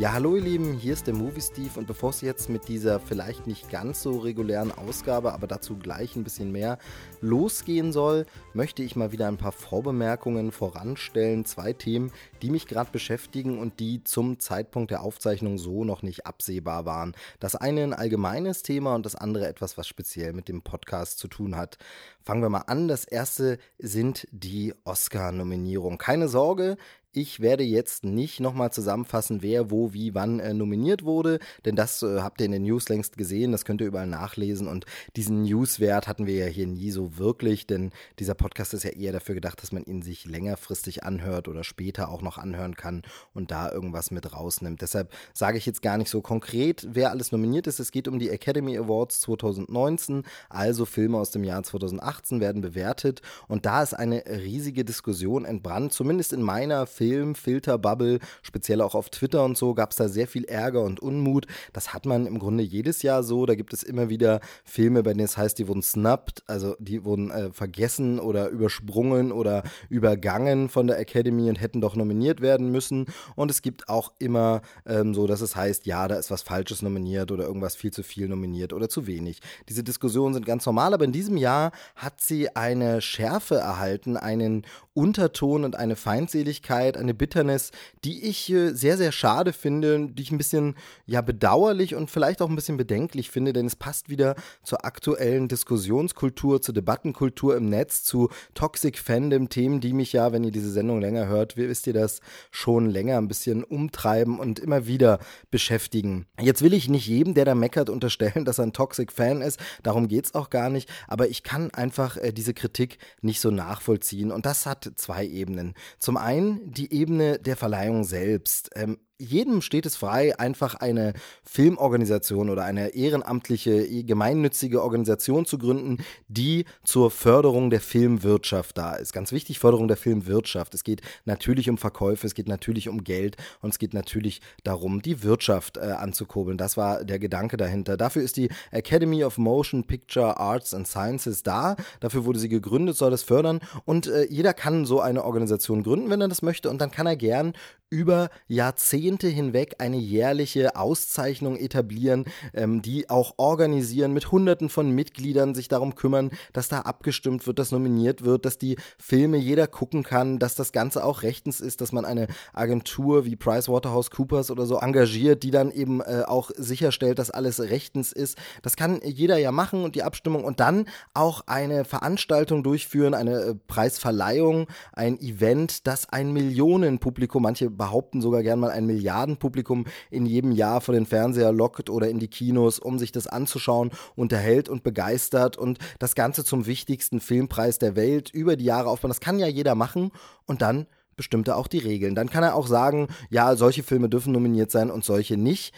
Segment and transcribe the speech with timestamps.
[0.00, 3.00] Ja, hallo ihr Lieben, hier ist der Movie Steve und bevor es jetzt mit dieser
[3.00, 6.78] vielleicht nicht ganz so regulären Ausgabe, aber dazu gleich ein bisschen mehr
[7.20, 11.44] losgehen soll, möchte ich mal wieder ein paar Vorbemerkungen voranstellen.
[11.44, 16.24] Zwei Themen, die mich gerade beschäftigen und die zum Zeitpunkt der Aufzeichnung so noch nicht
[16.24, 17.14] absehbar waren.
[17.38, 21.28] Das eine ein allgemeines Thema und das andere etwas, was speziell mit dem Podcast zu
[21.28, 21.76] tun hat.
[22.22, 22.88] Fangen wir mal an.
[22.88, 25.98] Das erste sind die Oscar-Nominierungen.
[25.98, 26.76] Keine Sorge,
[27.12, 32.02] ich werde jetzt nicht nochmal zusammenfassen, wer, wo, wie, wann äh, nominiert wurde, denn das
[32.02, 35.42] äh, habt ihr in den News längst gesehen, das könnt ihr überall nachlesen und diesen
[35.42, 37.90] Newswert hatten wir ja hier nie so wirklich, denn
[38.20, 42.10] dieser Podcast ist ja eher dafür gedacht, dass man ihn sich längerfristig anhört oder später
[42.10, 43.02] auch noch anhören kann
[43.34, 44.80] und da irgendwas mit rausnimmt.
[44.80, 47.80] Deshalb sage ich jetzt gar nicht so konkret, wer alles nominiert ist.
[47.80, 53.22] Es geht um die Academy Awards 2019, also Filme aus dem Jahr 2018 werden bewertet
[53.48, 59.10] und da ist eine riesige Diskussion entbrannt, zumindest in meiner Film, Filterbubble, speziell auch auf
[59.10, 61.46] Twitter und so, gab es da sehr viel Ärger und Unmut.
[61.72, 63.46] Das hat man im Grunde jedes Jahr so.
[63.46, 67.04] Da gibt es immer wieder Filme, bei denen es heißt, die wurden snubbed, also die
[67.04, 72.70] wurden äh, vergessen oder übersprungen oder übergangen von der Academy und hätten doch nominiert werden
[72.70, 73.06] müssen.
[73.36, 76.82] Und es gibt auch immer ähm, so, dass es heißt, ja, da ist was Falsches
[76.82, 79.40] nominiert oder irgendwas viel zu viel nominiert oder zu wenig.
[79.68, 84.64] Diese Diskussionen sind ganz normal, aber in diesem Jahr hat sie eine Schärfe erhalten, einen
[84.94, 87.72] Unterton und eine Feindseligkeit, eine Bitterness,
[88.04, 92.40] die ich äh, sehr, sehr schade finde, die ich ein bisschen ja bedauerlich und vielleicht
[92.40, 97.66] auch ein bisschen bedenklich finde, denn es passt wieder zur aktuellen Diskussionskultur, zur Debattenkultur im
[97.66, 101.86] Netz, zu Toxic Fandom, Themen, die mich ja, wenn ihr diese Sendung länger hört, wisst
[101.86, 105.18] ihr das, schon länger ein bisschen umtreiben und immer wieder
[105.50, 106.26] beschäftigen.
[106.40, 109.60] Jetzt will ich nicht jedem, der da meckert, unterstellen, dass er ein Toxic Fan ist,
[109.82, 113.50] darum geht es auch gar nicht, aber ich kann einfach äh, diese Kritik nicht so
[113.50, 115.74] nachvollziehen und das hat hat zwei Ebenen.
[115.98, 118.70] Zum einen die Ebene der Verleihung selbst.
[118.74, 121.12] Ähm, jedem steht es frei, einfach eine
[121.44, 125.98] Filmorganisation oder eine ehrenamtliche, gemeinnützige Organisation zu gründen,
[126.28, 129.12] die zur Förderung der Filmwirtschaft da ist.
[129.12, 130.74] Ganz wichtig, Förderung der Filmwirtschaft.
[130.74, 135.02] Es geht natürlich um Verkäufe, es geht natürlich um Geld und es geht natürlich darum,
[135.02, 136.56] die Wirtschaft äh, anzukurbeln.
[136.56, 137.96] Das war der Gedanke dahinter.
[137.96, 141.76] Dafür ist die Academy of Motion Picture Arts and Sciences da.
[142.00, 146.10] Dafür wurde sie gegründet, soll das fördern und äh, jeder kann so eine Organisation gründen,
[146.10, 147.52] wenn er das möchte und dann kann er gern
[147.90, 152.24] über Jahrzehnte hinweg eine jährliche Auszeichnung etablieren,
[152.54, 157.58] ähm, die auch organisieren, mit Hunderten von Mitgliedern sich darum kümmern, dass da abgestimmt wird,
[157.58, 161.80] dass nominiert wird, dass die Filme jeder gucken kann, dass das Ganze auch rechtens ist,
[161.80, 167.18] dass man eine Agentur wie PricewaterhouseCoopers oder so engagiert, die dann eben äh, auch sicherstellt,
[167.18, 168.38] dass alles rechtens ist.
[168.62, 173.40] Das kann jeder ja machen und die Abstimmung und dann auch eine Veranstaltung durchführen, eine
[173.40, 180.26] äh, Preisverleihung, ein Event, das ein Millionenpublikum, manche behaupten sogar gern mal ein Milliardenpublikum in
[180.26, 184.68] jedem Jahr vor den Fernseher lockt oder in die Kinos, um sich das anzuschauen, unterhält
[184.68, 189.08] und begeistert und das Ganze zum wichtigsten Filmpreis der Welt über die Jahre aufbauen.
[189.08, 190.12] Das kann ja jeder machen
[190.44, 190.86] und dann
[191.16, 192.14] bestimmt er auch die Regeln.
[192.14, 195.74] Dann kann er auch sagen, ja, solche Filme dürfen nominiert sein und solche nicht.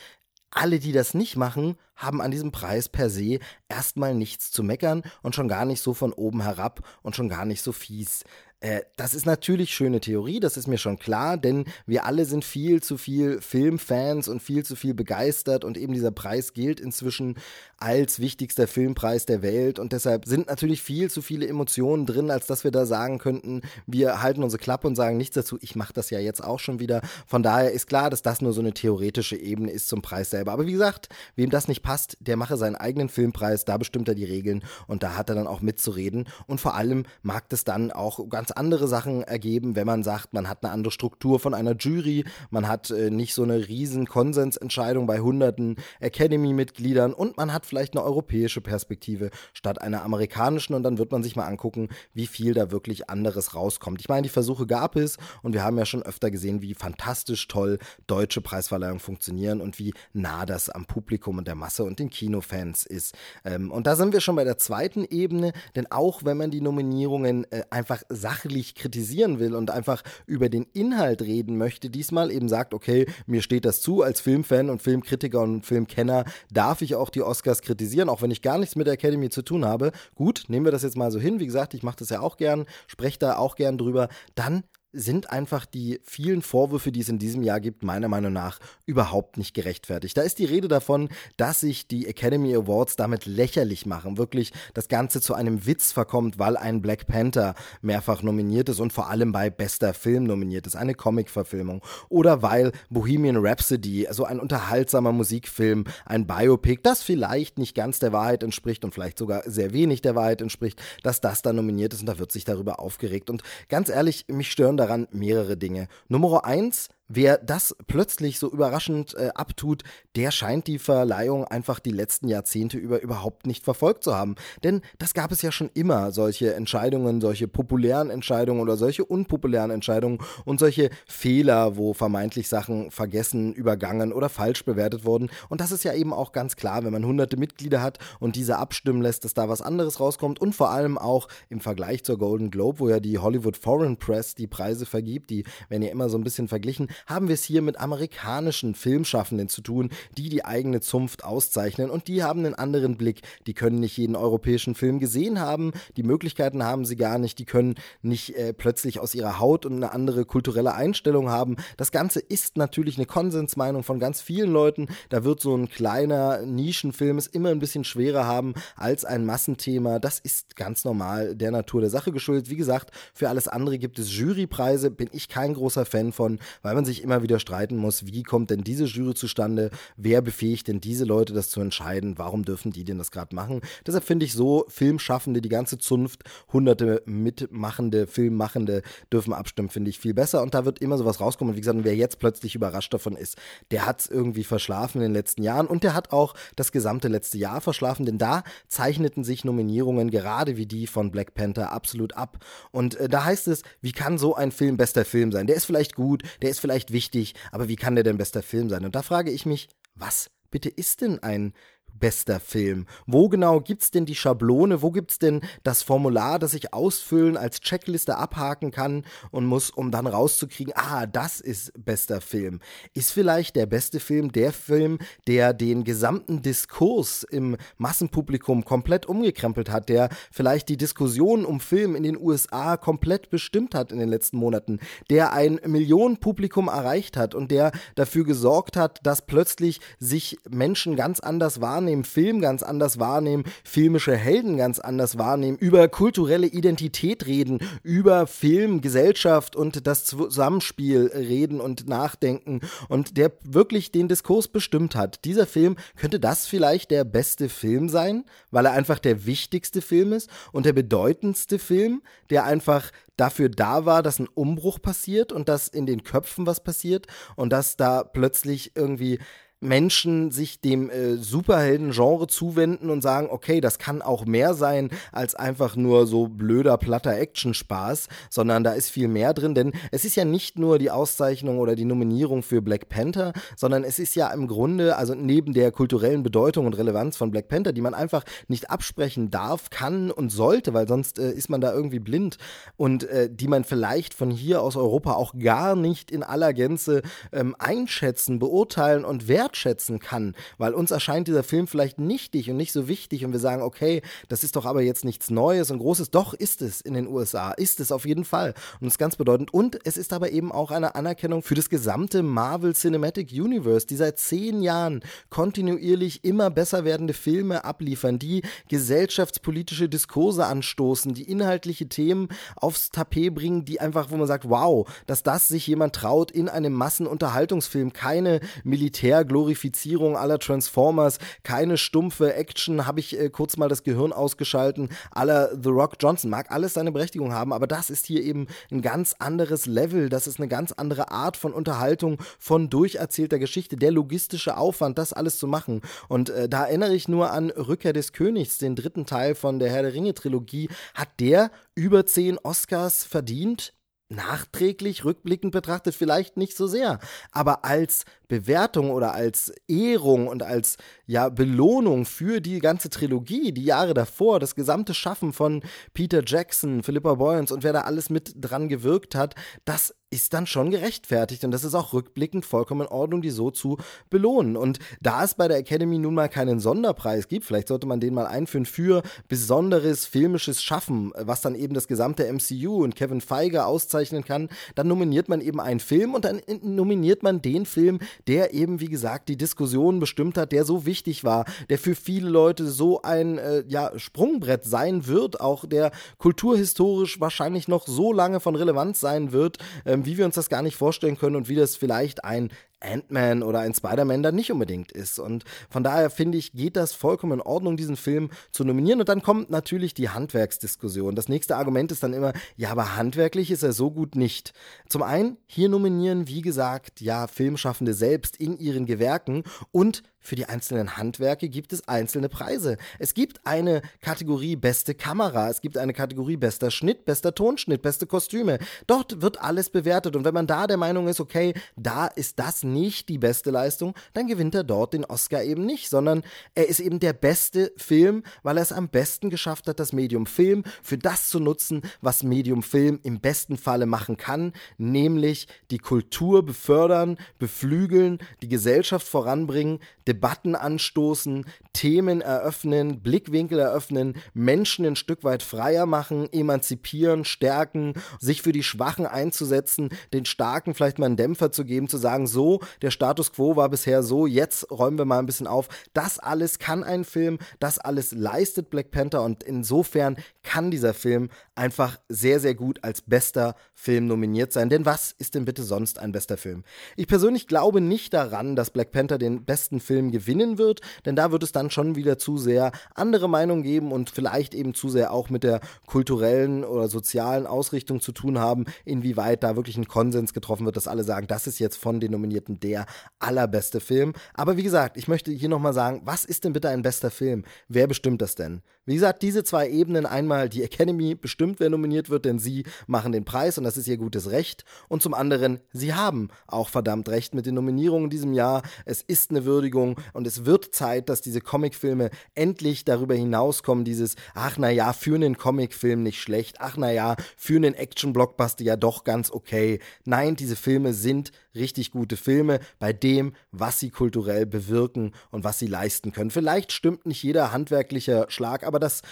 [0.50, 5.02] Alle, die das nicht machen, haben an diesem Preis per se erstmal nichts zu meckern
[5.22, 8.24] und schon gar nicht so von oben herab und schon gar nicht so fies.
[8.62, 12.44] Äh, das ist natürlich schöne Theorie, das ist mir schon klar, denn wir alle sind
[12.44, 17.34] viel zu viel Filmfans und viel zu viel begeistert und eben dieser Preis gilt inzwischen
[17.82, 22.46] als wichtigster Filmpreis der Welt und deshalb sind natürlich viel zu viele Emotionen drin, als
[22.46, 25.58] dass wir da sagen könnten, wir halten unsere Klappe und sagen nichts dazu.
[25.60, 27.02] Ich mache das ja jetzt auch schon wieder.
[27.26, 30.52] Von daher ist klar, dass das nur so eine theoretische Ebene ist zum Preis selber.
[30.52, 34.14] Aber wie gesagt, wem das nicht passt, der mache seinen eigenen Filmpreis, da bestimmt er
[34.14, 37.90] die Regeln und da hat er dann auch mitzureden und vor allem mag das dann
[37.90, 41.74] auch ganz andere Sachen ergeben, wenn man sagt, man hat eine andere Struktur von einer
[41.74, 47.66] Jury, man hat äh, nicht so eine riesen Konsensentscheidung bei hunderten Academy-Mitgliedern und man hat
[47.72, 52.26] vielleicht eine europäische Perspektive statt einer amerikanischen und dann wird man sich mal angucken, wie
[52.26, 53.98] viel da wirklich anderes rauskommt.
[54.02, 57.48] Ich meine, die Versuche gab es und wir haben ja schon öfter gesehen, wie fantastisch
[57.48, 62.10] toll deutsche Preisverleihungen funktionieren und wie nah das am Publikum und der Masse und den
[62.10, 63.14] Kinofans ist.
[63.42, 66.60] Ähm, und da sind wir schon bei der zweiten Ebene, denn auch wenn man die
[66.60, 72.50] Nominierungen äh, einfach sachlich kritisieren will und einfach über den Inhalt reden möchte, diesmal eben
[72.50, 77.08] sagt, okay, mir steht das zu, als Filmfan und Filmkritiker und Filmkenner darf ich auch
[77.08, 79.92] die Oscars kritisieren, auch wenn ich gar nichts mit der Academy zu tun habe.
[80.14, 81.40] Gut, nehmen wir das jetzt mal so hin.
[81.40, 84.08] Wie gesagt, ich mache das ja auch gern, spreche da auch gern drüber.
[84.34, 88.58] Dann sind einfach die vielen Vorwürfe, die es in diesem Jahr gibt, meiner Meinung nach
[88.84, 90.16] überhaupt nicht gerechtfertigt.
[90.16, 94.88] Da ist die Rede davon, dass sich die Academy Awards damit lächerlich machen, wirklich das
[94.88, 99.32] Ganze zu einem Witz verkommt, weil ein Black Panther mehrfach nominiert ist und vor allem
[99.32, 101.82] bei bester Film nominiert ist, eine Comic-Verfilmung.
[102.10, 108.12] Oder weil Bohemian Rhapsody, so ein unterhaltsamer Musikfilm, ein Biopic, das vielleicht nicht ganz der
[108.12, 112.00] Wahrheit entspricht und vielleicht sogar sehr wenig der Wahrheit entspricht, dass das da nominiert ist
[112.00, 113.30] und da wird sich darüber aufgeregt.
[113.30, 115.88] Und ganz ehrlich, mich stören daran mehrere Dinge.
[116.08, 119.82] Nummer eins, Wer das plötzlich so überraschend äh, abtut,
[120.16, 124.36] der scheint die Verleihung einfach die letzten Jahrzehnte über überhaupt nicht verfolgt zu haben.
[124.64, 129.70] Denn das gab es ja schon immer, solche Entscheidungen, solche populären Entscheidungen oder solche unpopulären
[129.70, 135.28] Entscheidungen und solche Fehler, wo vermeintlich Sachen vergessen, übergangen oder falsch bewertet wurden.
[135.50, 138.56] Und das ist ja eben auch ganz klar, wenn man hunderte Mitglieder hat und diese
[138.56, 142.50] abstimmen lässt, dass da was anderes rauskommt und vor allem auch im Vergleich zur Golden
[142.50, 146.16] Globe, wo ja die Hollywood Foreign Press die Preise vergibt, die werden ja immer so
[146.16, 150.80] ein bisschen verglichen, haben wir es hier mit amerikanischen Filmschaffenden zu tun, die die eigene
[150.80, 153.22] Zunft auszeichnen und die haben einen anderen Blick.
[153.46, 157.44] Die können nicht jeden europäischen Film gesehen haben, die Möglichkeiten haben sie gar nicht, die
[157.44, 161.56] können nicht äh, plötzlich aus ihrer Haut und eine andere kulturelle Einstellung haben.
[161.76, 164.88] Das Ganze ist natürlich eine Konsensmeinung von ganz vielen Leuten.
[165.08, 169.98] Da wird so ein kleiner Nischenfilm es immer ein bisschen schwerer haben als ein Massenthema.
[169.98, 172.50] Das ist ganz normal der Natur der Sache geschuldet.
[172.50, 176.74] Wie gesagt, für alles andere gibt es Jurypreise, bin ich kein großer Fan von, weil
[176.74, 180.80] man sich immer wieder streiten muss, wie kommt denn diese Jury zustande, wer befähigt denn
[180.80, 183.60] diese Leute, das zu entscheiden, warum dürfen die denn das gerade machen.
[183.86, 189.98] Deshalb finde ich so, Filmschaffende, die ganze Zunft, hunderte mitmachende, Filmmachende dürfen abstimmen, finde ich
[189.98, 190.42] viel besser.
[190.42, 191.52] Und da wird immer sowas rauskommen.
[191.52, 193.38] Und wie gesagt, wer jetzt plötzlich überrascht davon ist,
[193.70, 195.66] der hat es irgendwie verschlafen in den letzten Jahren.
[195.66, 200.56] Und der hat auch das gesamte letzte Jahr verschlafen, denn da zeichneten sich Nominierungen gerade
[200.56, 202.44] wie die von Black Panther absolut ab.
[202.70, 205.46] Und äh, da heißt es, wie kann so ein Film bester Film sein?
[205.46, 208.68] Der ist vielleicht gut, der ist vielleicht wichtig, aber wie kann der denn bester Film
[208.68, 208.84] sein?
[208.84, 211.52] Und da frage ich mich, was bitte ist denn ein
[211.98, 212.86] bester Film?
[213.06, 214.82] Wo genau gibt es denn die Schablone?
[214.82, 219.70] Wo gibt es denn das Formular, das ich ausfüllen als Checkliste abhaken kann und muss,
[219.70, 222.60] um dann rauszukriegen, ah, das ist bester Film?
[222.94, 229.70] Ist vielleicht der beste Film der Film, der den gesamten Diskurs im Massenpublikum komplett umgekrempelt
[229.70, 234.08] hat, der vielleicht die Diskussion um Film in den USA komplett bestimmt hat in den
[234.08, 234.80] letzten Monaten,
[235.10, 241.20] der ein Millionenpublikum erreicht hat und der dafür gesorgt hat, dass plötzlich sich Menschen ganz
[241.20, 247.26] anders wahrnehmen, wahrnehmen, Film ganz anders wahrnehmen, filmische Helden ganz anders wahrnehmen, über kulturelle Identität
[247.26, 254.46] reden, über Film, Gesellschaft und das Zusammenspiel reden und nachdenken und der wirklich den Diskurs
[254.46, 255.24] bestimmt hat.
[255.24, 260.12] Dieser Film könnte das vielleicht der beste Film sein, weil er einfach der wichtigste Film
[260.12, 265.48] ist und der bedeutendste Film, der einfach dafür da war, dass ein Umbruch passiert und
[265.48, 267.06] dass in den Köpfen was passiert
[267.36, 269.18] und dass da plötzlich irgendwie
[269.62, 275.36] Menschen sich dem äh, Superhelden-Genre zuwenden und sagen, okay, das kann auch mehr sein als
[275.36, 280.16] einfach nur so blöder, platter Action-Spaß, sondern da ist viel mehr drin, denn es ist
[280.16, 284.32] ja nicht nur die Auszeichnung oder die Nominierung für Black Panther, sondern es ist ja
[284.32, 288.24] im Grunde, also neben der kulturellen Bedeutung und Relevanz von Black Panther, die man einfach
[288.48, 292.36] nicht absprechen darf, kann und sollte, weil sonst äh, ist man da irgendwie blind
[292.76, 297.02] und äh, die man vielleicht von hier aus Europa auch gar nicht in aller Gänze
[297.30, 302.56] ähm, einschätzen, beurteilen und werten wertschätzen kann, weil uns erscheint dieser Film vielleicht nichtig und
[302.56, 305.78] nicht so wichtig und wir sagen, okay, das ist doch aber jetzt nichts Neues und
[305.78, 306.10] Großes.
[306.10, 309.52] Doch ist es in den USA, ist es auf jeden Fall und ist ganz bedeutend.
[309.52, 313.96] Und es ist aber eben auch eine Anerkennung für das gesamte Marvel Cinematic Universe, die
[313.96, 321.88] seit zehn Jahren kontinuierlich immer besser werdende Filme abliefern, die gesellschaftspolitische Diskurse anstoßen, die inhaltliche
[321.88, 326.30] Themen aufs Tapet bringen, die einfach, wo man sagt, wow, dass das sich jemand traut,
[326.30, 333.56] in einem Massenunterhaltungsfilm keine Militärglorifizierung Glorifizierung aller Transformers, keine stumpfe Action, habe ich äh, kurz
[333.56, 336.30] mal das Gehirn ausgeschalten, aller The Rock Johnson.
[336.30, 340.28] Mag alles seine Berechtigung haben, aber das ist hier eben ein ganz anderes Level, das
[340.28, 345.38] ist eine ganz andere Art von Unterhaltung, von durcherzählter Geschichte, der logistische Aufwand, das alles
[345.38, 345.80] zu machen.
[346.06, 349.70] Und äh, da erinnere ich nur an Rückkehr des Königs, den dritten Teil von der
[349.70, 350.68] Herr der Ringe Trilogie.
[350.94, 353.74] Hat der über zehn Oscars verdient?
[354.12, 356.98] Nachträglich, rückblickend betrachtet vielleicht nicht so sehr,
[357.30, 360.76] aber als Bewertung oder als Ehrung und als
[361.06, 365.62] ja Belohnung für die ganze Trilogie, die Jahre davor, das gesamte Schaffen von
[365.94, 370.46] Peter Jackson, Philippa Boyens und wer da alles mit dran gewirkt hat, das ist dann
[370.46, 373.78] schon gerechtfertigt und das ist auch rückblickend vollkommen in Ordnung, die so zu
[374.10, 374.56] belohnen.
[374.56, 378.12] Und da es bei der Academy nun mal keinen Sonderpreis gibt, vielleicht sollte man den
[378.14, 383.64] mal einführen für besonderes filmisches Schaffen, was dann eben das gesamte MCU und Kevin Feige
[383.64, 388.52] auszeichnen kann, dann nominiert man eben einen Film und dann nominiert man den Film, der
[388.52, 392.66] eben, wie gesagt, die Diskussion bestimmt hat, der so wichtig war, der für viele Leute
[392.66, 398.56] so ein äh, ja, Sprungbrett sein wird, auch der kulturhistorisch wahrscheinlich noch so lange von
[398.56, 401.76] Relevanz sein wird, ähm, wie wir uns das gar nicht vorstellen können und wie das
[401.76, 402.50] vielleicht ein
[402.82, 405.18] Ant-Man oder ein Spider-Man dann nicht unbedingt ist.
[405.18, 409.00] Und von daher finde ich, geht das vollkommen in Ordnung, diesen Film zu nominieren.
[409.00, 411.14] Und dann kommt natürlich die Handwerksdiskussion.
[411.14, 414.52] Das nächste Argument ist dann immer, ja, aber handwerklich ist er so gut nicht.
[414.88, 420.46] Zum einen, hier nominieren, wie gesagt, ja, Filmschaffende selbst in ihren Gewerken und für die
[420.46, 422.76] einzelnen Handwerke gibt es einzelne Preise.
[423.00, 428.06] Es gibt eine Kategorie beste Kamera, es gibt eine Kategorie bester Schnitt, bester Tonschnitt, beste
[428.06, 428.58] Kostüme.
[428.86, 432.62] Dort wird alles bewertet und wenn man da der Meinung ist, okay, da ist das
[432.72, 436.22] nicht die beste Leistung, dann gewinnt er dort den Oscar eben nicht, sondern
[436.54, 440.26] er ist eben der beste Film, weil er es am besten geschafft hat, das Medium
[440.26, 445.78] Film für das zu nutzen, was Medium Film im besten Falle machen kann, nämlich die
[445.78, 455.24] Kultur befördern, beflügeln, die Gesellschaft voranbringen, Debatten anstoßen, Themen eröffnen, Blickwinkel eröffnen, Menschen ein Stück
[455.24, 461.16] weit freier machen, emanzipieren, stärken, sich für die Schwachen einzusetzen, den Starken vielleicht mal einen
[461.16, 465.04] Dämpfer zu geben, zu sagen, so, der Status quo war bisher so, jetzt räumen wir
[465.04, 465.68] mal ein bisschen auf.
[465.92, 471.28] Das alles kann ein Film, das alles leistet Black Panther und insofern kann dieser Film
[471.54, 474.68] einfach sehr, sehr gut als bester Film nominiert sein.
[474.68, 476.64] Denn was ist denn bitte sonst ein bester Film?
[476.96, 481.32] Ich persönlich glaube nicht daran, dass Black Panther den besten Film gewinnen wird, denn da
[481.32, 485.12] wird es dann schon wieder zu sehr andere Meinungen geben und vielleicht eben zu sehr
[485.12, 490.32] auch mit der kulturellen oder sozialen Ausrichtung zu tun haben, inwieweit da wirklich ein Konsens
[490.32, 492.86] getroffen wird, dass alle sagen, das ist jetzt von den Nominierten der
[493.18, 494.12] allerbeste Film.
[494.34, 497.44] Aber wie gesagt, ich möchte hier nochmal sagen, was ist denn bitte ein bester Film?
[497.68, 498.62] Wer bestimmt das denn?
[498.84, 503.12] Wie gesagt, diese zwei Ebenen, einmal die Academy bestimmt, wer nominiert wird, denn sie machen
[503.12, 504.64] den Preis und das ist ihr gutes Recht.
[504.88, 508.62] Und zum anderen, sie haben auch verdammt recht mit den Nominierungen in diesem Jahr.
[508.84, 514.16] Es ist eine Würdigung und es wird Zeit, dass diese Comicfilme endlich darüber hinauskommen, dieses,
[514.34, 519.30] ach naja, für einen Comicfilm nicht schlecht, ach naja, für einen Action-Blockbuster ja doch ganz
[519.30, 519.78] okay.
[520.04, 525.60] Nein, diese Filme sind richtig gute Filme bei dem, was sie kulturell bewirken und was
[525.60, 526.30] sie leisten können.
[526.30, 529.02] Vielleicht stimmt nicht jeder handwerkliche Schlag, aber das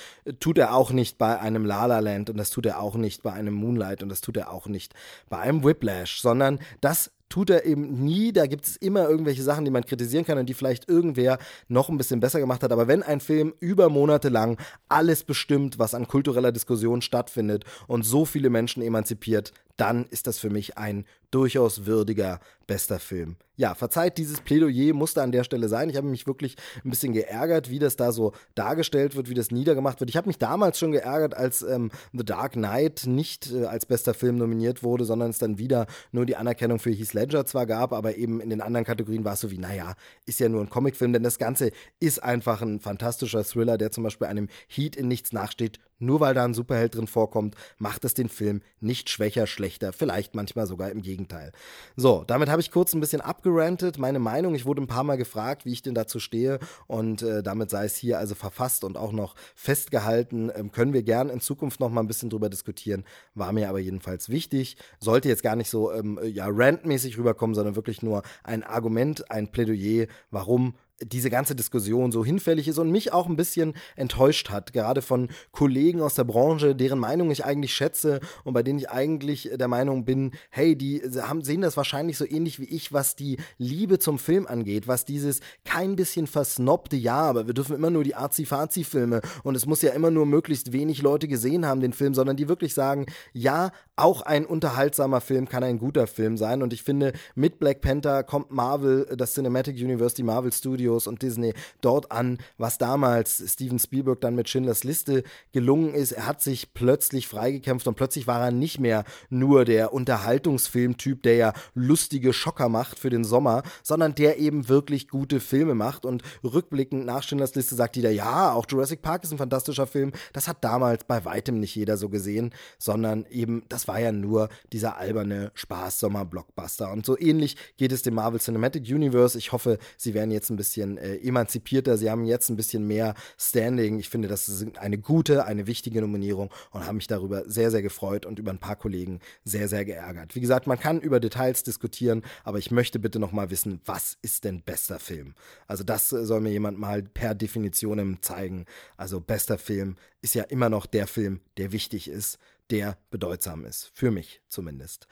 [0.40, 3.22] tut er auch nicht bei einem La La Land und das tut er auch nicht
[3.22, 4.94] bei einem Moonlight und das tut er auch nicht
[5.28, 8.32] bei einem Whiplash, sondern das tut er eben nie.
[8.32, 11.38] Da gibt es immer irgendwelche Sachen, die man kritisieren kann und die vielleicht irgendwer
[11.68, 12.72] noch ein bisschen besser gemacht hat.
[12.72, 18.02] Aber wenn ein Film über Monate lang alles bestimmt, was an kultureller Diskussion stattfindet und
[18.02, 23.36] so viele Menschen emanzipiert, dann ist das für mich ein durchaus würdiger bester Film.
[23.56, 25.88] Ja, verzeiht, dieses Plädoyer musste an der Stelle sein.
[25.88, 29.50] Ich habe mich wirklich ein bisschen geärgert, wie das da so dargestellt wird, wie das
[29.50, 30.10] niedergemacht wird.
[30.10, 34.12] Ich habe mich damals schon geärgert, als ähm, The Dark Knight nicht äh, als bester
[34.12, 37.92] Film nominiert wurde, sondern es dann wieder nur die Anerkennung für Heath Ledger zwar gab,
[37.92, 39.94] aber eben in den anderen Kategorien war es so wie, naja,
[40.26, 41.70] ist ja nur ein Comicfilm, denn das Ganze
[42.00, 46.34] ist einfach ein fantastischer Thriller, der zum Beispiel einem Heat in nichts nachsteht, nur weil
[46.34, 50.90] da ein Superheld drin vorkommt, macht es den Film nicht schwächer, schlechter, vielleicht manchmal sogar
[50.90, 51.52] im Gegenteil.
[51.96, 54.54] So, damit habe ich kurz ein bisschen abgerantet, meine Meinung.
[54.54, 57.84] Ich wurde ein paar Mal gefragt, wie ich denn dazu stehe und äh, damit sei
[57.84, 60.50] es hier also verfasst und auch noch festgehalten.
[60.54, 63.04] Ähm, können wir gern in Zukunft noch mal ein bisschen drüber diskutieren.
[63.34, 64.76] War mir aber jedenfalls wichtig.
[64.98, 69.50] Sollte jetzt gar nicht so ähm, ja, rantmäßig rüberkommen, sondern wirklich nur ein Argument, ein
[69.50, 74.72] Plädoyer, warum diese ganze Diskussion so hinfällig ist und mich auch ein bisschen enttäuscht hat,
[74.72, 78.90] gerade von Kollegen aus der Branche, deren Meinung ich eigentlich schätze und bei denen ich
[78.90, 83.16] eigentlich der Meinung bin, hey, die haben, sehen das wahrscheinlich so ähnlich wie ich, was
[83.16, 87.90] die Liebe zum Film angeht, was dieses kein bisschen versnobte, ja, aber wir dürfen immer
[87.90, 91.92] nur die Azi-Fazi-Filme und es muss ja immer nur möglichst wenig Leute gesehen haben, den
[91.92, 96.62] Film, sondern die wirklich sagen, ja, auch ein unterhaltsamer Film kann ein guter Film sein
[96.62, 101.06] und ich finde, mit Black Panther kommt Marvel, das Cinematic Universe, die Marvel Studios, Studios
[101.06, 106.12] und Disney dort an, was damals Steven Spielberg dann mit Schindlers Liste gelungen ist.
[106.12, 111.36] Er hat sich plötzlich freigekämpft und plötzlich war er nicht mehr nur der Unterhaltungsfilmtyp, der
[111.36, 116.04] ja lustige Schocker macht für den Sommer, sondern der eben wirklich gute Filme macht.
[116.04, 120.12] Und rückblickend nach Schindlers Liste sagt jeder, ja, auch Jurassic Park ist ein fantastischer Film.
[120.32, 124.48] Das hat damals bei weitem nicht jeder so gesehen, sondern eben, das war ja nur
[124.72, 126.90] dieser alberne Spaß-Sommer-Blockbuster.
[126.90, 129.38] Und so ähnlich geht es dem Marvel Cinematic Universe.
[129.38, 132.86] Ich hoffe, sie werden jetzt ein bisschen bisschen äh, emanzipierter, sie haben jetzt ein bisschen
[132.86, 133.98] mehr Standing.
[133.98, 137.82] Ich finde, das ist eine gute, eine wichtige Nominierung und habe mich darüber sehr, sehr
[137.82, 140.34] gefreut und über ein paar Kollegen sehr, sehr geärgert.
[140.34, 144.16] Wie gesagt, man kann über Details diskutieren, aber ich möchte bitte noch mal wissen, was
[144.22, 145.34] ist denn bester Film?
[145.66, 148.66] Also das soll mir jemand mal per Definition zeigen.
[148.96, 152.38] Also bester Film ist ja immer noch der Film, der wichtig ist,
[152.70, 153.90] der bedeutsam ist.
[153.94, 155.08] Für mich zumindest.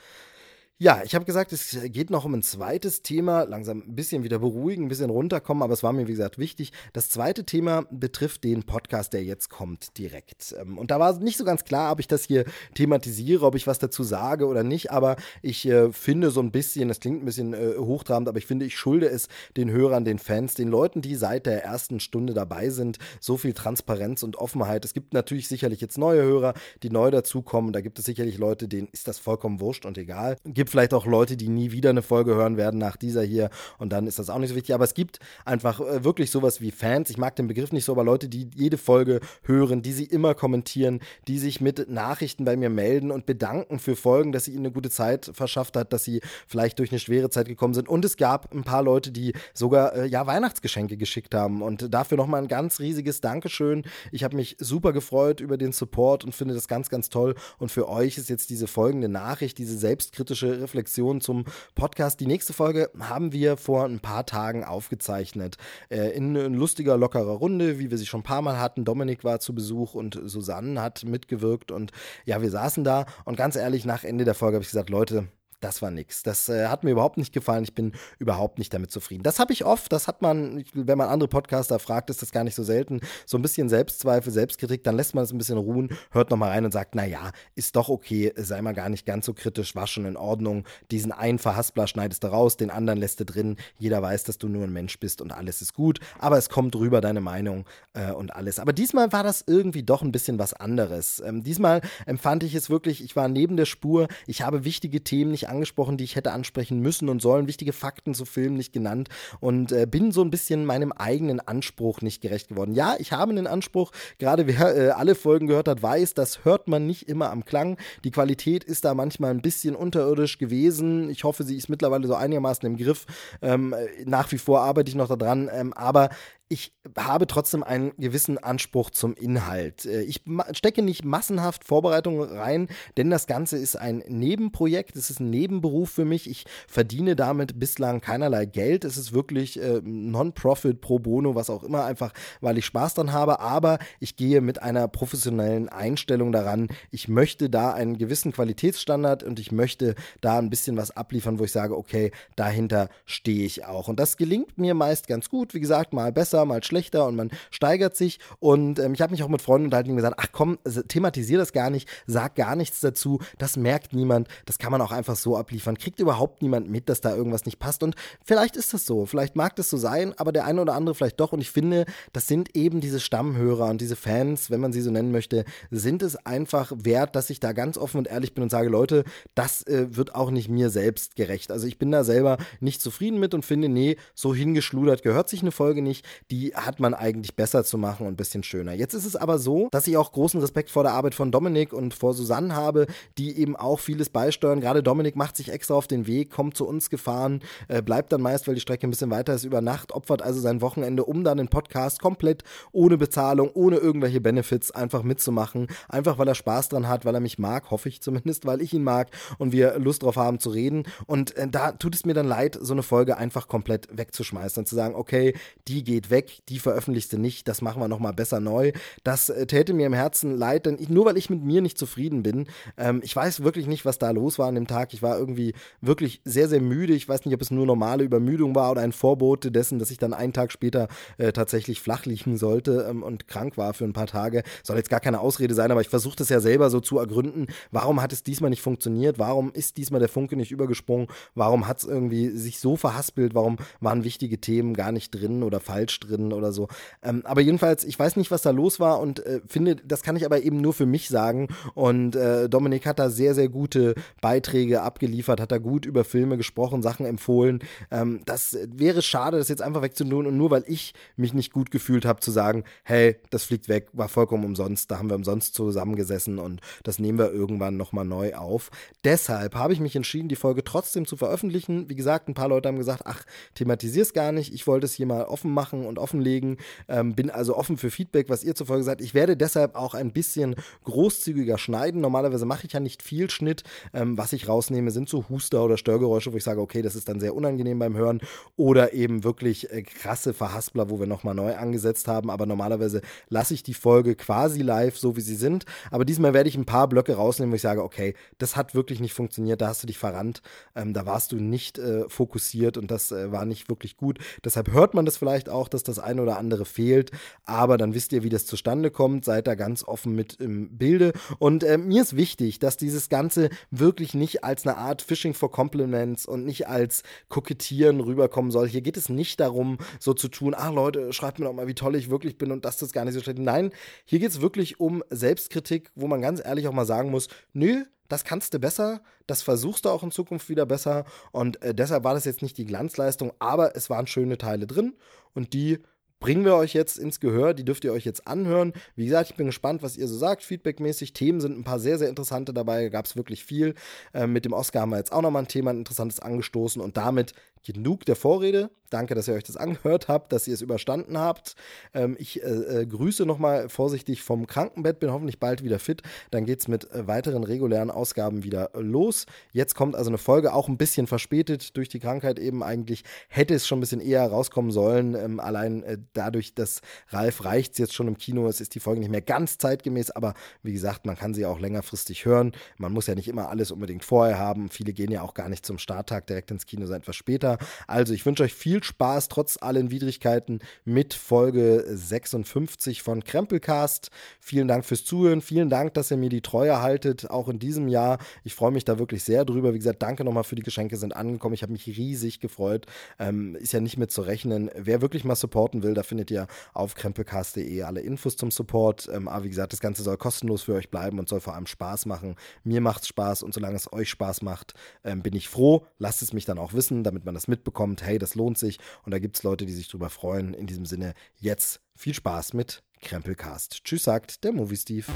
[0.80, 3.42] Ja, ich habe gesagt, es geht noch um ein zweites Thema.
[3.42, 6.70] Langsam ein bisschen wieder beruhigen, ein bisschen runterkommen, aber es war mir, wie gesagt, wichtig.
[6.92, 10.54] Das zweite Thema betrifft den Podcast, der jetzt kommt, direkt.
[10.56, 12.44] Ähm, und da war nicht so ganz klar, ob ich das hier
[12.74, 16.86] thematisiere, ob ich was dazu sage oder nicht, aber ich äh, finde so ein bisschen,
[16.86, 20.20] das klingt ein bisschen äh, hochtrabend, aber ich finde, ich schulde es den Hörern, den
[20.20, 24.84] Fans, den Leuten, die seit der ersten Stunde dabei sind, so viel Transparenz und Offenheit.
[24.84, 26.54] Es gibt natürlich sicherlich jetzt neue Hörer,
[26.84, 27.72] die neu dazukommen.
[27.72, 30.36] Da gibt es sicherlich Leute, denen ist das vollkommen wurscht und egal.
[30.44, 33.48] Gibt gibt vielleicht auch Leute, die nie wieder eine Folge hören werden nach dieser hier
[33.78, 34.74] und dann ist das auch nicht so wichtig.
[34.74, 37.08] Aber es gibt einfach äh, wirklich sowas wie Fans.
[37.08, 40.34] Ich mag den Begriff nicht so, aber Leute, die jede Folge hören, die sie immer
[40.34, 44.66] kommentieren, die sich mit Nachrichten bei mir melden und bedanken für Folgen, dass sie ihnen
[44.66, 47.88] eine gute Zeit verschafft hat, dass sie vielleicht durch eine schwere Zeit gekommen sind.
[47.88, 52.18] Und es gab ein paar Leute, die sogar äh, ja Weihnachtsgeschenke geschickt haben und dafür
[52.18, 53.84] nochmal ein ganz riesiges Dankeschön.
[54.12, 57.36] Ich habe mich super gefreut über den Support und finde das ganz, ganz toll.
[57.56, 62.20] Und für euch ist jetzt diese folgende Nachricht, diese selbstkritische Reflexion zum Podcast.
[62.20, 65.56] Die nächste Folge haben wir vor ein paar Tagen aufgezeichnet.
[65.90, 68.84] Äh, in, in lustiger, lockerer Runde, wie wir sie schon ein paar Mal hatten.
[68.84, 71.92] Dominik war zu Besuch und Susanne hat mitgewirkt und
[72.24, 75.28] ja, wir saßen da und ganz ehrlich, nach Ende der Folge habe ich gesagt, Leute,
[75.60, 76.22] das war nix.
[76.22, 77.64] Das äh, hat mir überhaupt nicht gefallen.
[77.64, 79.22] Ich bin überhaupt nicht damit zufrieden.
[79.22, 79.92] Das habe ich oft.
[79.92, 83.00] Das hat man, wenn man andere Podcaster fragt, ist das gar nicht so selten.
[83.26, 86.64] So ein bisschen Selbstzweifel, Selbstkritik, dann lässt man es ein bisschen ruhen, hört nochmal rein
[86.64, 90.06] und sagt, naja, ist doch okay, sei mal gar nicht ganz so kritisch, war schon
[90.06, 90.64] in Ordnung.
[90.90, 93.56] Diesen einen Verhaspler schneidest du raus, den anderen lässt du drin.
[93.78, 95.98] Jeder weiß, dass du nur ein Mensch bist und alles ist gut.
[96.18, 98.58] Aber es kommt rüber, deine Meinung äh, und alles.
[98.60, 101.20] Aber diesmal war das irgendwie doch ein bisschen was anderes.
[101.24, 104.08] Ähm, diesmal empfand ich es wirklich, ich war neben der Spur.
[104.26, 108.14] Ich habe wichtige Themen nicht angesprochen, die ich hätte ansprechen müssen und sollen, wichtige Fakten
[108.14, 109.08] zu Filmen nicht genannt
[109.40, 112.72] und äh, bin so ein bisschen meinem eigenen Anspruch nicht gerecht geworden.
[112.72, 116.68] Ja, ich habe einen Anspruch, gerade wer äh, alle Folgen gehört hat, weiß, das hört
[116.68, 117.78] man nicht immer am Klang.
[118.04, 121.10] Die Qualität ist da manchmal ein bisschen unterirdisch gewesen.
[121.10, 123.06] Ich hoffe, sie ist mittlerweile so einigermaßen im Griff.
[123.42, 123.74] Ähm,
[124.04, 126.10] nach wie vor arbeite ich noch daran, ähm, aber
[126.50, 129.84] ich habe trotzdem einen gewissen Anspruch zum Inhalt.
[129.84, 135.20] Äh, ich stecke nicht massenhaft Vorbereitungen rein, denn das Ganze ist ein Nebenprojekt, es ist
[135.20, 136.28] ein Nebenberuf für mich.
[136.28, 138.84] Ich verdiene damit bislang keinerlei Geld.
[138.84, 143.12] Es ist wirklich äh, Non-Profit, pro bono, was auch immer, einfach weil ich Spaß dran
[143.12, 143.40] habe.
[143.40, 146.68] Aber ich gehe mit einer professionellen Einstellung daran.
[146.90, 151.44] Ich möchte da einen gewissen Qualitätsstandard und ich möchte da ein bisschen was abliefern, wo
[151.44, 153.88] ich sage, okay, dahinter stehe ich auch.
[153.88, 155.52] Und das gelingt mir meist ganz gut.
[155.52, 158.18] Wie gesagt, mal besser besser, mal schlechter und man steigert sich.
[158.40, 161.52] Und ähm, ich habe mich auch mit Freunden unterhalten und gesagt, ach komm, thematisier das
[161.52, 165.36] gar nicht, sag gar nichts dazu, das merkt niemand, das kann man auch einfach so
[165.36, 165.78] abliefern.
[165.78, 167.82] Kriegt überhaupt niemand mit, dass da irgendwas nicht passt.
[167.82, 170.94] Und vielleicht ist das so, vielleicht mag das so sein, aber der eine oder andere
[170.94, 171.32] vielleicht doch.
[171.32, 174.90] Und ich finde, das sind eben diese Stammhörer und diese Fans, wenn man sie so
[174.90, 178.50] nennen möchte, sind es einfach wert, dass ich da ganz offen und ehrlich bin und
[178.50, 181.50] sage, Leute, das äh, wird auch nicht mir selbst gerecht.
[181.50, 185.42] Also ich bin da selber nicht zufrieden mit und finde, nee, so hingeschludert gehört sich
[185.42, 188.74] eine Folge nicht die hat man eigentlich besser zu machen und ein bisschen schöner.
[188.74, 191.72] Jetzt ist es aber so, dass ich auch großen Respekt vor der Arbeit von Dominik
[191.72, 192.86] und vor Susanne habe,
[193.16, 194.60] die eben auch vieles beisteuern.
[194.60, 198.20] Gerade Dominik macht sich extra auf den Weg, kommt zu uns gefahren, äh, bleibt dann
[198.20, 201.24] meist, weil die Strecke ein bisschen weiter ist, über Nacht, opfert also sein Wochenende, um
[201.24, 205.68] dann den Podcast komplett ohne Bezahlung, ohne irgendwelche Benefits einfach mitzumachen.
[205.88, 208.74] Einfach weil er Spaß dran hat, weil er mich mag, hoffe ich zumindest, weil ich
[208.74, 210.84] ihn mag und wir Lust drauf haben zu reden.
[211.06, 214.66] Und äh, da tut es mir dann leid, so eine Folge einfach komplett wegzuschmeißen und
[214.66, 215.34] zu sagen, okay,
[215.68, 218.72] die geht weg weg, die veröffentlichst du nicht, das machen wir nochmal besser neu.
[219.04, 221.78] Das äh, täte mir im Herzen leid, denn ich, nur weil ich mit mir nicht
[221.78, 224.92] zufrieden bin, ähm, ich weiß wirklich nicht, was da los war an dem Tag.
[224.94, 226.92] Ich war irgendwie wirklich sehr, sehr müde.
[226.94, 229.98] Ich weiß nicht, ob es nur normale Übermüdung war oder ein Vorbote dessen, dass ich
[229.98, 233.92] dann einen Tag später äh, tatsächlich flach liegen sollte ähm, und krank war für ein
[233.92, 234.42] paar Tage.
[234.64, 237.46] Soll jetzt gar keine Ausrede sein, aber ich versuche das ja selber so zu ergründen.
[237.70, 239.18] Warum hat es diesmal nicht funktioniert?
[239.18, 241.06] Warum ist diesmal der Funke nicht übergesprungen?
[241.34, 243.34] Warum hat es irgendwie sich so verhaspelt?
[243.34, 246.07] Warum waren wichtige Themen gar nicht drin oder falsch drin?
[246.08, 246.68] Drin oder so.
[247.02, 250.16] Ähm, aber jedenfalls, ich weiß nicht, was da los war und äh, finde, das kann
[250.16, 251.48] ich aber eben nur für mich sagen.
[251.74, 256.36] Und äh, Dominik hat da sehr, sehr gute Beiträge abgeliefert, hat da gut über Filme
[256.36, 257.60] gesprochen, Sachen empfohlen.
[257.90, 261.70] Ähm, das wäre schade, das jetzt einfach wegzutun und nur weil ich mich nicht gut
[261.70, 265.54] gefühlt habe, zu sagen, hey, das fliegt weg, war vollkommen umsonst, da haben wir umsonst
[265.54, 268.70] zusammengesessen und das nehmen wir irgendwann nochmal neu auf.
[269.04, 271.88] Deshalb habe ich mich entschieden, die Folge trotzdem zu veröffentlichen.
[271.88, 274.52] Wie gesagt, ein paar Leute haben gesagt, ach, thematisier es gar nicht.
[274.54, 276.56] Ich wollte es hier mal offen machen und offenlegen.
[276.88, 279.00] Ähm, bin also offen für Feedback, was ihr zur Folge sagt.
[279.00, 282.00] Ich werde deshalb auch ein bisschen großzügiger schneiden.
[282.00, 283.64] Normalerweise mache ich ja nicht viel Schnitt.
[283.92, 287.08] Ähm, was ich rausnehme, sind so Huster oder Störgeräusche, wo ich sage, okay, das ist
[287.08, 288.20] dann sehr unangenehm beim Hören.
[288.56, 292.30] Oder eben wirklich äh, krasse Verhaspler, wo wir nochmal neu angesetzt haben.
[292.30, 295.64] Aber normalerweise lasse ich die Folge quasi live, so wie sie sind.
[295.90, 299.00] Aber diesmal werde ich ein paar Blöcke rausnehmen, wo ich sage, okay, das hat wirklich
[299.00, 300.42] nicht funktioniert, da hast du dich verrannt,
[300.74, 304.18] ähm, da warst du nicht äh, fokussiert und das äh, war nicht wirklich gut.
[304.44, 307.10] Deshalb hört man das vielleicht auch, dass das eine oder andere fehlt,
[307.44, 311.12] aber dann wisst ihr, wie das zustande kommt, seid da ganz offen mit im Bilde.
[311.38, 315.50] Und äh, mir ist wichtig, dass dieses Ganze wirklich nicht als eine Art Fishing for
[315.50, 318.68] Compliments und nicht als Kokettieren rüberkommen soll.
[318.68, 321.74] Hier geht es nicht darum, so zu tun, ah Leute, schreibt mir doch mal, wie
[321.74, 323.38] toll ich wirklich bin und dass das gar nicht so schlecht.
[323.38, 323.72] Nein,
[324.04, 327.84] hier geht es wirklich um Selbstkritik, wo man ganz ehrlich auch mal sagen muss, nö,
[328.08, 332.04] das kannst du besser, das versuchst du auch in Zukunft wieder besser und äh, deshalb
[332.04, 334.94] war das jetzt nicht die Glanzleistung, aber es waren schöne Teile drin
[335.34, 335.78] und die
[336.20, 338.72] bringen wir euch jetzt ins Gehör, die dürft ihr euch jetzt anhören.
[338.96, 341.12] Wie gesagt, ich bin gespannt, was ihr so sagt, feedbackmäßig.
[341.12, 343.74] Themen sind ein paar sehr, sehr interessante dabei, gab es wirklich viel.
[344.12, 346.96] Äh, mit dem Oscar haben wir jetzt auch nochmal ein Thema, ein interessantes angestoßen und
[346.96, 347.34] damit
[347.72, 348.70] genug der Vorrede.
[348.90, 351.54] Danke, dass ihr euch das angehört habt, dass ihr es überstanden habt.
[351.92, 352.46] Ähm, ich äh,
[352.80, 356.02] äh, grüße nochmal vorsichtig vom Krankenbett, bin hoffentlich bald wieder fit.
[356.30, 359.26] Dann geht es mit äh, weiteren regulären Ausgaben wieder los.
[359.52, 363.04] Jetzt kommt also eine Folge, auch ein bisschen verspätet durch die Krankheit eben eigentlich.
[363.28, 365.14] Hätte es schon ein bisschen eher rauskommen sollen.
[365.14, 368.48] Ähm, allein äh, dadurch, dass Ralf reicht jetzt schon im Kino.
[368.48, 371.60] Es ist die Folge nicht mehr ganz zeitgemäß, aber wie gesagt, man kann sie auch
[371.60, 372.52] längerfristig hören.
[372.78, 374.70] Man muss ja nicht immer alles unbedingt vorher haben.
[374.70, 377.57] Viele gehen ja auch gar nicht zum Starttag direkt ins Kino, sondern etwas später.
[377.86, 384.10] Also ich wünsche euch viel Spaß trotz allen Widrigkeiten mit Folge 56 von Krempelcast.
[384.40, 385.40] Vielen Dank fürs Zuhören.
[385.40, 388.18] Vielen Dank, dass ihr mir die Treue haltet, auch in diesem Jahr.
[388.44, 389.74] Ich freue mich da wirklich sehr drüber.
[389.74, 391.54] Wie gesagt, danke nochmal für die Geschenke, sind angekommen.
[391.54, 392.86] Ich habe mich riesig gefreut.
[393.18, 394.70] Ähm, ist ja nicht mit zu rechnen.
[394.74, 399.08] Wer wirklich mal supporten will, da findet ihr auf krempelcast.de alle Infos zum Support.
[399.12, 401.66] Ähm, aber wie gesagt, das Ganze soll kostenlos für euch bleiben und soll vor allem
[401.66, 402.36] Spaß machen.
[402.64, 405.86] Mir macht es Spaß und solange es euch Spaß macht, ähm, bin ich froh.
[405.98, 408.02] Lasst es mich dann auch wissen, damit man das mitbekommt.
[408.02, 410.54] Hey, das lohnt sich und da gibt es Leute, die sich drüber freuen.
[410.54, 413.84] In diesem Sinne, jetzt viel Spaß mit Krempelcast.
[413.84, 415.06] Tschüss, sagt der Movie Steve.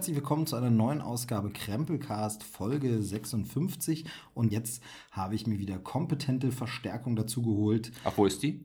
[0.00, 4.06] Herzlich willkommen zu einer neuen Ausgabe Krempelcast Folge 56.
[4.32, 7.92] Und jetzt habe ich mir wieder kompetente Verstärkung dazu geholt.
[8.04, 8.64] Ach, wo ist die?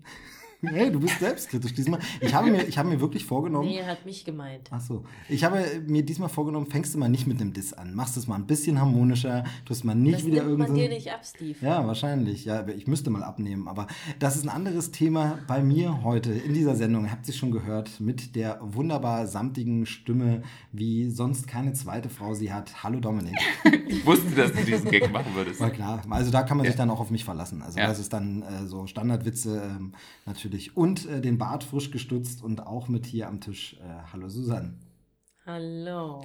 [0.61, 1.99] Hey, du bist selbstkritisch diesmal.
[2.21, 3.67] Ich habe mir, ich habe mir wirklich vorgenommen.
[3.67, 4.67] Nee, er hat mich gemeint.
[4.71, 5.03] Ach so.
[5.29, 7.93] Ich habe mir diesmal vorgenommen, fängst du mal nicht mit dem Diss an.
[7.93, 9.43] Machst es mal ein bisschen harmonischer.
[9.65, 10.71] Tust mal nicht das wieder nimmt irgendwie.
[10.71, 11.57] man dir nicht ab, Steve.
[11.61, 12.45] Ja, wahrscheinlich.
[12.45, 13.67] Ja, ich müsste mal abnehmen.
[13.67, 13.87] Aber
[14.19, 17.05] das ist ein anderes Thema bei mir heute in dieser Sendung.
[17.05, 20.41] Ihr habt sie schon gehört mit der wunderbar samtigen Stimme,
[20.71, 22.83] wie sonst keine zweite Frau sie hat.
[22.83, 23.35] Hallo Dominik.
[23.87, 25.59] Ich wusste, dass du diesen Gag machen würdest.
[25.61, 26.01] War klar.
[26.09, 26.77] Also da kann man sich Ja.
[26.79, 27.61] dann auch auf mich verlassen.
[27.61, 27.87] Also Ja.
[27.87, 29.93] das ist dann äh, so Standardwitze ähm,
[30.25, 30.44] natürlich.
[30.75, 33.77] Und äh, den Bart frisch gestutzt und auch mit hier am Tisch.
[33.81, 34.73] Äh, hallo Susanne.
[35.45, 36.23] Hallo.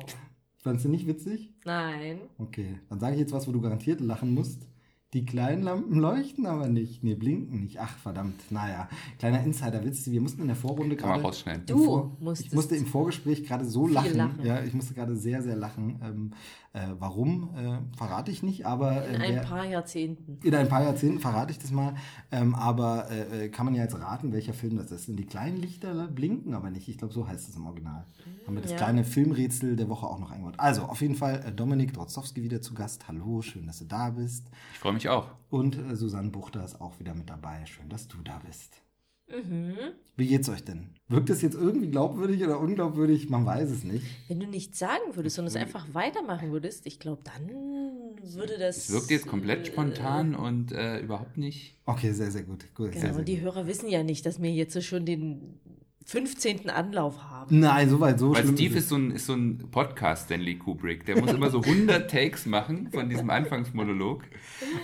[0.59, 1.54] Fandst du nicht witzig?
[1.64, 2.20] Nein.
[2.38, 4.66] Okay, dann sage ich jetzt was, wo du garantiert lachen musst.
[5.12, 7.02] Die kleinen Lampen leuchten aber nicht.
[7.02, 7.80] Nee, blinken nicht.
[7.80, 8.40] Ach, verdammt.
[8.52, 10.09] Naja, kleiner Insider-Witz.
[10.09, 11.20] Wir mussten in der Vorrunde gerade...
[11.20, 11.66] rausschneiden.
[11.66, 12.50] Du musstest.
[12.50, 14.16] Ich musste im Vorgespräch gerade so lachen.
[14.16, 14.44] lachen.
[14.44, 15.98] Ja, ich musste gerade sehr, sehr lachen.
[16.02, 16.30] Ähm,
[16.72, 19.04] äh, warum, äh, verrate ich nicht, aber...
[19.06, 20.38] Äh, In ein wer- paar Jahrzehnten.
[20.46, 21.94] in ein paar Jahrzehnten verrate ich das mal.
[22.30, 25.09] Ähm, aber äh, äh, kann man ja jetzt raten, welcher Film das ist.
[25.09, 26.88] Und die kleinen Lichter blinken aber nicht.
[26.88, 28.04] Ich glaube, so heißt es im Original.
[28.46, 28.76] Haben wir das Ja.
[28.76, 30.54] kleine Filmrätsel der Woche auch noch eingebaut.
[30.59, 33.09] Also, auf jeden Fall äh, Dominik Drozdowski wieder zu Gast.
[33.09, 34.46] Hallo, schön, dass du da bist.
[34.72, 35.28] Ich freue mich auch.
[35.50, 37.66] Und äh, Susanne Buchter ist auch wieder mit dabei.
[37.66, 38.80] Schön, dass du da bist.
[39.30, 39.74] Mhm.
[40.16, 40.88] Wie geht's euch denn?
[41.08, 43.28] Wirkt das jetzt irgendwie glaubwürdig oder unglaubwürdig?
[43.30, 44.04] Man weiß es nicht.
[44.28, 47.48] Wenn du nichts sagen würdest und es einfach weitermachen würdest, ich glaube, dann
[48.22, 48.76] würde das.
[48.76, 51.76] Es wirkt jetzt komplett äh, spontan und äh, überhaupt nicht.
[51.86, 52.66] Okay, sehr, sehr gut.
[52.74, 53.44] gut sehr, Genau, sehr und die gut.
[53.44, 55.58] Hörer wissen ja nicht, dass wir jetzt so schon den
[56.10, 56.68] 15.
[56.70, 57.60] Anlauf haben.
[57.60, 61.06] Nein, so weit, so Weil Steve ist so ein, ist so ein Podcast, Stanley Kubrick.
[61.06, 64.24] Der muss immer so 100 Takes machen von diesem Anfangsmonolog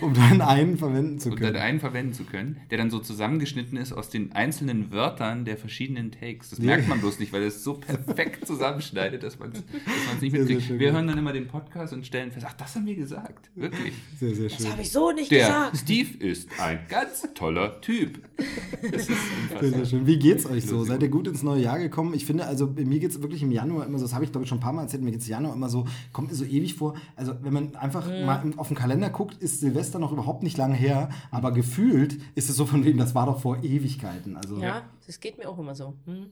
[0.01, 1.61] um dann einen verwenden zu und dann können.
[1.61, 6.11] einen verwenden zu können, der dann so zusammengeschnitten ist aus den einzelnen Wörtern der verschiedenen
[6.11, 6.49] Takes.
[6.51, 6.65] Das Ja.
[6.65, 10.55] merkt man bloß nicht, weil es so perfekt zusammenschneidet, dass man es nicht Sehr, sehr
[10.55, 10.79] mitkriegt.
[10.79, 13.51] Wir hören dann immer den Podcast und stellen fest, ach, das haben wir gesagt.
[13.55, 13.93] Wirklich.
[14.17, 14.71] Sehr, sehr Das schön.
[14.71, 15.77] habe ich so nicht Der gesagt.
[15.77, 18.19] Steve ist ein ganz toller Typ.
[18.81, 19.69] Das ist Sehr, unfassbar.
[19.69, 20.07] sehr schön.
[20.07, 20.83] Wie geht's euch so?
[20.83, 22.13] Seid ihr gut ins neue Jahr gekommen?
[22.13, 24.49] Ich finde, also mir geht's wirklich im Januar immer so, das habe ich glaube ich
[24.49, 26.75] schon ein paar Mal erzählt, mir geht's im Januar immer so, kommt mir so ewig
[26.75, 26.95] vor.
[27.15, 30.57] Also wenn man einfach mal im- auf den Kalender guckt, ist Silvester noch überhaupt nicht
[30.57, 34.35] lange her, aber gefühlt ist es so von wegen, das war doch vor Ewigkeiten.
[34.35, 35.95] Also Ja, das geht mir auch immer so.
[36.05, 36.27] Hm?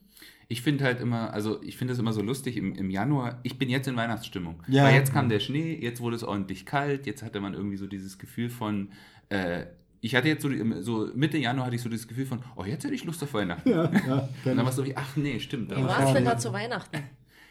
[0.48, 3.40] Ich finde halt immer, also ich finde es immer so lustig im, im Januar.
[3.42, 4.62] Ich bin jetzt in Weihnachtsstimmung.
[4.68, 4.84] Ja.
[4.84, 7.88] Weil jetzt kam der Schnee, jetzt wurde es ordentlich kalt, jetzt hatte man irgendwie so
[7.88, 8.90] dieses Gefühl von,
[9.30, 9.66] äh,
[10.06, 12.64] ich hatte jetzt so, die- so Mitte Januar hatte ich so dieses Gefühl von, oh,
[12.64, 13.68] jetzt hätte ich Lust auf Weihnachten.
[13.70, 15.72] ja, ja, Und dann kenn war es so wie, ach nee, stimmt.
[15.72, 16.98] Da Wie war es denn da zu Weihnachten?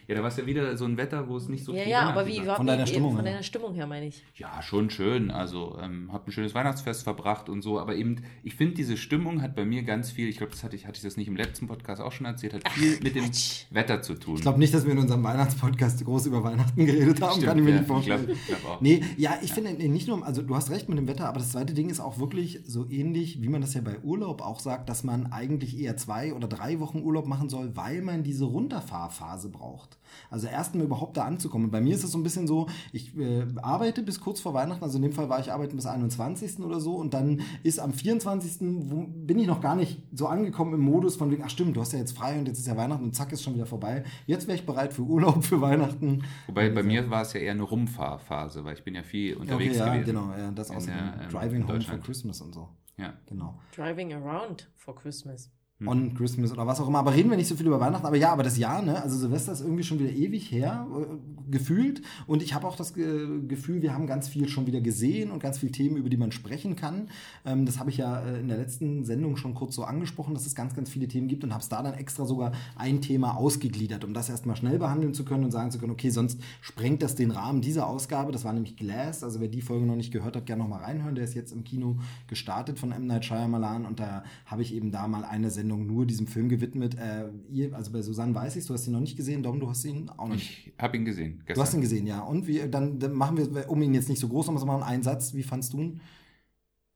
[0.06, 1.90] Ja, da war es ja wieder so ein Wetter, wo es nicht so Ja, viel
[1.92, 3.32] ja, Weihnachten aber wie war Von deiner Stimmung Von her.
[3.32, 4.22] deiner Stimmung her, meine ich.
[4.34, 5.30] Ja, schon schön.
[5.30, 7.78] Also ähm, habe ein schönes Weihnachtsfest verbracht und so.
[7.80, 10.76] Aber eben, ich finde, diese Stimmung hat bei mir ganz viel, ich glaube, das hatte
[10.76, 13.24] ich, hatte ich das nicht im letzten Podcast auch schon erzählt, hat viel mit dem
[13.24, 13.64] Quatsch.
[13.70, 14.36] Wetter zu tun.
[14.36, 17.64] Ich glaube nicht, dass wir in unserem Weihnachtspodcast groß über Weihnachten geredet haben, kann ich
[17.64, 18.28] mir ja, nicht vorstellen.
[18.30, 18.80] Ich glaube glaub auch.
[18.80, 21.38] Nee, ja, ich finde nee, nicht nur, also du hast recht mit dem Wetter, aber
[21.38, 24.60] das zweite Ding ist auch wirklich so ähnlich, wie man das ja bei Urlaub auch
[24.60, 28.44] sagt, dass man eigentlich eher zwei oder drei Wochen Urlaub machen soll, weil man diese
[28.44, 29.93] Runterfahrphase braucht.
[30.30, 31.66] Also erst mal überhaupt da anzukommen.
[31.66, 34.54] Und bei mir ist es so ein bisschen so, ich äh, arbeite bis kurz vor
[34.54, 36.60] Weihnachten, also in dem Fall war ich arbeiten bis 21.
[36.60, 38.58] oder so und dann ist am 24.
[38.60, 41.80] Wo, bin ich noch gar nicht so angekommen im Modus von wegen, ach stimmt, du
[41.80, 44.04] hast ja jetzt frei und jetzt ist ja Weihnachten und zack, ist schon wieder vorbei.
[44.26, 46.24] Jetzt wäre ich bereit für Urlaub, für Weihnachten.
[46.46, 49.76] Wobei bei mir war es ja eher eine Rumfahrphase, weil ich bin ja viel unterwegs
[49.76, 50.06] okay, ja, gewesen.
[50.06, 51.98] genau, ja, das In aus der, ähm, Driving Home for.
[51.98, 52.68] Christmas und so.
[52.96, 53.12] Ja.
[53.26, 53.58] Genau.
[53.74, 55.50] Driving around for Christmas.
[55.84, 55.88] Hm.
[55.88, 56.98] On Christmas oder was auch immer.
[56.98, 58.06] Aber reden wir nicht so viel über Weihnachten.
[58.06, 59.02] Aber ja, aber das Jahr, ne?
[59.02, 62.02] Also Silvester ist irgendwie schon wieder ewig her, äh, gefühlt.
[62.26, 65.40] Und ich habe auch das Ge Gefühl, wir haben ganz viel schon wieder gesehen und
[65.40, 67.08] ganz viele Themen, über die man sprechen kann.
[67.44, 70.46] Ähm, das habe ich ja äh, in der letzten Sendung schon kurz so angesprochen, dass
[70.46, 73.36] es ganz, ganz viele Themen gibt und habe es da dann extra sogar ein Thema
[73.36, 77.02] ausgegliedert, um das erstmal schnell behandeln zu können und sagen zu können, okay, sonst sprengt
[77.02, 78.32] das den Rahmen dieser Ausgabe.
[78.32, 79.22] Das war nämlich Glass.
[79.22, 81.14] Also wer die Folge noch nicht gehört hat, gerne noch mal reinhören.
[81.14, 83.06] Der ist jetzt im Kino gestartet von M.
[83.06, 86.96] Night Shyamalan und da habe ich eben da mal eine Sendung nur diesem Film gewidmet.
[86.96, 89.42] Äh, ihr, also bei Susanne weiß ich, du hast ihn noch nicht gesehen.
[89.42, 90.68] Dom, du hast ihn auch noch nicht.
[90.68, 91.38] Ich habe ihn gesehen.
[91.38, 91.54] Gestern.
[91.54, 92.20] Du hast ihn gesehen, ja.
[92.20, 94.82] Und wie, dann, dann machen wir, um ihn jetzt nicht so groß nochmal zu machen,
[94.82, 95.34] einen Satz.
[95.34, 96.00] Wie fandst du ihn?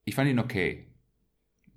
[0.05, 0.85] Ich fand ihn okay.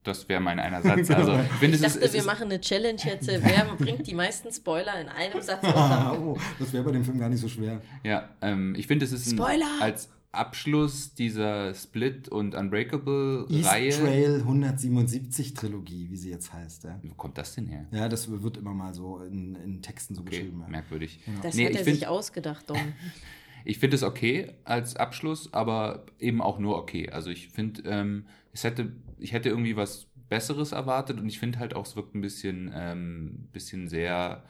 [0.02, 1.08] Das wäre mein einer Satz.
[1.08, 1.20] Genau.
[1.20, 3.26] Also, ich finde, Ich es dachte, ist, wir ist, machen eine Challenge jetzt.
[3.28, 7.28] Wer bringt die meisten Spoiler in einem Satz oh, das wäre bei dem Film gar
[7.28, 7.80] nicht so schwer.
[8.02, 9.80] Ja, ähm, ich finde, es ist ein, Spoiler!
[9.80, 13.90] als Abschluss dieser Split- und East Unbreakable-Reihe.
[13.90, 16.84] Trail 177 Trilogie, wie sie jetzt heißt.
[16.84, 17.86] Ja, Wo kommt das denn her?
[17.90, 20.60] ja das wird immer mal so in, in Texten so Okay, beschrieben.
[20.62, 20.68] Ja.
[20.68, 21.20] merkwürdig.
[21.42, 22.78] Das Nee, hat ich er find- sich ausgedacht, Dom.
[23.64, 27.10] Ich finde es okay als Abschluss, aber eben auch nur okay.
[27.10, 28.90] Also ich finde, ähm, es hätte,
[29.20, 32.72] ich hätte irgendwie was Besseres erwartet und ich finde halt auch, es wirkt ein bisschen,
[32.74, 34.42] ähm, bisschen sehr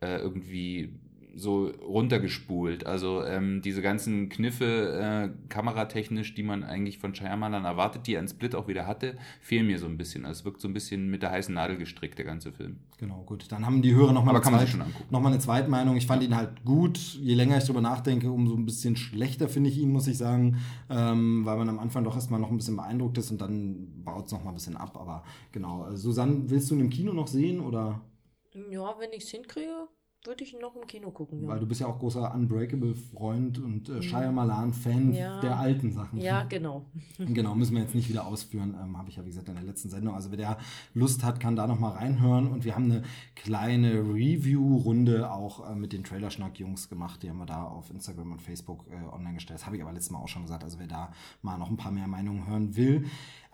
[0.00, 0.94] äh, irgendwie
[1.34, 2.86] so runtergespult.
[2.86, 8.20] Also ähm, diese ganzen Kniffe äh, kameratechnisch, die man eigentlich von Shyamalan erwartet, die er
[8.20, 10.26] in Split auch wieder hatte, fehlen mir so ein bisschen.
[10.26, 12.78] Also es wirkt so ein bisschen mit der heißen Nadel gestrickt, der ganze Film.
[12.98, 13.50] Genau, gut.
[13.50, 14.76] Dann haben die Hörer nochmal eine, zweit,
[15.10, 15.96] noch mal eine Zweitmeinung.
[15.96, 16.98] Ich fand ihn halt gut.
[16.98, 20.58] Je länger ich drüber nachdenke, umso ein bisschen schlechter finde ich ihn, muss ich sagen.
[20.90, 24.26] Ähm, weil man am Anfang doch erstmal noch ein bisschen beeindruckt ist und dann baut
[24.26, 24.96] es nochmal ein bisschen ab.
[24.96, 25.94] Aber genau.
[25.94, 27.60] Susanne, willst du ihn im Kino noch sehen?
[27.60, 28.00] Oder?
[28.70, 29.88] Ja, wenn ich es hinkriege,
[30.24, 31.46] würde ich noch im Kino gucken.
[31.46, 35.40] Weil Ja, du bist ja auch großer Unbreakable-Freund und äh, Shyamalan-Fan Ja.
[35.40, 36.20] der alten Sachen.
[36.20, 36.84] ja genau.
[37.18, 39.64] Genau, müssen wir jetzt nicht wieder ausführen, ähm, habe ich ja wie gesagt in der
[39.64, 40.14] letzten Sendung.
[40.14, 40.58] Also wer der
[40.94, 43.02] Lust hat, kann da noch mal reinhören und wir haben eine
[43.34, 47.22] kleine Review-Runde auch äh, mit den Trailerschnack-Jungs gemacht.
[47.22, 49.58] Die haben wir da auf Instagram und Facebook äh, online gestellt.
[49.60, 50.64] Das habe ich aber letztes Mal auch schon gesagt.
[50.64, 53.04] Also wer da mal noch ein paar mehr Meinungen hören will.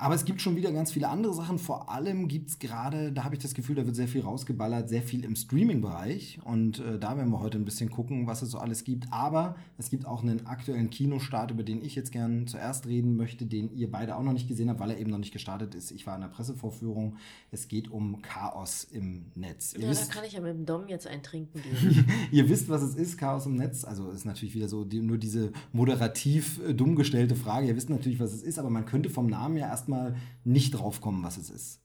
[0.00, 1.58] Aber es gibt schon wieder ganz viele andere Sachen.
[1.58, 4.88] Vor allem gibt es gerade, da habe ich das Gefühl, da wird sehr viel rausgeballert,
[4.88, 6.38] sehr viel im Streaming-Bereich.
[6.44, 9.12] Und äh, da werden wir heute ein bisschen gucken, was es so alles gibt.
[9.12, 13.44] Aber es gibt auch einen aktuellen Kinostart, über den ich jetzt gern zuerst reden möchte,
[13.44, 15.90] den ihr beide auch noch nicht gesehen habt, weil er eben noch nicht gestartet ist.
[15.90, 17.16] Ich war in der Pressevorführung.
[17.50, 19.72] Es geht um Chaos im Netz.
[19.74, 22.06] Ihr Ja, da wisst, kann ich ja mit dem Dom jetzt ein Trinken geben.
[22.30, 23.82] Ihr wisst, was es ist, Chaos im Netz.
[23.82, 27.66] Also ist natürlich wieder so die, nur diese moderativ äh, dumm gestellte Frage.
[27.66, 31.00] Ihr wisst natürlich, was es ist, aber man könnte vom Namen ja erstmal nicht drauf
[31.00, 31.80] kommen, was es ist.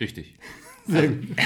[0.00, 0.38] Richtig.
[0.86, 1.36] Sehr gut.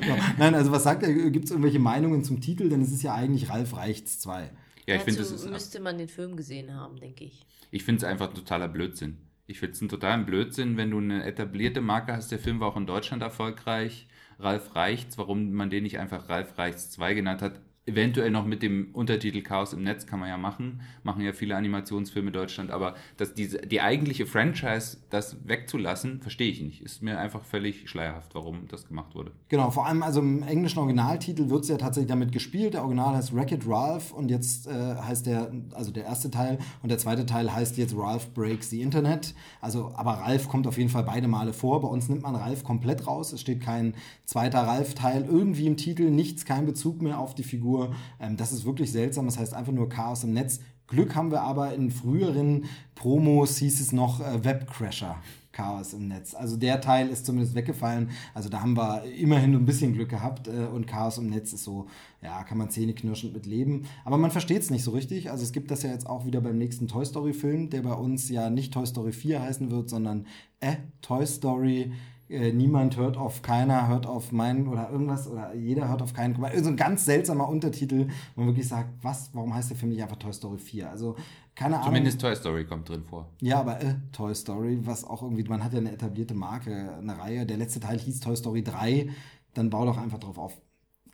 [0.00, 0.16] genau.
[0.38, 1.12] Nein, also was sagt er?
[1.30, 2.68] Gibt es irgendwelche Meinungen zum Titel?
[2.68, 4.50] Denn es ist ja eigentlich Ralf Reichts 2.
[4.86, 7.46] Ja, ich finde, das ist müsste man den Film gesehen haben, denke ich.
[7.70, 9.16] Ich finde es einfach totaler Blödsinn.
[9.46, 12.30] Ich finde es einen totalen Blödsinn, wenn du eine etablierte Marke hast.
[12.30, 14.06] Der Film war auch in Deutschland erfolgreich.
[14.38, 18.62] Ralf Reichts, warum man den nicht einfach Ralf Reichts 2 genannt hat, eventuell noch mit
[18.62, 22.70] dem Untertitel Chaos im Netz kann man ja machen, machen ja viele Animationsfilme in Deutschland,
[22.70, 26.82] aber dass diese, die eigentliche Franchise das wegzulassen, verstehe ich nicht.
[26.82, 29.32] Ist mir einfach völlig schleierhaft, warum das gemacht wurde.
[29.48, 32.74] Genau, vor allem also im englischen Originaltitel wird es ja tatsächlich damit gespielt.
[32.74, 36.88] Der Original heißt Wreck-It Ralph und jetzt äh, heißt der, also der erste Teil und
[36.88, 39.34] der zweite Teil heißt jetzt Ralph Breaks the Internet.
[39.60, 41.82] Also, aber Ralph kommt auf jeden Fall beide Male vor.
[41.82, 43.32] Bei uns nimmt man Ralph komplett raus.
[43.32, 43.94] Es steht kein
[44.24, 47.94] zweiter Ralph-Teil irgendwie im Titel, nichts, kein Bezug mehr auf die Figur Figur.
[48.20, 49.26] Ähm, das ist wirklich seltsam.
[49.26, 50.60] Das heißt einfach nur Chaos im Netz.
[50.86, 55.16] Glück haben wir aber in früheren Promos hieß es noch äh, Webcrasher.
[55.50, 56.34] Chaos im Netz.
[56.34, 58.10] Also der Teil ist zumindest weggefallen.
[58.34, 61.62] Also da haben wir immerhin ein bisschen Glück gehabt äh, und Chaos im Netz ist
[61.62, 61.86] so,
[62.22, 63.84] ja, kann man zähneknirschend mit leben.
[64.04, 65.30] Aber man versteht es nicht so richtig.
[65.30, 67.94] Also es gibt das ja jetzt auch wieder beim nächsten Toy Story Film, der bei
[67.94, 70.26] uns ja nicht Toy Story 4 heißen wird, sondern
[70.58, 71.92] äh, Toy Story
[72.28, 76.34] äh, niemand hört auf keiner, hört auf meinen oder irgendwas oder jeder hört auf keinen.
[76.34, 80.02] So ein ganz seltsamer Untertitel, wo man wirklich sagt, was, warum heißt der Film nicht
[80.02, 80.90] einfach Toy Story 4?
[80.90, 81.16] Also
[81.54, 81.88] keine Ahnung.
[81.88, 83.28] Zumindest Toy Story kommt drin vor.
[83.40, 87.18] Ja, aber äh, Toy Story, was auch irgendwie, man hat ja eine etablierte Marke, eine
[87.18, 87.46] Reihe.
[87.46, 89.08] Der letzte Teil hieß Toy Story 3,
[89.54, 90.56] dann bau doch einfach drauf auf.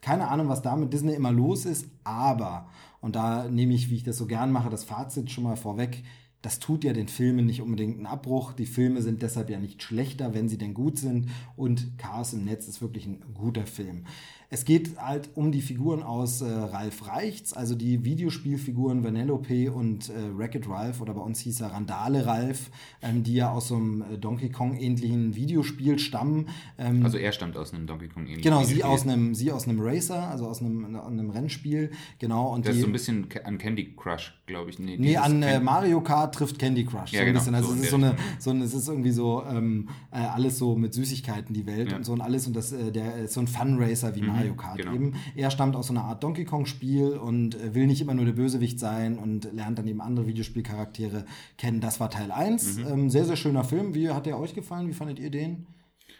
[0.00, 2.68] Keine Ahnung, was da mit Disney immer los ist, aber,
[3.02, 6.02] und da nehme ich, wie ich das so gern mache, das Fazit schon mal vorweg,
[6.42, 8.52] das tut ja den Filmen nicht unbedingt einen Abbruch.
[8.52, 11.28] Die Filme sind deshalb ja nicht schlechter, wenn sie denn gut sind.
[11.56, 14.04] Und Chaos im Netz ist wirklich ein guter Film.
[14.52, 20.10] Es geht halt um die Figuren aus äh, Ralf Reichts, also die Videospielfiguren Vanellope und
[20.10, 23.76] äh, Wreck-It Ralph oder bei uns hieß er Randale Ralph, ähm, die ja aus so
[23.76, 26.48] einem äh, Donkey Kong ähnlichen Videospiel stammen.
[26.78, 29.68] Ähm, also er stammt aus einem Donkey Kong ähnlichen Genau, sie aus einem, sie aus
[29.68, 32.52] einem Racer, also aus einem, einem Rennspiel, genau.
[32.52, 34.80] Und das die, ist so ein bisschen an Candy Crush, glaube ich.
[34.80, 37.12] Nee, nee an äh, Mario Kart trifft Candy Crush.
[37.12, 37.38] Ja, so genau.
[37.38, 37.54] Bisschen.
[37.54, 40.58] Also so es ist so eine, so eine, es ist irgendwie so ähm, äh, alles
[40.58, 41.96] so mit Süßigkeiten die Welt ja.
[41.98, 44.39] und so und alles und das, äh, der ist so ein Fun Racer wie mhm.
[44.40, 44.94] Mario Mario Kart genau.
[44.94, 45.14] eben.
[45.34, 48.32] Er stammt aus so einer Art Donkey Kong-Spiel und äh, will nicht immer nur der
[48.32, 51.24] Bösewicht sein und lernt dann eben andere Videospielcharaktere
[51.58, 51.80] kennen.
[51.80, 52.78] Das war Teil 1.
[52.78, 52.86] Mhm.
[52.86, 53.94] Ähm, sehr, sehr schöner Film.
[53.94, 54.88] Wie hat der euch gefallen?
[54.88, 55.66] Wie fandet ihr den?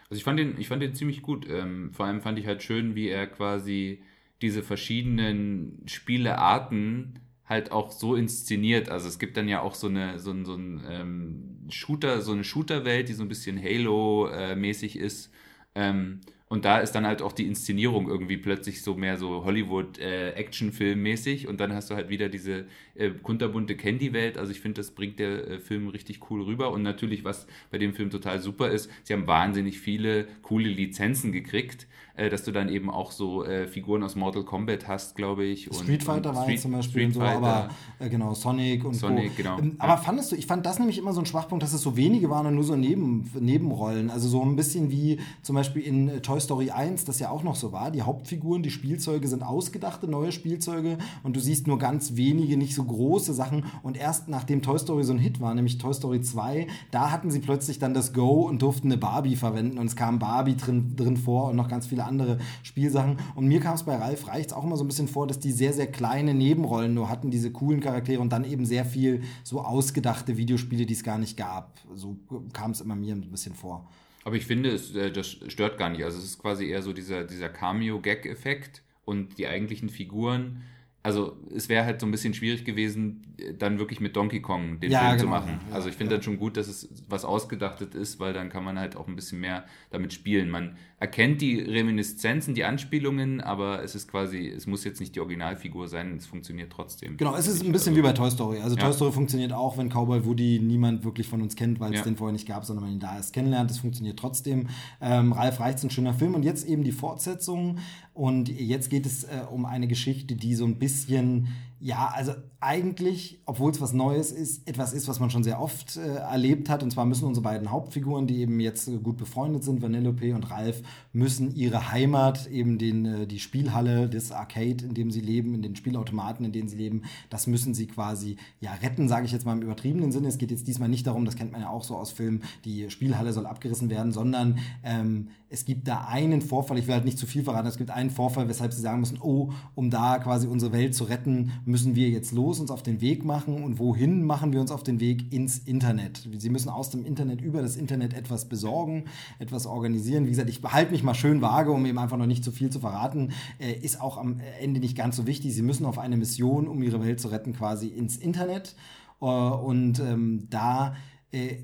[0.09, 1.47] Also ich fand den, ich fand den ziemlich gut.
[1.49, 4.01] Ähm, vor allem fand ich halt schön, wie er quasi
[4.41, 8.89] diese verschiedenen Spielearten halt auch so inszeniert.
[8.89, 12.31] Also es gibt dann ja auch so eine so ein, so ein ähm, Shooter, so
[12.31, 15.31] eine Shooter-Welt, die so ein bisschen Halo-mäßig äh, ist.
[15.75, 21.45] Ähm, und da ist dann halt auch die Inszenierung irgendwie plötzlich so mehr so Hollywood-Actionfilm-mäßig.
[21.45, 24.37] Äh, und dann hast du halt wieder diese äh, kunterbunte Candy-Welt.
[24.37, 26.73] Also ich finde, das bringt der äh, Film richtig cool rüber.
[26.73, 31.31] Und natürlich, was bei dem Film total super ist, sie haben wahnsinnig viele coole Lizenzen
[31.31, 35.45] gekriegt äh, dass du dann eben auch so äh, Figuren aus Mortal Kombat hast, glaube
[35.45, 35.69] ich.
[35.69, 37.69] Und, Street Fighter und war jetzt zum Beispiel Street so, aber
[37.99, 39.37] äh, genau, Sonic und Sonic, Co.
[39.37, 39.59] genau.
[39.59, 39.97] Ähm, aber ja.
[39.97, 42.45] fandest du, ich fand das nämlich immer so ein Schwachpunkt, dass es so wenige waren
[42.45, 44.09] und nur so Neben, Nebenrollen.
[44.09, 47.43] Also so ein bisschen wie zum Beispiel in äh, Toy Story 1, das ja auch
[47.43, 47.91] noch so war.
[47.91, 52.75] Die Hauptfiguren, die Spielzeuge sind ausgedachte neue Spielzeuge und du siehst nur ganz wenige, nicht
[52.75, 53.65] so große Sachen.
[53.83, 57.31] Und erst nachdem Toy Story so ein Hit war, nämlich Toy Story 2, da hatten
[57.31, 60.93] sie plötzlich dann das Go und durften eine Barbie verwenden und es kam Barbie drin,
[60.95, 63.17] drin vor und noch ganz viele andere Spielsachen.
[63.35, 65.51] Und mir kam es bei Ralf Reichts auch immer so ein bisschen vor, dass die
[65.51, 69.61] sehr, sehr kleine Nebenrollen nur hatten, diese coolen Charaktere und dann eben sehr viel so
[69.61, 71.79] ausgedachte Videospiele, die es gar nicht gab.
[71.95, 72.17] So
[72.53, 73.89] kam es immer mir ein bisschen vor.
[74.23, 76.03] Aber ich finde, es, äh, das stört gar nicht.
[76.03, 80.61] Also es ist quasi eher so dieser, dieser Cameo-Gag-Effekt und die eigentlichen Figuren
[81.03, 84.91] also es wäre halt so ein bisschen schwierig gewesen, dann wirklich mit Donkey Kong den
[84.91, 85.59] ja, Film genau, zu machen.
[85.71, 86.17] Also ich finde ja.
[86.17, 89.15] dann schon gut, dass es was ausgedachtet ist, weil dann kann man halt auch ein
[89.15, 90.49] bisschen mehr damit spielen.
[90.49, 95.19] Man erkennt die Reminiszenzen, die Anspielungen, aber es ist quasi, es muss jetzt nicht die
[95.19, 97.17] Originalfigur sein, es funktioniert trotzdem.
[97.17, 98.59] Genau, es ist ein bisschen also, wie bei Toy Story.
[98.59, 102.03] Also Toy Story funktioniert auch, wenn Cowboy Woody niemand wirklich von uns kennt, weil es
[102.03, 103.71] den vorher nicht gab, sondern man ihn da erst kennenlernt.
[103.71, 104.67] Das funktioniert trotzdem.
[105.01, 107.79] Ähm, Ralf Reichts ein schöner Film und jetzt eben die Fortsetzung.
[108.13, 111.47] Und jetzt geht es äh, um eine Geschichte, die so ein bisschen
[111.81, 115.97] ja, also eigentlich, obwohl es was Neues ist, etwas ist, was man schon sehr oft
[115.97, 116.83] äh, erlebt hat.
[116.83, 120.51] Und zwar müssen unsere beiden Hauptfiguren, die eben jetzt äh, gut befreundet sind, Vanellope und
[120.51, 125.55] Ralf, müssen ihre Heimat, eben den, äh, die Spielhalle, das Arcade, in dem sie leben,
[125.55, 129.31] in den Spielautomaten, in denen sie leben, das müssen sie quasi ja retten, sage ich
[129.31, 130.27] jetzt mal im übertriebenen Sinne.
[130.27, 132.91] Es geht jetzt diesmal nicht darum, das kennt man ja auch so aus Filmen, die
[132.91, 137.17] Spielhalle soll abgerissen werden, sondern ähm, es gibt da einen Vorfall, ich will halt nicht
[137.17, 140.47] zu viel verraten, es gibt einen Vorfall, weshalb sie sagen müssen, oh, um da quasi
[140.47, 144.23] unsere Welt zu retten, müssen wir jetzt los uns auf den Weg machen und wohin
[144.23, 146.27] machen wir uns auf den Weg ins Internet.
[146.37, 149.05] Sie müssen aus dem Internet über das Internet etwas besorgen,
[149.39, 150.25] etwas organisieren.
[150.25, 152.69] Wie gesagt, ich behalte mich mal schön vage, um eben einfach noch nicht zu viel
[152.69, 153.31] zu verraten.
[153.59, 155.53] Äh, ist auch am Ende nicht ganz so wichtig.
[155.53, 158.75] Sie müssen auf eine Mission, um ihre Welt zu retten, quasi ins Internet.
[159.21, 160.95] Äh, und ähm, da
[161.31, 161.57] äh,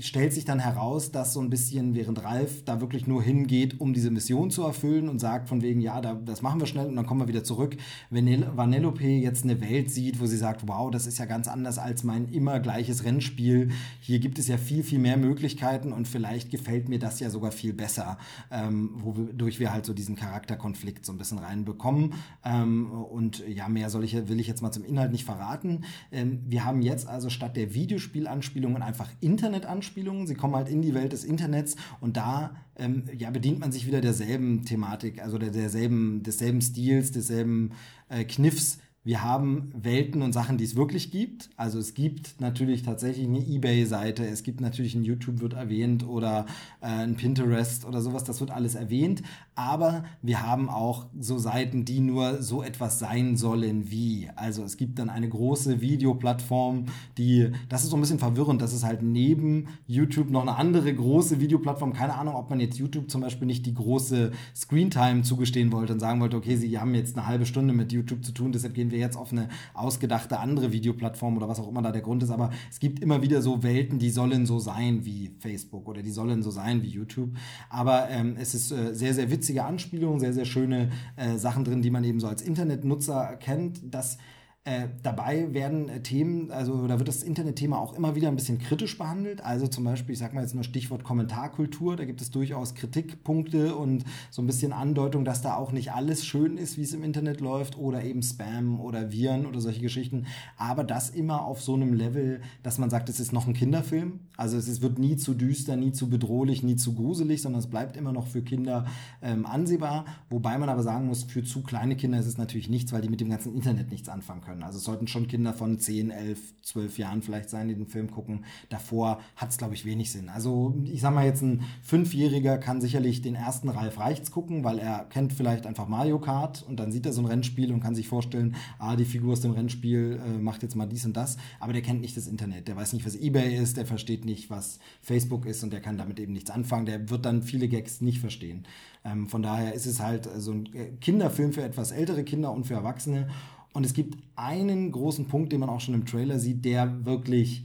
[0.00, 3.92] stellt sich dann heraus, dass so ein bisschen, während Ralf da wirklich nur hingeht, um
[3.92, 6.96] diese Mission zu erfüllen und sagt von wegen, ja, da, das machen wir schnell und
[6.96, 7.76] dann kommen wir wieder zurück.
[8.08, 11.78] Wenn Vanellope jetzt eine Welt sieht, wo sie sagt, wow, das ist ja ganz anders
[11.78, 13.70] als mein immer gleiches Rennspiel.
[14.00, 17.52] Hier gibt es ja viel, viel mehr Möglichkeiten und vielleicht gefällt mir das ja sogar
[17.52, 18.16] viel besser,
[18.50, 22.14] ähm, wodurch wir halt so diesen Charakterkonflikt so ein bisschen reinbekommen.
[22.46, 25.84] Ähm, und ja, mehr soll ich, will ich jetzt mal zum Inhalt nicht verraten.
[26.10, 30.28] Ähm, wir haben jetzt also statt der Videospielanspielungen einfach Internetanspielungen Anspielungen.
[30.28, 33.86] Sie kommen halt in die Welt des Internets und da ähm, ja, bedient man sich
[33.86, 37.72] wieder derselben Thematik, also der, derselben, desselben Stils, desselben
[38.08, 41.50] äh, Kniffs, wir haben Welten und Sachen, die es wirklich gibt.
[41.56, 46.46] Also es gibt natürlich tatsächlich eine Ebay-Seite, es gibt natürlich ein YouTube wird erwähnt oder
[46.80, 49.24] äh, ein Pinterest oder sowas, das wird alles erwähnt.
[49.54, 54.30] Aber wir haben auch so Seiten, die nur so etwas sein sollen wie.
[54.34, 56.86] Also es gibt dann eine große Videoplattform,
[57.18, 60.94] die, das ist so ein bisschen verwirrend, dass es halt neben YouTube noch eine andere
[60.94, 65.70] große Videoplattform, keine Ahnung, ob man jetzt YouTube zum Beispiel nicht die große Screentime zugestehen
[65.70, 68.52] wollte und sagen wollte, okay, sie haben jetzt eine halbe Stunde mit YouTube zu tun,
[68.52, 72.02] deshalb gehen wir jetzt auf eine ausgedachte andere Videoplattform oder was auch immer da der
[72.02, 75.88] Grund ist, aber es gibt immer wieder so Welten, die sollen so sein wie Facebook
[75.88, 77.30] oder die sollen so sein wie YouTube.
[77.68, 81.82] Aber ähm, es ist äh, sehr, sehr witzige Anspielungen, sehr, sehr schöne äh, Sachen drin,
[81.82, 84.18] die man eben so als Internetnutzer kennt, dass
[84.64, 88.60] äh, dabei werden äh, Themen, also da wird das Internetthema auch immer wieder ein bisschen
[88.60, 89.44] kritisch behandelt.
[89.44, 93.74] Also zum Beispiel, ich sage mal jetzt nur Stichwort Kommentarkultur, da gibt es durchaus Kritikpunkte
[93.74, 97.02] und so ein bisschen Andeutung, dass da auch nicht alles schön ist, wie es im
[97.02, 100.26] Internet läuft oder eben Spam oder Viren oder solche Geschichten.
[100.56, 104.20] Aber das immer auf so einem Level, dass man sagt, es ist noch ein Kinderfilm.
[104.36, 107.96] Also es wird nie zu düster, nie zu bedrohlich, nie zu gruselig, sondern es bleibt
[107.96, 108.86] immer noch für Kinder
[109.20, 110.04] ähm, ansehbar.
[110.30, 113.08] Wobei man aber sagen muss, für zu kleine Kinder ist es natürlich nichts, weil die
[113.08, 114.62] mit dem ganzen Internet nichts anfangen können.
[114.62, 118.10] Also es sollten schon Kinder von 10, 11, 12 Jahren vielleicht sein, die den Film
[118.10, 118.44] gucken.
[118.70, 120.28] Davor hat es, glaube ich, wenig Sinn.
[120.28, 124.78] Also ich sage mal jetzt, ein Fünfjähriger kann sicherlich den ersten Ralf Reichts gucken, weil
[124.78, 127.94] er kennt vielleicht einfach Mario Kart und dann sieht er so ein Rennspiel und kann
[127.94, 131.36] sich vorstellen, ah, die Figur aus dem Rennspiel äh, macht jetzt mal dies und das.
[131.60, 132.68] Aber der kennt nicht das Internet.
[132.68, 135.98] Der weiß nicht, was Ebay ist, der versteht nicht, was Facebook ist und der kann
[135.98, 136.86] damit eben nichts anfangen.
[136.86, 138.66] Der wird dann viele Gags nicht verstehen.
[139.04, 142.74] Ähm, von daher ist es halt so ein Kinderfilm für etwas ältere Kinder und für
[142.74, 143.28] Erwachsene.
[143.72, 147.64] Und es gibt einen großen Punkt, den man auch schon im Trailer sieht, der wirklich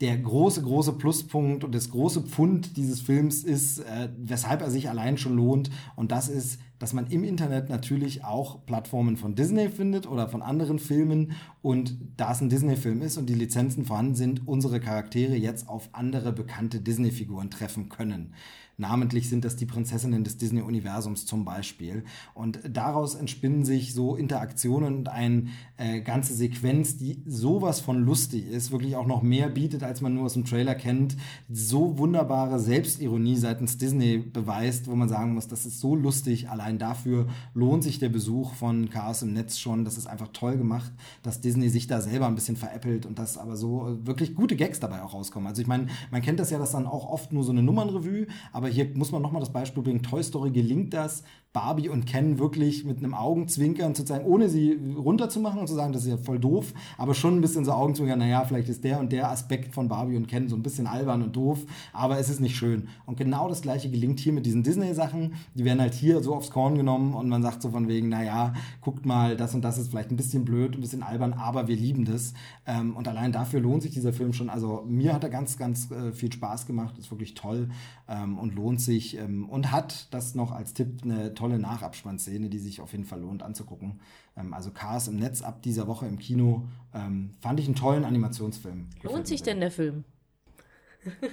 [0.00, 4.88] der große, große Pluspunkt und das große Pfund dieses Films ist, äh, weshalb er sich
[4.88, 5.70] allein schon lohnt.
[5.94, 10.40] Und das ist, dass man im Internet natürlich auch Plattformen von Disney findet oder von
[10.42, 11.32] anderen Filmen.
[11.62, 15.90] Und da es ein Disney-Film ist und die Lizenzen vorhanden sind, unsere Charaktere jetzt auf
[15.92, 18.32] andere bekannte Disney-Figuren treffen können.
[18.80, 22.02] Namentlich sind das die Prinzessinnen des Disney-Universums zum Beispiel.
[22.32, 28.48] Und daraus entspinnen sich so Interaktionen und eine äh, ganze Sequenz, die sowas von lustig
[28.48, 31.18] ist, wirklich auch noch mehr bietet, als man nur aus dem Trailer kennt.
[31.50, 36.48] So wunderbare Selbstironie seitens Disney beweist, wo man sagen muss, das ist so lustig.
[36.48, 39.84] Allein dafür lohnt sich der Besuch von Chaos im Netz schon.
[39.84, 40.90] Das ist einfach toll gemacht,
[41.22, 44.56] dass Disney sich da selber ein bisschen veräppelt und dass aber so äh, wirklich gute
[44.56, 45.46] Gags dabei auch rauskommen.
[45.46, 48.26] Also ich meine, man kennt das ja, dass dann auch oft nur so eine Nummernrevue,
[48.54, 51.22] aber hier muss man nochmal das Beispiel bringen, Toy Story gelingt das,
[51.52, 55.92] Barbie und Ken wirklich mit einem Augenzwinkern zu zeigen, ohne sie runterzumachen und zu sagen,
[55.92, 59.00] das ist ja voll doof, aber schon ein bisschen so Augenzwinkern, naja, vielleicht ist der
[59.00, 61.58] und der Aspekt von Barbie und Ken so ein bisschen albern und doof,
[61.92, 62.88] aber es ist nicht schön.
[63.04, 65.34] Und genau das gleiche gelingt hier mit diesen Disney-Sachen.
[65.54, 68.54] Die werden halt hier so aufs Korn genommen und man sagt so von wegen, naja,
[68.80, 71.76] guckt mal, das und das ist vielleicht ein bisschen blöd, ein bisschen albern, aber wir
[71.76, 72.32] lieben das.
[72.64, 74.50] Ähm, und allein dafür lohnt sich dieser Film schon.
[74.50, 77.70] Also mir hat er ganz, ganz äh, viel Spaß gemacht, ist wirklich toll
[78.08, 82.58] ähm, und lohnt sich ähm, und hat das noch als Tipp eine tolle Nachabspannszene, die
[82.58, 84.00] sich auf jeden Fall lohnt anzugucken.
[84.36, 86.68] Ähm, also Cars im Netz ab dieser Woche im Kino.
[86.94, 88.88] Ähm, fand ich einen tollen Animationsfilm.
[89.02, 90.04] Lohnt sich denn der Film?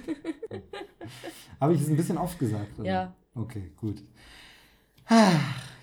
[1.60, 2.78] Habe ich es ein bisschen oft gesagt?
[2.78, 2.88] Oder?
[2.88, 3.14] Ja.
[3.34, 4.02] Okay, gut.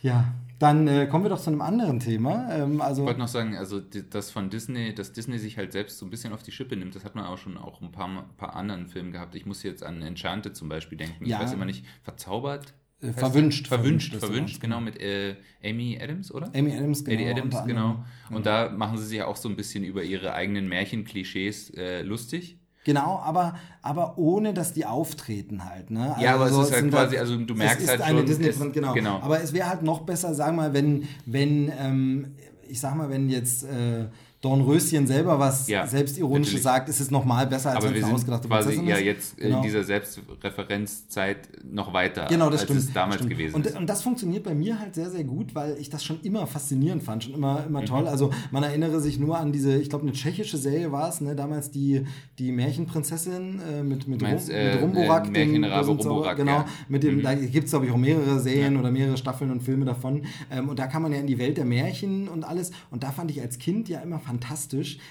[0.01, 2.49] Ja, dann äh, kommen wir doch zu einem anderen Thema.
[2.51, 5.97] Ähm, also ich wollte noch sagen, also das von Disney, dass Disney sich halt selbst
[5.97, 8.29] so ein bisschen auf die Schippe nimmt, das hat man auch schon auch ein paar,
[8.37, 9.35] paar anderen Filmen gehabt.
[9.35, 11.25] Ich muss jetzt an Enchanted zum Beispiel denken.
[11.25, 11.37] Ja.
[11.37, 12.73] Ich weiß immer nicht, verzaubert?
[13.09, 13.67] Äh, verwünscht.
[13.67, 16.49] Verwünscht, verwünscht, du genau, mit äh, Amy Adams, oder?
[16.55, 17.19] Amy Adams, genau.
[17.21, 18.05] Eddie Adams, genau.
[18.31, 22.57] Und da machen sie sich auch so ein bisschen über ihre eigenen Märchenklischees äh, lustig.
[22.85, 25.89] Genau, aber, aber ohne, dass die auftreten halt.
[25.89, 26.15] Ne?
[26.19, 28.27] Ja, aber es so, ist halt quasi, also du merkst es ist halt eine schon,
[28.27, 28.93] Disney es- genau.
[28.93, 29.19] genau.
[29.21, 32.35] Aber es wäre halt noch besser, sag mal, wenn, wenn ähm,
[32.69, 34.05] ich sag mal, wenn jetzt äh,
[34.45, 36.63] Dornröschen selber was Ja, Selbstironisches natürlich.
[36.63, 39.03] sagt, ist es nochmal besser, als wenn es ausgedachte quasi Prinzessin ja ist.
[39.05, 39.57] jetzt Genau.
[39.57, 42.79] in dieser Selbstreferenzzeit noch weiter, Genau, das als stimmt.
[42.79, 43.29] es damals stimmt.
[43.31, 43.75] gewesen und, ist.
[43.77, 47.03] Und das funktioniert bei mir halt sehr, sehr gut, weil ich das schon immer faszinierend
[47.03, 47.85] fand, schon immer, immer Mhm.
[47.85, 48.07] toll.
[48.07, 51.35] Also man erinnere sich nur an diese, ich glaube, eine tschechische Serie war es, ne?
[51.35, 52.05] damals die,
[52.39, 55.27] die Märchenprinzessin äh, mit, mit, meinst, Rum, äh, mit Rumborak.
[55.27, 55.87] äh, Märchenrabe.
[55.87, 56.65] Rumborak, Genau, ja.
[56.87, 57.21] mit dem, Mhm.
[57.23, 58.79] da gibt es, glaube ich, auch mehrere Serien Ja.
[58.79, 60.23] oder mehrere Staffeln und Filme davon.
[60.51, 62.71] Ähm, und da kann man ja in die Welt der Märchen und alles.
[62.91, 64.34] Und da fand ich als Kind ja immer fantastisch.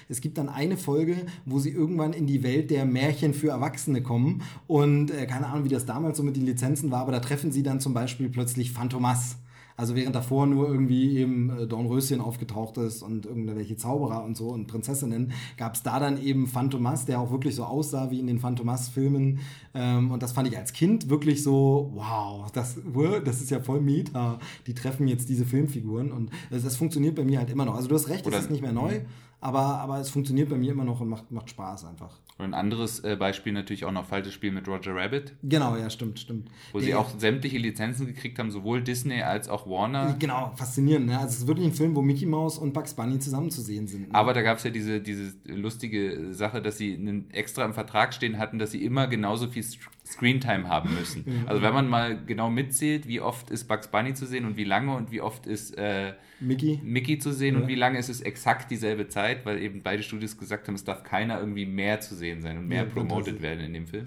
[0.09, 4.01] Es gibt dann eine Folge, wo sie irgendwann in die Welt der Märchen für Erwachsene
[4.01, 4.43] kommen.
[4.67, 7.51] Und äh, keine Ahnung, wie das damals so mit den Lizenzen war, aber da treffen
[7.51, 9.37] sie dann zum Beispiel plötzlich Phantomas.
[9.77, 14.49] Also während davor nur irgendwie eben äh, Dornröschen aufgetaucht ist und irgendwelche Zauberer und so
[14.49, 18.27] und Prinzessinnen, gab es da dann eben Phantomas, der auch wirklich so aussah wie in
[18.27, 19.39] den Phantomas-Filmen.
[19.73, 22.77] Ähm, und das fand ich als Kind wirklich so, wow, das,
[23.25, 24.39] das ist ja voll Meta.
[24.65, 27.75] Die treffen jetzt diese Filmfiguren und das, das funktioniert bei mir halt immer noch.
[27.75, 29.01] Also du hast recht, Oder- es ist nicht mehr neu,
[29.45, 32.19] aber, aber es funktioniert bei mir immer noch und macht, macht Spaß einfach.
[32.37, 35.89] Und ein anderes äh, Beispiel natürlich auch noch falsches Spiel mit Roger Rabbit, Genau, ja,
[35.89, 36.49] stimmt, stimmt.
[36.73, 40.15] wo sie Der- auch sämtliche Lizenzen gekriegt haben, sowohl Disney als auch Warner.
[40.19, 41.05] Genau, faszinierend.
[41.05, 41.15] Ne?
[41.17, 43.87] Also es ist wirklich ein Film, wo Mickey Mouse und Bugs Bunny zusammen zu sehen
[43.87, 44.09] sind.
[44.09, 44.15] Ne?
[44.15, 48.13] Aber da gab es ja diese, diese lustige Sache, dass sie einen extra im Vertrag
[48.13, 49.63] stehen hatten, dass sie immer genauso viel
[50.05, 51.45] Screentime haben müssen.
[51.47, 54.63] Also wenn man mal genau mitzählt, wie oft ist Bugs Bunny zu sehen und wie
[54.63, 56.79] lange und wie oft ist äh, Mickey.
[56.83, 57.61] Mickey zu sehen Ja.
[57.61, 60.83] und wie lange ist es exakt dieselbe Zeit, weil eben beide Studios gesagt haben, es
[60.83, 64.05] darf keiner irgendwie mehr zu sehen sein und mehr Ja, promoted werden in dem Film.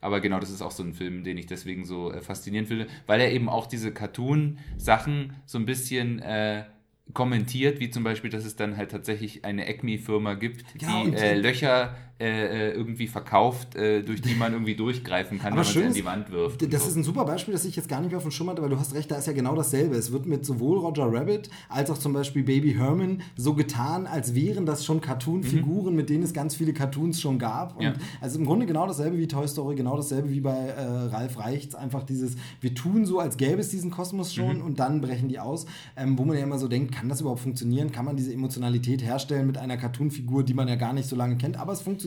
[0.00, 2.86] Aber genau, das ist auch so ein Film, den ich deswegen so äh, faszinierend finde,
[3.06, 6.64] weil er eben auch diese Cartoon-Sachen so ein bisschen äh,
[7.12, 11.14] kommentiert, wie zum Beispiel, dass es dann halt tatsächlich eine Acme-Firma gibt, Ja, die und-
[11.14, 15.74] äh, Löcher äh, äh, irgendwie verkauft, äh, durch die man irgendwie durchgreifen kann, Aber wenn
[15.74, 16.72] man sie an die Wand wirft.
[16.72, 16.90] Das so.
[16.90, 18.70] ist ein super Beispiel, das ich jetzt gar nicht mehr auf dem Schirm hatte, weil
[18.70, 19.96] du hast recht, da ist ja genau dasselbe.
[19.96, 24.32] Es wird mit sowohl Roger Rabbit als auch zum Beispiel Baby Herman so getan, als
[24.32, 27.78] wären das schon Cartoon-Figuren, mit denen es ganz viele Cartoons schon gab.
[27.78, 27.94] Und Ja.
[28.20, 31.74] Also im Grunde genau dasselbe wie Toy Story, genau dasselbe wie bei äh, Ralf Reichts.
[31.74, 35.40] Einfach dieses, wir tun so, als gäbe es diesen Kosmos schon und dann brechen die
[35.40, 35.66] aus.
[35.96, 37.90] Ähm, wo man ja immer so denkt, kann das überhaupt funktionieren?
[37.90, 41.36] Kann man diese Emotionalität herstellen mit einer Cartoon-Figur, die man ja gar nicht so lange
[41.38, 41.56] kennt?
[41.56, 42.03] Aber es funktioniert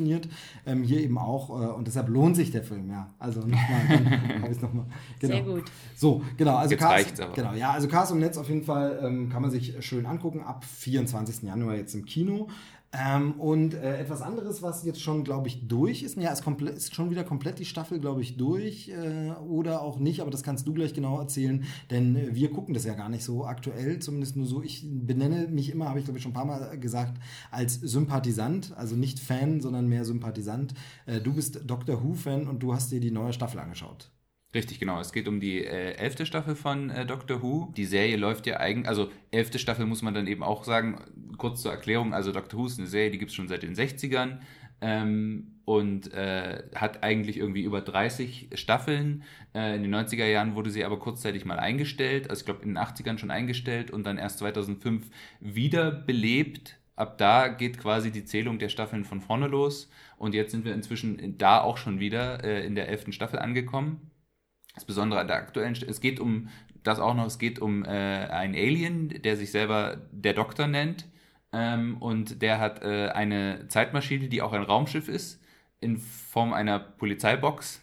[0.66, 3.10] ähm, hier eben auch äh, und deshalb lohnt sich der Film, ja.
[3.20, 4.86] Also nochmal, habe ich nochmal.
[5.20, 5.34] Genau.
[5.34, 5.64] Sehr gut.
[5.96, 6.56] So, genau.
[6.56, 6.76] Also
[7.20, 7.34] aber.
[7.34, 10.42] Genau, ja, also Cars im Netz auf jeden Fall ähm, kann man sich schön angucken,
[10.42, 11.44] ab 24.
[11.44, 12.48] Januar jetzt im Kino.
[12.94, 16.96] Ähm, und äh, etwas anderes, was jetzt schon, glaube ich, durch ist, ja, ist, ist
[16.96, 20.66] schon wieder komplett die Staffel, glaube ich, durch äh, oder auch nicht, aber das kannst
[20.68, 24.38] du gleich genau erzählen, denn äh, wir gucken das ja gar nicht so aktuell, zumindest
[24.38, 24.64] nur so.
[24.64, 27.20] Ich benenne mich immer, habe ich glaube ich schon ein paar Mal gesagt,
[27.52, 30.74] als Sympathisant, also nicht Fan, sondern mehr Sympathisant.
[31.06, 34.12] Äh, du bist Doctor Who-Fan und du hast dir die neue Staffel angeschaut.
[34.58, 35.00] Richtig, genau.
[35.00, 37.72] Es geht um die äh, elfte Staffel von äh, Doctor Who.
[37.78, 41.00] Die Serie läuft ja eigentlich, also elfte Staffel muss man dann eben auch sagen,
[41.38, 43.76] kurz zur Erklärung, also Doctor Who ist eine Serie, die gibt es schon seit den
[43.76, 44.40] 60ern
[44.82, 49.22] ähm, und äh, hat eigentlich irgendwie über 30 Staffeln.
[49.54, 52.70] Äh, in den 90er Jahren wurde sie aber kurzzeitig mal eingestellt, also ich glaube in
[52.70, 55.06] den 80ern schon eingestellt und dann erst 2005
[55.40, 56.80] wiederbelebt.
[56.96, 60.74] Ab da geht quasi die Zählung der Staffeln von vorne los und jetzt sind wir
[60.74, 64.10] inzwischen da auch schon wieder äh, in der elften Staffel angekommen.
[64.78, 66.50] Das Besondere an der aktuellen St es geht um
[66.84, 71.08] das auch noch, es geht um äh, einen Alien, der sich selber der Doktor nennt.
[71.52, 75.42] Ähm, und der hat äh, eine Zeitmaschine, die auch ein Raumschiff ist,
[75.80, 77.82] in Form einer Polizeibox.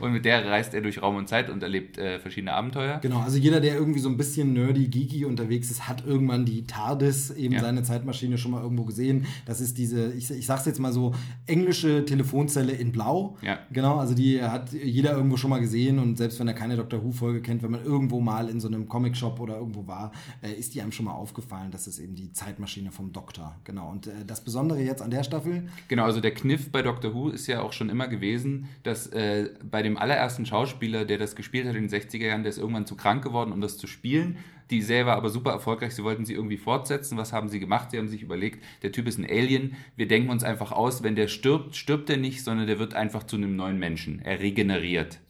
[0.00, 2.98] Und mit der reist er durch Raum und Zeit und erlebt äh, verschiedene Abenteuer.
[3.00, 6.66] Genau, also jeder, der irgendwie so ein bisschen nerdy, geeky unterwegs ist, hat irgendwann die
[6.66, 7.60] TARDIS, eben Ja.
[7.60, 9.26] seine Zeitmaschine, schon mal irgendwo gesehen.
[9.46, 11.14] Das ist diese, ich, ich sag's jetzt mal so,
[11.46, 13.36] englische Telefonzelle in Blau.
[13.42, 13.58] Ja.
[13.72, 17.02] Genau, also die hat jeder irgendwo schon mal gesehen und selbst wenn er keine Doctor
[17.04, 20.12] Who-Folge kennt, wenn man irgendwo mal in so einem Comic-Shop oder irgendwo war,
[20.42, 23.56] äh, ist die einem schon mal aufgefallen, das ist eben die Zeitmaschine vom Doktor.
[23.64, 27.14] Genau, und äh, das Besondere jetzt an der Staffel, Genau, also der Kniff bei Doctor
[27.14, 31.36] Who ist ja auch schon immer gewesen, dass äh, bei dem allerersten Schauspieler, der das
[31.36, 33.86] gespielt hat in den 60er Jahren, der ist irgendwann zu krank geworden, um das zu
[33.86, 34.38] spielen.
[34.70, 37.18] Die Serie war aber super erfolgreich, sie wollten sie irgendwie fortsetzen.
[37.18, 37.90] Was haben sie gemacht?
[37.90, 41.14] Sie haben sich überlegt, der Typ ist ein Alien, wir denken uns einfach aus, wenn
[41.14, 44.22] der stirbt, stirbt er nicht, sondern der wird einfach zu einem neuen Menschen.
[44.24, 45.20] Er regeneriert.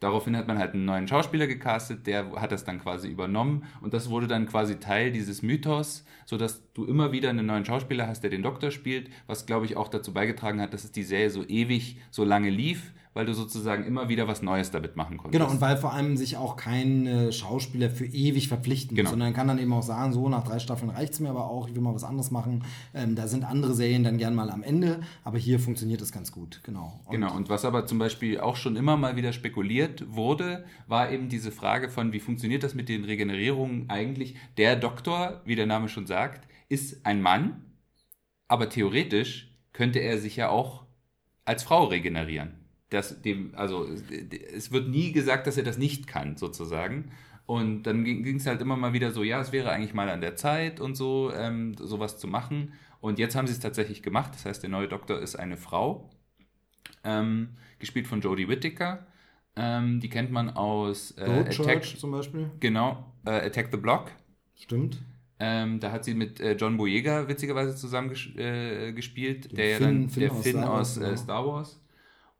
[0.00, 3.94] Daraufhin hat man halt einen neuen Schauspieler gecastet, der hat das dann quasi übernommen und
[3.94, 8.24] das wurde dann quasi Teil dieses Mythos, sodass du immer wieder einen neuen Schauspieler hast,
[8.24, 11.30] der den Doktor spielt, was glaube ich auch dazu beigetragen hat, dass es die Serie
[11.30, 15.38] so ewig so lange lief, weil du sozusagen immer wieder was Neues damit machen konntest.
[15.38, 19.08] Genau, und weil vor allem sich auch kein äh, Schauspieler für ewig verpflichten Genau.
[19.08, 21.50] muss, sondern kann dann eben auch sagen, so nach drei Staffeln reicht es mir aber
[21.50, 22.64] auch, ich will mal was anderes machen.
[22.94, 26.32] Ähm, da sind andere Serien dann gern mal am Ende, aber hier funktioniert das ganz
[26.32, 27.00] gut, genau.
[27.04, 31.10] Und Genau, und was aber zum Beispiel auch schon immer mal wieder spekuliert wurde, war
[31.10, 34.36] eben diese Frage von, wie funktioniert das mit den Regenerierungen eigentlich?
[34.56, 37.64] Der Doktor, wie der Name schon sagt, ist ein Mann,
[38.48, 40.84] aber theoretisch könnte er sich ja auch
[41.44, 42.61] als Frau regenerieren.
[42.92, 43.86] Das dem, also
[44.54, 47.10] es wird nie gesagt, dass er das nicht kann, sozusagen.
[47.46, 50.20] Und dann ging es halt immer mal wieder so, ja, es wäre eigentlich mal an
[50.20, 52.74] der Zeit und so, ähm, sowas zu machen.
[53.00, 54.32] Und jetzt haben sie es tatsächlich gemacht.
[54.34, 56.10] Das heißt, der neue Doktor ist eine Frau,
[57.02, 59.06] ähm, gespielt von Jodie Whittaker.
[59.56, 62.50] Ähm, die kennt man aus äh, Attack, zum Beispiel.
[62.60, 64.12] Genau, äh, Attack the Block.
[64.54, 65.02] Stimmt.
[65.38, 69.72] Ähm, da hat sie mit äh, John Boyega witzigerweise zusammen ges äh, gespielt, der Finn-
[69.72, 71.16] ja dann Finn der aus Finn Star Wars, aus äh, genau.
[71.16, 71.81] Star Wars.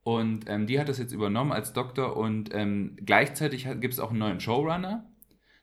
[0.05, 4.11] Und ähm, die hat das jetzt übernommen als Doktor und ähm, gleichzeitig gibt es auch
[4.11, 5.07] einen neuen Showrunner.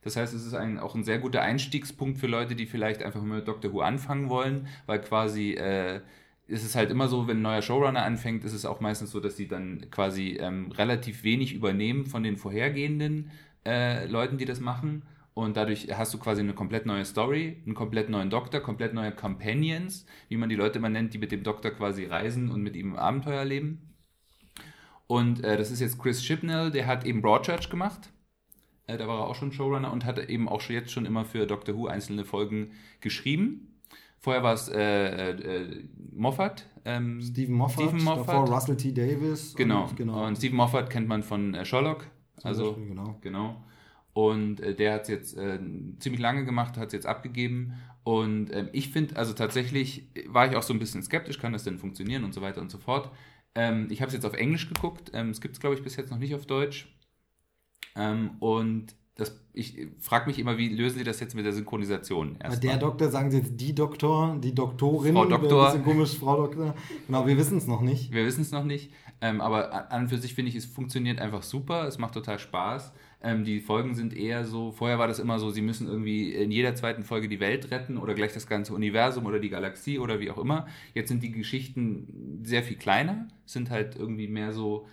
[0.01, 3.21] Das heißt, es ist ein, auch ein sehr guter Einstiegspunkt für Leute, die vielleicht einfach
[3.21, 5.99] mit Doctor Who anfangen wollen, weil quasi äh,
[6.47, 9.19] ist es halt immer so, wenn ein neuer Showrunner anfängt, ist es auch meistens so,
[9.19, 13.31] dass sie dann quasi ähm, relativ wenig übernehmen von den vorhergehenden
[13.65, 15.03] äh, Leuten, die das machen.
[15.33, 19.11] Und dadurch hast du quasi eine komplett neue Story, einen komplett neuen Doktor, komplett neue
[19.11, 22.75] Companions, wie man die Leute immer nennt, die mit dem Doktor quasi reisen und mit
[22.75, 23.88] ihm Abenteuer leben.
[25.09, 28.11] Und äh, das ist jetzt Chris Chibnall, der hat eben Broadchurch gemacht.
[28.85, 31.25] Äh, da war er auch schon Showrunner und hat eben auch schon jetzt schon immer
[31.25, 33.79] für Doctor Who einzelne Folgen geschrieben.
[34.19, 35.83] Vorher war es äh, äh,
[36.13, 36.67] Moffat.
[36.85, 38.27] Ähm, Stephen Moffat, Stephen Moffat.
[38.27, 38.91] davor Russell T.
[38.91, 39.55] Davis.
[39.55, 39.85] Genau.
[39.85, 40.27] Und, genau.
[40.27, 42.05] Und Stephen Moffat kennt man von äh, Sherlock.
[42.43, 43.17] Also Beispiel, genau.
[43.21, 43.63] Genau.
[44.13, 45.57] Und äh, der hat es jetzt äh,
[45.97, 47.73] ziemlich lange gemacht, hat es jetzt abgegeben.
[48.03, 51.63] Und ähm, ich finde, also tatsächlich war ich auch so ein bisschen skeptisch, kann das
[51.63, 53.09] denn funktionieren und so weiter und so fort.
[53.55, 55.11] Ähm, ich habe es jetzt auf Englisch geguckt.
[55.13, 56.87] Ähm, es gibt es, glaube ich, bis jetzt noch nicht auf Deutsch.
[57.95, 62.37] Ähm, und das, ich frage mich immer, wie lösen sie das jetzt mit der Synchronisation?
[62.39, 62.59] Erstmal?
[62.59, 65.13] der Doktor sagen sie jetzt die Doktor, die Doktorin.
[65.13, 65.67] Frau Doktor.
[65.67, 66.73] Ein bisschen komisch, Frau Doktor.
[67.05, 68.13] Genau, wir wissen es noch nicht.
[68.13, 71.19] Wir wissen es noch nicht, ähm, aber an und für sich finde ich, es funktioniert
[71.19, 72.93] einfach super, es macht total Spaß.
[73.21, 76.51] Ähm, die Folgen sind eher so, vorher war das immer so, sie müssen irgendwie in
[76.51, 80.19] jeder zweiten Folge die Welt retten oder gleich das ganze Universum oder die Galaxie oder
[80.21, 80.67] wie auch immer.
[80.93, 84.87] Jetzt sind die Geschichten sehr viel kleiner, sind halt irgendwie mehr so,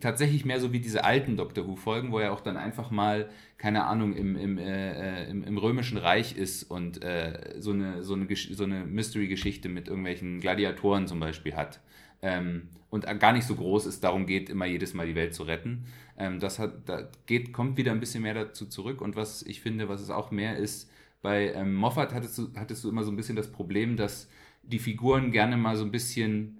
[0.00, 3.84] tatsächlich mehr so wie diese alten Doctor Who-Folgen, wo er auch dann einfach mal, keine
[3.84, 8.14] Ahnung, im, im, äh, äh, im, im Römischen Reich ist und äh, so eine, so
[8.14, 11.80] eine, so eine Mystery-Geschichte mit irgendwelchen Gladiatoren zum Beispiel hat.
[12.22, 15.44] Ähm, und gar nicht so groß ist, darum geht, immer jedes Mal die Welt zu
[15.44, 15.86] retten.
[16.18, 19.00] Ähm, das hat, da geht, kommt wieder ein bisschen mehr dazu zurück.
[19.00, 20.90] Und was ich finde, was es auch mehr ist,
[21.22, 24.28] bei ähm, Moffat hattest du, hattest du immer so ein bisschen das Problem, dass
[24.62, 26.58] die Figuren gerne mal so ein bisschen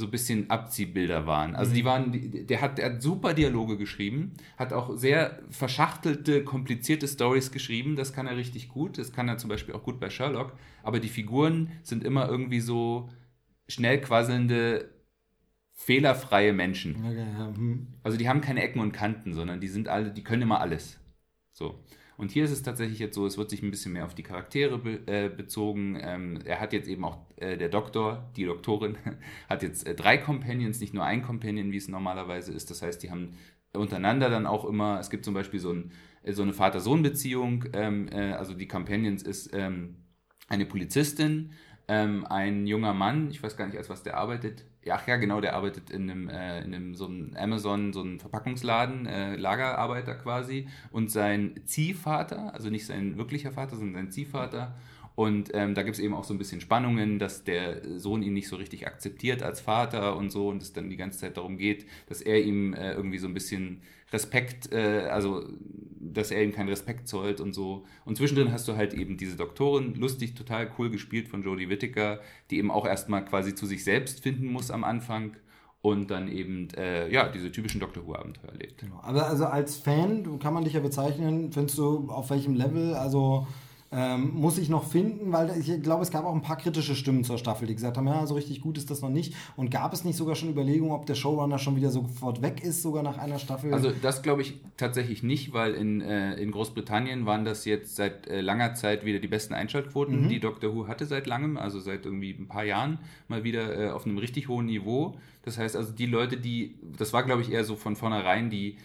[0.00, 1.54] so ein bisschen Abziehbilder waren.
[1.54, 7.06] Also die waren, der hat, der hat super Dialoge geschrieben, hat auch sehr verschachtelte, komplizierte
[7.06, 7.96] Stories geschrieben.
[7.96, 8.96] Das kann er richtig gut.
[8.96, 10.54] Das kann er zum Beispiel auch gut bei Sherlock.
[10.82, 13.10] Aber die Figuren sind immer irgendwie so
[13.70, 14.90] schnell quasselnde,
[15.72, 16.96] fehlerfreie Menschen.
[16.96, 17.86] Okay, ja, hm.
[18.02, 20.98] Also die haben keine Ecken und Kanten, sondern die sind alle, die können immer alles.
[21.52, 21.82] So.
[22.16, 24.22] Und hier ist es tatsächlich jetzt so, es wird sich ein bisschen mehr auf die
[24.22, 25.98] Charaktere be äh, bezogen.
[25.98, 28.98] Ähm, er hat jetzt eben auch, äh, der Doktor, die Doktorin,
[29.48, 32.70] hat jetzt äh, drei Companions, nicht nur ein Companion, wie es normalerweise ist.
[32.70, 33.38] Das heißt, die haben
[33.72, 35.92] untereinander dann auch immer, es gibt zum Beispiel so, ein,
[36.22, 37.64] äh, so eine Vater-Sohn-Beziehung.
[37.72, 39.96] Ähm, äh, also die Companions ist ähm,
[40.50, 41.52] eine Polizistin,
[41.90, 44.64] ähm, ein junger Mann, ich weiß gar nicht, als was der arbeitet.
[44.88, 48.20] Ach ja, genau, der arbeitet in einem, äh, in einem so einem Amazon, so einem
[48.20, 50.68] Verpackungsladen, äh, Lagerarbeiter quasi.
[50.92, 54.76] Und sein Ziehvater, also nicht sein wirklicher Vater, sondern sein Ziehvater.
[55.16, 58.34] Und ähm, da gibt es eben auch so ein bisschen Spannungen, dass der Sohn ihn
[58.34, 61.58] nicht so richtig akzeptiert als Vater und so und es dann die ganze Zeit darum
[61.58, 63.82] geht, dass er ihm äh, irgendwie so ein bisschen
[64.12, 65.44] Respekt, äh, also
[66.00, 67.84] dass er ihm keinen Respekt zollt und so.
[68.04, 72.20] Und zwischendrin hast du halt eben diese Doktorin, lustig, total cool gespielt von Jodie Whittaker,
[72.50, 75.36] die eben auch erstmal quasi zu sich selbst finden muss am Anfang
[75.82, 78.78] und dann eben, äh, ja, diese typischen Doctor Who-Abenteuer lebt.
[78.78, 79.00] Genau.
[79.02, 83.46] Aber also als Fan kann man dich ja bezeichnen, findest du auf welchem Level, also
[83.92, 87.24] ähm, muss ich noch finden, weil ich glaube, es gab auch ein paar kritische Stimmen
[87.24, 89.34] zur Staffel, die gesagt haben, ja, so richtig gut ist das noch nicht.
[89.56, 92.82] Und gab es nicht sogar schon Überlegungen, ob der Showrunner schon wieder sofort weg ist,
[92.82, 93.74] sogar nach einer Staffel?
[93.74, 98.28] Also das glaube ich tatsächlich nicht, weil in, äh, in Großbritannien waren das jetzt seit
[98.28, 102.04] äh, langer Zeit wieder die besten Einschaltquoten, die Doctor Who hatte seit langem, also seit
[102.04, 105.16] irgendwie ein paar Jahren mal wieder äh, auf einem richtig hohen Niveau.
[105.42, 108.76] Das heißt also die Leute, die, das war glaube ich eher so von vornherein, die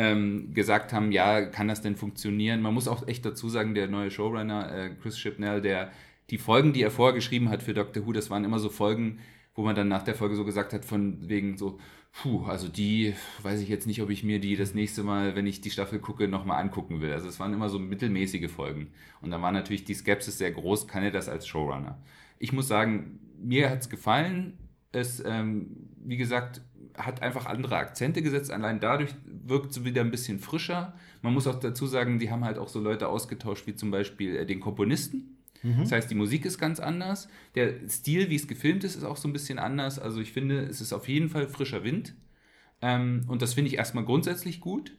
[0.00, 2.62] ähm, gesagt haben, ja, kann das denn funktionieren?
[2.62, 5.92] Man muss auch echt dazu sagen, der neue Showrunner äh, Chris Chibnall, der
[6.30, 9.18] die Folgen, die er vorher geschrieben hat für Doctor Who, das waren immer so Folgen,
[9.54, 11.78] wo man dann nach der Folge so gesagt hat, von wegen so,
[12.12, 15.46] puh, also die weiß ich jetzt nicht, ob ich mir die das nächste Mal, wenn
[15.46, 17.12] ich die Staffel gucke, nochmal angucken will.
[17.12, 18.92] Also es waren immer so mittelmäßige Folgen.
[19.20, 21.98] Und dann war natürlich die Skepsis sehr groß, kann er das als Showrunner?
[22.38, 24.56] Ich muss sagen, mir hat es gefallen.
[24.92, 26.62] Es, ähm, wie gesagt,
[27.06, 28.50] hat einfach andere Akzente gesetzt.
[28.50, 30.94] Allein dadurch wirkt es wieder ein bisschen frischer.
[31.22, 34.36] Man muss auch dazu sagen, die haben halt auch so Leute ausgetauscht, wie zum Beispiel
[34.36, 35.36] äh, den Komponisten.
[35.80, 37.28] Das heißt, die Musik ist ganz anders.
[37.54, 39.98] Der Stil, wie es gefilmt ist, ist auch so ein bisschen anders.
[39.98, 42.14] Also ich finde, es ist auf jeden Fall frischer Wind.
[42.80, 44.92] Ähm, und das finde ich erstmal grundsätzlich gut.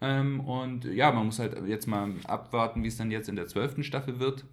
[0.00, 3.48] Ähm, und ja, man muss halt jetzt mal abwarten, wie es dann jetzt in der
[3.48, 4.46] zwölften Staffel wird.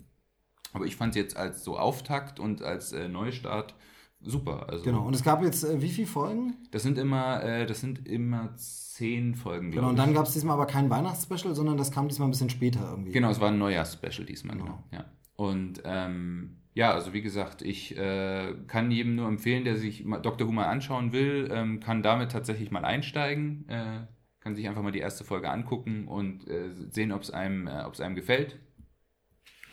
[0.73, 3.75] Aber ich fand es jetzt als so Auftakt und als äh, Neustart
[4.25, 4.67] super.
[4.69, 5.05] Also Genau.
[5.05, 6.55] Und es gab jetzt äh, wie viele Folgen?
[6.71, 9.81] das sind immer, äh, das sind immer zehn Folgen, Genau.
[9.81, 10.03] glaube Und ich.
[10.05, 13.11] dann gab es diesmal aber kein Weihnachtsspecial, sondern das kam diesmal ein bisschen später irgendwie.
[13.11, 14.65] Genau, es war ein Neujahrs-Special diesmal, Genau.
[14.65, 14.83] genau.
[14.91, 15.05] Ja.
[15.35, 20.47] Und ähm, ja, also wie gesagt, ich äh, kann jedem nur empfehlen, der sich Dr.
[20.47, 24.01] Who mal anschauen will, ähm, kann damit tatsächlich mal einsteigen, äh,
[24.41, 27.83] kann sich einfach mal die erste Folge angucken und äh, sehen, ob es einem, äh,
[27.85, 28.59] ob's einem gefällt.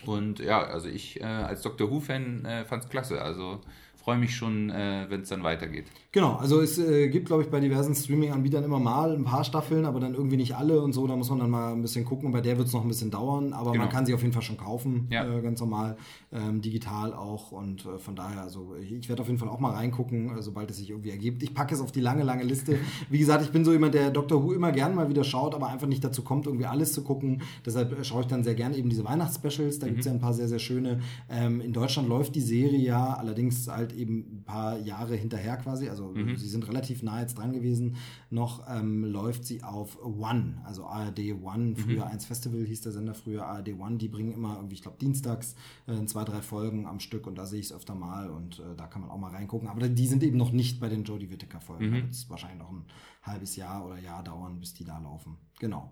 [0.06, 1.90] Und ja, also ich äh, als Dr.
[1.90, 3.22] Who-Fan äh, fand es klasse.
[3.22, 3.60] Also
[4.02, 5.86] freue mich schon, äh, wenn es dann weitergeht.
[6.10, 9.86] Genau, also es äh, gibt, glaube ich, bei diversen Streaming-Anbietern immer mal ein paar Staffeln,
[9.86, 11.06] aber dann irgendwie nicht alle und so.
[11.06, 12.32] Da muss man dann mal ein bisschen gucken.
[12.32, 13.84] Bei der wird es noch ein bisschen dauern, aber Genau.
[13.84, 15.24] man kann sie auf jeden Fall schon kaufen, Ja.
[15.26, 15.96] äh, ganz normal,
[16.32, 17.52] ähm, digital auch.
[17.52, 20.42] Und äh, von daher, also ich, ich werde auf jeden Fall auch mal reingucken, äh,
[20.42, 21.42] sobald es sich irgendwie ergibt.
[21.42, 22.76] Ich packe es auf die lange, lange Liste.
[23.08, 25.68] Wie gesagt, ich bin so jemand, der Doctor Who immer gern mal wieder schaut, aber
[25.68, 27.40] einfach nicht dazu kommt, irgendwie alles zu gucken.
[27.64, 29.78] Deshalb äh, schaue ich dann sehr gern eben diese Weihnachtsspecials.
[29.78, 31.00] Da gibt es ja ein paar sehr, sehr schöne.
[31.30, 35.88] Ähm, in Deutschland läuft die Serie ja, allerdings halt eben ein paar Jahre hinterher quasi.
[35.88, 37.96] Also sie sind relativ nah jetzt dran gewesen.
[38.30, 41.76] Noch ähm, läuft sie auf One, also ARD One.
[41.76, 43.96] Früher 1 Festival hieß der Sender, früher ARD One.
[43.96, 45.54] Die bringen immer irgendwie, ich glaube, dienstags
[45.86, 48.76] äh, zwei, drei Folgen am Stück und da sehe ich es öfter mal und äh,
[48.76, 49.68] da kann man auch mal reingucken.
[49.68, 51.90] Aber die sind eben noch nicht bei den Jodie Whittaker-Folgen.
[51.90, 52.84] Da wird es wahrscheinlich noch ein
[53.22, 55.36] halbes Jahr oder Jahr dauern, bis die da laufen.
[55.58, 55.90] Genau.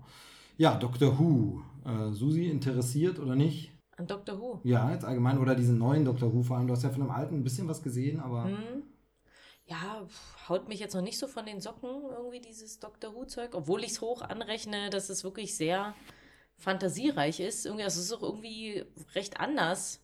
[0.57, 1.63] Ja, Doctor Who.
[1.85, 3.73] Äh, Susi, interessiert oder nicht?
[4.01, 4.41] An Dr.
[4.41, 4.61] Who.
[4.65, 6.67] Ja, jetzt allgemein oder diesen neuen Doctor Who vor allem.
[6.67, 8.83] Du hast ja von dem alten ein bisschen was gesehen, aber Hm.
[9.67, 10.07] Ja,
[10.49, 13.15] haut mich jetzt noch nicht so von den Socken, irgendwie dieses Dr.
[13.15, 15.95] Who-Zeug, obwohl ich es hoch anrechne, dass es wirklich sehr
[16.57, 17.67] fantasiereich ist.
[17.67, 18.85] Irgendwie, also es ist auch irgendwie
[19.15, 20.01] recht anders.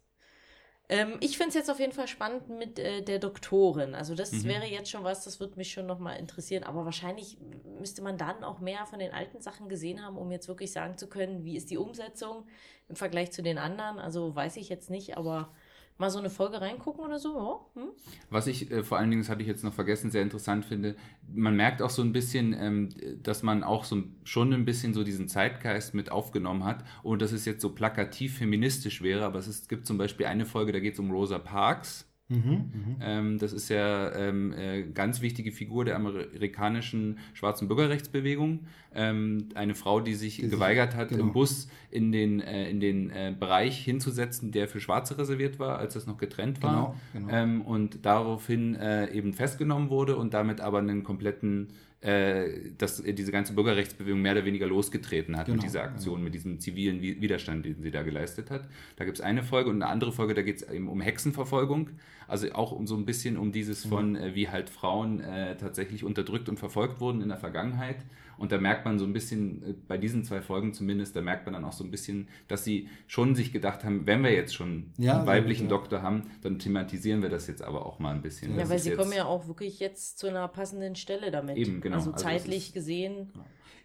[0.89, 3.95] Ähm, ich finde es jetzt auf jeden Fall spannend mit äh, der Doktorin.
[3.95, 6.63] Also das wäre jetzt schon was, das würde mich schon nochmal interessieren.
[6.63, 7.39] Aber wahrscheinlich
[7.81, 10.97] müsste man dann auch mehr von den alten Sachen gesehen haben, um jetzt wirklich sagen
[10.97, 12.47] zu können, wie ist die Umsetzung
[12.89, 13.99] im Vergleich zu den anderen.
[13.99, 15.53] Also weiß ich jetzt nicht, aber
[15.99, 17.67] mal so eine Folge reingucken oder so.
[17.75, 17.89] Hm?
[18.31, 20.97] Was ich äh, vor allen Dingen, das hatte ich jetzt noch vergessen, sehr interessant finde,
[21.33, 22.89] man merkt auch so ein bisschen, ähm,
[23.23, 27.33] dass man auch so schon ein bisschen so diesen Zeitgeist mit aufgenommen hat und dass
[27.33, 30.81] es jetzt so plakativ feministisch wäre, aber es ist, gibt zum Beispiel eine Folge, da
[30.81, 32.07] geht es um Rosa Parks.
[32.29, 38.61] Ähm, das ist ja ähm, äh, ganz wichtige Figur der amerikanischen schwarzen Bürgerrechtsbewegung.
[38.95, 41.23] Ähm, eine Frau, die sich sich- geweigert hat, genau.
[41.23, 45.79] im Bus in den, äh, in den äh, Bereich hinzusetzen, der für Schwarze reserviert war,
[45.79, 46.97] als das noch getrennt war.
[47.13, 47.33] Genau, genau.
[47.33, 51.69] Ähm, und daraufhin äh, eben festgenommen wurde und damit aber einen kompletten,
[52.07, 56.35] äh, dass diese ganze Bürgerrechtsbewegung mehr oder weniger losgetreten hat Genau, mit dieser Aktion, mit
[56.35, 58.69] diesem zivilen Wi- Widerstand, den sie da geleistet hat.
[58.97, 61.91] Da gibt es eine Folge und eine andere Folge, da geht es eben um Hexenverfolgung.
[62.29, 63.89] Also auch um so ein bisschen um dieses Mhm.
[63.89, 67.99] von, äh, wie halt Frauen äh, tatsächlich unterdrückt und verfolgt wurden in der Vergangenheit.
[68.39, 71.47] Und da merkt man so ein bisschen, äh, bei diesen zwei Folgen zumindest, da merkt
[71.47, 74.55] man dann auch so ein bisschen, dass sie schon sich gedacht haben, wenn wir jetzt
[74.55, 75.71] schon Ja, einen weiblichen ja.
[75.71, 78.53] Doktor haben, dann thematisieren wir das jetzt aber auch mal ein bisschen.
[78.53, 81.57] Ja, Das weil ist sie kommen ja auch wirklich jetzt zu einer passenden Stelle damit.
[81.57, 81.97] Eben, genau.
[81.97, 83.33] Also Also zeitlich das gesehen.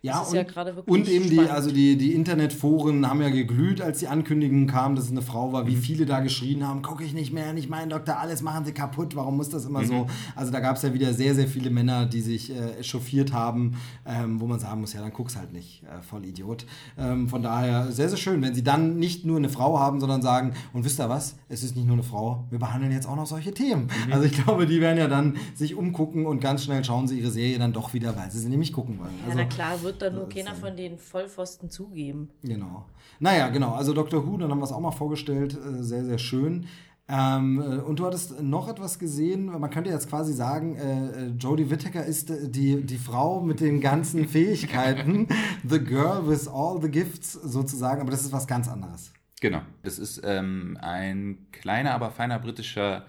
[0.04, 3.22] Ja, Das ist und, ja gerade wirklich und eben die, also die, die Internetforen haben
[3.22, 5.82] ja geglüht, als die Ankündigung kam, dass es eine Frau war, wie Mhm.
[5.82, 9.16] viele da geschrien haben, gucke ich nicht mehr, nicht mein Doktor, alles machen sie kaputt,
[9.16, 9.70] warum muss das Mhm.
[9.70, 10.08] immer so?
[10.36, 13.76] Also da gab es ja wieder sehr, sehr viele Männer, die sich äh, echauffiert haben,
[14.06, 16.66] ähm, wo man sagen muss, ja, dann guck's halt nicht, äh, voll Idiot.
[16.97, 20.24] Ähm, von daher sehr, sehr schön, wenn sie dann nicht nur eine Frau haben, sondern
[20.24, 23.16] sagen, und wisst ihr was, es ist nicht nur eine Frau, wir behandeln jetzt auch
[23.16, 23.88] noch solche Themen.
[24.08, 24.14] Mhm.
[24.14, 27.30] Also ich glaube, die werden ja dann sich umgucken und ganz schnell schauen sie ihre
[27.30, 29.12] Serie dann doch wieder, weil sie sie nämlich gucken wollen.
[29.22, 32.29] Ja, Also, na klar, wird da nur keiner ja- von den Vollpfosten zugeben.
[32.43, 32.85] Genau.
[33.19, 33.73] Naja, genau.
[33.73, 34.25] Also Dr.
[34.25, 35.53] Who, dann haben wir es auch mal vorgestellt.
[35.57, 36.65] Äh, sehr, sehr schön.
[37.07, 39.45] Ähm, äh, und du hattest noch etwas gesehen.
[39.47, 43.81] Man könnte jetzt quasi sagen, äh, äh, Jodie Whittaker ist die, die Frau mit den
[43.81, 45.27] ganzen Fähigkeiten.
[45.67, 48.01] the girl with all the gifts sozusagen.
[48.01, 49.11] Aber das ist was ganz anderes.
[49.41, 49.61] Genau.
[49.83, 53.05] Das ist ähm, ein kleiner, aber feiner britischer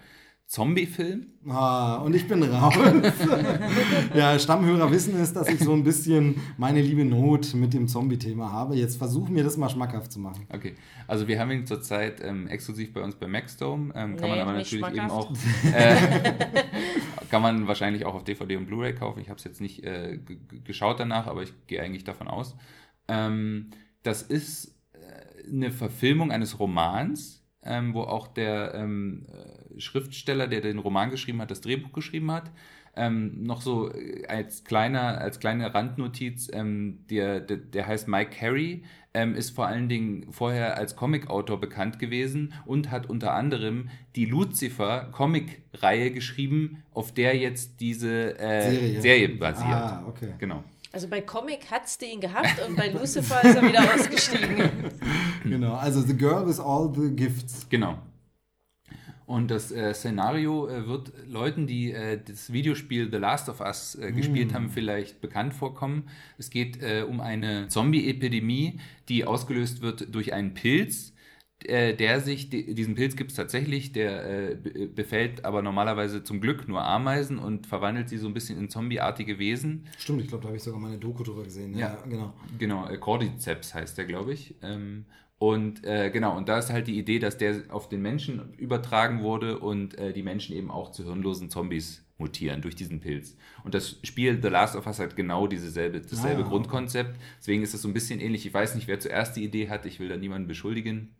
[0.53, 1.25] Zombie-Film.
[1.49, 2.75] Ah, und ich bin raus.
[4.13, 8.51] ja, Stammhörer wissen es, dass ich so ein bisschen meine liebe Not mit dem Zombie-Thema
[8.51, 8.75] habe.
[8.75, 10.45] Jetzt versuch mir das mal schmackhaft zu machen.
[10.53, 10.75] Okay,
[11.07, 13.93] also wir haben ihn zurzeit ähm, exklusiv bei uns bei Maxdome.
[13.95, 15.33] Ähm, kann Nee, man aber natürlich eben auch,
[15.73, 15.95] äh,
[17.31, 19.21] kann man wahrscheinlich auch auf DVD und Blu-ray kaufen.
[19.21, 20.19] Ich habe es jetzt nicht äh,
[20.63, 22.55] geschaut danach, aber ich gehe eigentlich davon aus.
[23.07, 23.71] Ähm,
[24.03, 30.61] das ist äh, eine Verfilmung eines Romans ähm, wo auch der ähm, äh, Schriftsteller, der
[30.61, 32.51] den Roman geschrieben hat, das Drehbuch geschrieben hat.
[32.95, 38.31] Ähm, noch so äh, als kleiner, als kleine Randnotiz, ähm, der, der, der heißt Mike
[38.37, 38.83] Carey,
[39.15, 44.25] ähm, ist vor allen Dingen vorher als Comicautor bekannt gewesen und hat unter anderem die
[44.25, 49.01] Lucifer Comic-Reihe geschrieben, auf der jetzt diese äh, Serie.
[49.01, 49.69] Serie basiert.
[49.69, 50.33] Ah, okay.
[50.37, 50.63] Genau.
[50.91, 54.69] Also bei Comic hat's den gehabt und bei Lucifer ist er wieder ausgestiegen.
[55.43, 57.67] Genau, also The Girl with All the Gifts.
[57.67, 57.97] Genau.
[59.33, 63.95] Und das äh, Szenario äh, wird Leuten, die äh, das Videospiel The Last of Us
[63.95, 64.53] äh, gespielt mm.
[64.53, 66.03] haben, vielleicht bekannt vorkommen.
[66.37, 68.79] Es geht äh, um eine Zombie-Epidemie,
[69.09, 71.13] die ausgelöst wird durch einen Pilz.
[71.63, 74.55] Äh, der sich, diesen Pilz gibt es tatsächlich, der
[74.93, 79.39] befällt aber normalerweise zum Glück nur Ameisen und verwandelt sie so ein bisschen in zombieartige
[79.39, 79.87] Wesen.
[79.97, 81.75] Stimmt, ich glaube, da habe ich sogar mal eine Doku drüber gesehen.
[81.75, 82.33] Ja, ja genau.
[82.59, 84.53] Genau, Cordyceps heißt der, glaube ich.
[84.61, 85.05] Ähm,
[85.43, 89.23] und äh, genau, und da ist halt die Idee, dass der auf den Menschen übertragen
[89.23, 93.35] wurde und äh, die Menschen eben auch zu hirnlosen Zombies mutieren durch diesen Pilz.
[93.65, 97.19] Und das Spiel The Last of Us hat genau dieselbe, dasselbe ah, Grundkonzept.
[97.39, 98.45] Deswegen ist es so ein bisschen ähnlich.
[98.45, 99.85] Ich weiß nicht, wer zuerst die Idee hat.
[99.85, 101.13] Ich will da niemanden beschuldigen.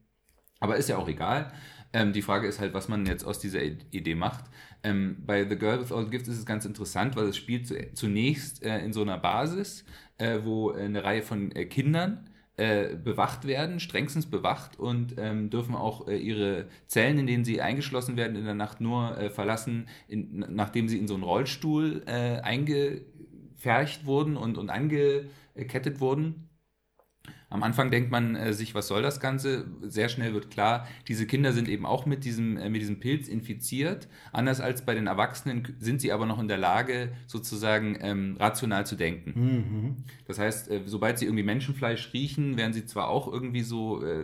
[0.62, 1.52] Aber ist ja auch egal.
[1.92, 4.46] Ähm, die Frage ist halt, was man jetzt aus dieser Idee macht.
[4.84, 7.68] Ähm, bei The Girl with All the Gifts ist es ganz interessant, weil es spielt
[7.68, 9.84] zu, zunächst äh, in so einer Basis,
[10.18, 12.30] äh, wo eine Reihe von äh, Kindern
[12.64, 17.60] äh, bewacht werden, strengstens bewacht und ähm, dürfen auch äh, ihre Zellen, in denen sie
[17.60, 22.04] eingeschlossen werden, in der Nacht nur äh, verlassen, in, nachdem sie in so einen Rollstuhl
[22.06, 26.48] äh, eingefercht wurden und, und angekettet wurden.
[27.54, 29.66] Am Anfang denkt man äh, sich, was soll das Ganze?
[29.84, 33.28] Sehr schnell wird klar, diese Kinder sind eben auch mit diesem, äh, mit diesem Pilz
[33.28, 34.08] infiziert.
[34.32, 38.88] Anders als bei den Erwachsenen sind sie aber noch in der Lage, sozusagen ähm, rational
[38.88, 39.34] zu denken.
[39.36, 39.96] Mhm.
[40.26, 44.24] Das heißt, äh, sobald sie irgendwie Menschenfleisch riechen, werden sie zwar auch irgendwie so, äh,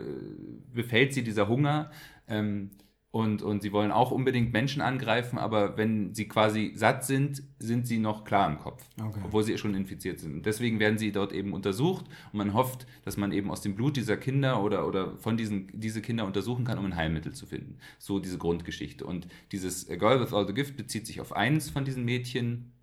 [0.73, 1.91] befällt sie dieser Hunger.
[2.27, 2.71] Ähm,
[3.11, 7.87] und, und sie wollen auch unbedingt Menschen angreifen, aber wenn sie quasi satt sind, sind
[7.87, 9.21] sie noch klar im Kopf, okay.
[9.25, 10.33] obwohl sie schon infiziert sind.
[10.35, 13.75] Und deswegen werden sie dort eben untersucht und man hofft, dass man eben aus dem
[13.75, 17.47] Blut dieser Kinder oder, oder von diesen diese Kinder untersuchen kann, um ein Heilmittel zu
[17.47, 17.79] finden.
[17.97, 19.07] So diese Grundgeschichte.
[19.07, 22.73] Und dieses Girl with All the Gift bezieht sich auf eins von diesen Mädchen.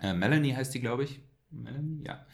[0.00, 1.20] Äh, Melanie heißt die, glaube ich.
[1.50, 2.24] Melanie, ja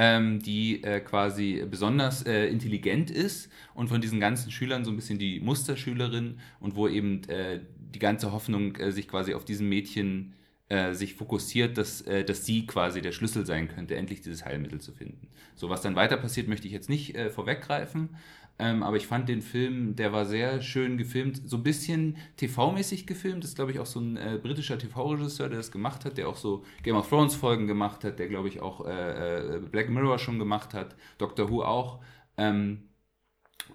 [0.00, 4.96] ähm, die äh, quasi besonders äh, intelligent ist und von diesen ganzen Schülern so ein
[4.96, 9.68] bisschen die Musterschülerin und wo eben äh, die ganze Hoffnung äh, sich quasi auf diesem
[9.68, 10.34] Mädchen
[10.68, 14.80] äh, sich fokussiert, dass, äh, dass sie quasi der Schlüssel sein könnte, endlich dieses Heilmittel
[14.80, 15.26] zu finden.
[15.56, 18.10] So, was dann weiter passiert, möchte ich jetzt nicht vorweggreifen,
[18.58, 23.06] ähm, aber ich fand den Film, der war sehr schön gefilmt, so ein bisschen TV-mäßig
[23.06, 23.44] gefilmt.
[23.44, 26.28] Das ist, glaube ich, auch so ein äh, britischer TV-Regisseur, der das gemacht hat, der
[26.28, 30.18] auch so Game of Thrones-Folgen gemacht hat, der, glaube ich, auch äh, äh, Black Mirror
[30.18, 32.00] schon gemacht hat, Doctor Who auch.
[32.36, 32.88] Ähm,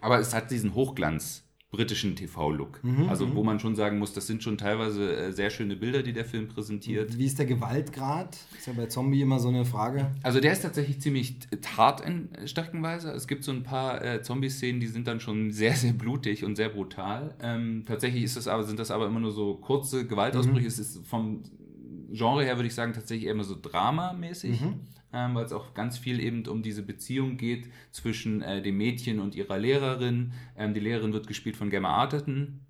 [0.02, 1.43] aber es hat diesen Hochglanz
[1.74, 2.84] britischen TV-Look.
[2.84, 3.48] Mhm, also wo mhm.
[3.48, 6.48] man schon sagen muss, das sind schon teilweise äh, sehr schöne Bilder, die der Film
[6.48, 7.18] präsentiert.
[7.18, 8.38] Wie ist der Gewaltgrad?
[8.56, 10.12] Ist ja bei Zombie immer so eine Frage.
[10.22, 11.36] Also der ist tatsächlich ziemlich
[11.76, 13.12] hart in Streckenweise.
[13.12, 16.56] Es gibt so ein paar äh, Zombie-Szenen, die sind dann schon sehr, sehr blutig und
[16.56, 17.34] sehr brutal.
[17.42, 20.62] Ähm, tatsächlich ist das aber, sind das aber immer nur so kurze Gewaltausbrüche.
[20.62, 20.68] Mhm.
[20.68, 21.42] Es ist vom
[22.12, 24.62] Genre her, würde ich sagen, tatsächlich eher immer so dramamäßig.
[24.62, 24.80] Mhm
[25.14, 29.20] ähm, weil es auch ganz viel eben um diese Beziehung geht zwischen äh, dem Mädchen
[29.20, 30.34] und ihrer Lehrerin.
[30.58, 32.62] Ähm, die Lehrerin wird gespielt von Gemma Arterton.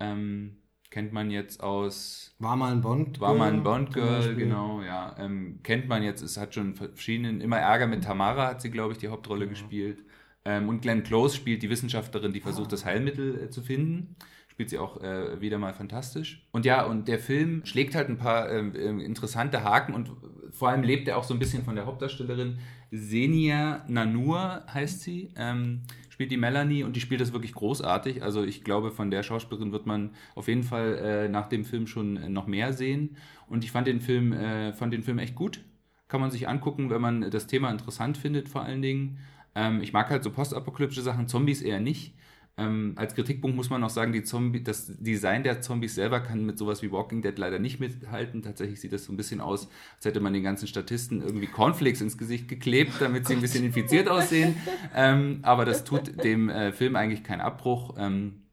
[0.00, 0.56] Ähm,
[0.90, 2.34] kennt man jetzt aus.
[2.38, 3.20] War mal ein Bond.
[3.20, 5.14] War mal ein Bond Girl, genau, ja.
[5.18, 8.92] Ähm, kennt man jetzt, es hat schon verschiedenen, immer Ärger mit Tamara hat sie, glaube
[8.92, 9.50] ich, die Hauptrolle ja.
[9.50, 10.04] gespielt.
[10.44, 12.70] Ähm, und Glenn Close spielt die Wissenschaftlerin, die versucht, ah.
[12.70, 14.16] das Heilmittel äh, zu finden
[14.56, 16.48] spielt sie auch äh, wieder mal fantastisch.
[16.50, 20.10] Und ja, und der Film schlägt halt ein paar äh, interessante Haken und
[20.56, 22.58] vor allem lebt er auch so ein bisschen von der Hauptdarstellerin.
[22.90, 28.22] Senia Nanur heißt sie, ähm, spielt die Melanie und die spielt das wirklich großartig.
[28.22, 31.86] Also ich glaube, von der Schauspielerin wird man auf jeden Fall äh, nach dem Film
[31.86, 33.16] schon äh, noch mehr sehen.
[33.48, 35.60] Und ich fand den Film, äh, fand den Film echt gut.
[36.08, 39.18] Kann man sich angucken, wenn man das Thema interessant findet, vor allen Dingen.
[39.54, 42.14] Ähm, ich mag halt so postapokalyptische Sachen, Zombies eher nicht.
[42.58, 46.46] Ähm, als Kritikpunkt muss man noch sagen, die Zombie, das Design der Zombies selber kann
[46.46, 48.42] mit sowas wie Walking Dead leider nicht mithalten.
[48.42, 52.00] Tatsächlich sieht das so ein bisschen aus, als hätte man den ganzen Statisten irgendwie Cornflakes
[52.00, 54.56] ins Gesicht geklebt, damit sie ein bisschen infiziert aussehen.
[54.94, 57.94] Ähm, aber das tut dem äh, Film eigentlich keinen Abbruch.
[57.98, 58.46] Ähm,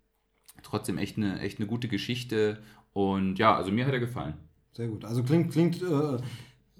[0.63, 2.61] trotzdem echt eine, echt eine gute Geschichte.
[2.91, 4.33] Und ja, also mir hat er gefallen.
[4.73, 5.05] Sehr gut.
[5.05, 6.17] Also klingt, klingt äh,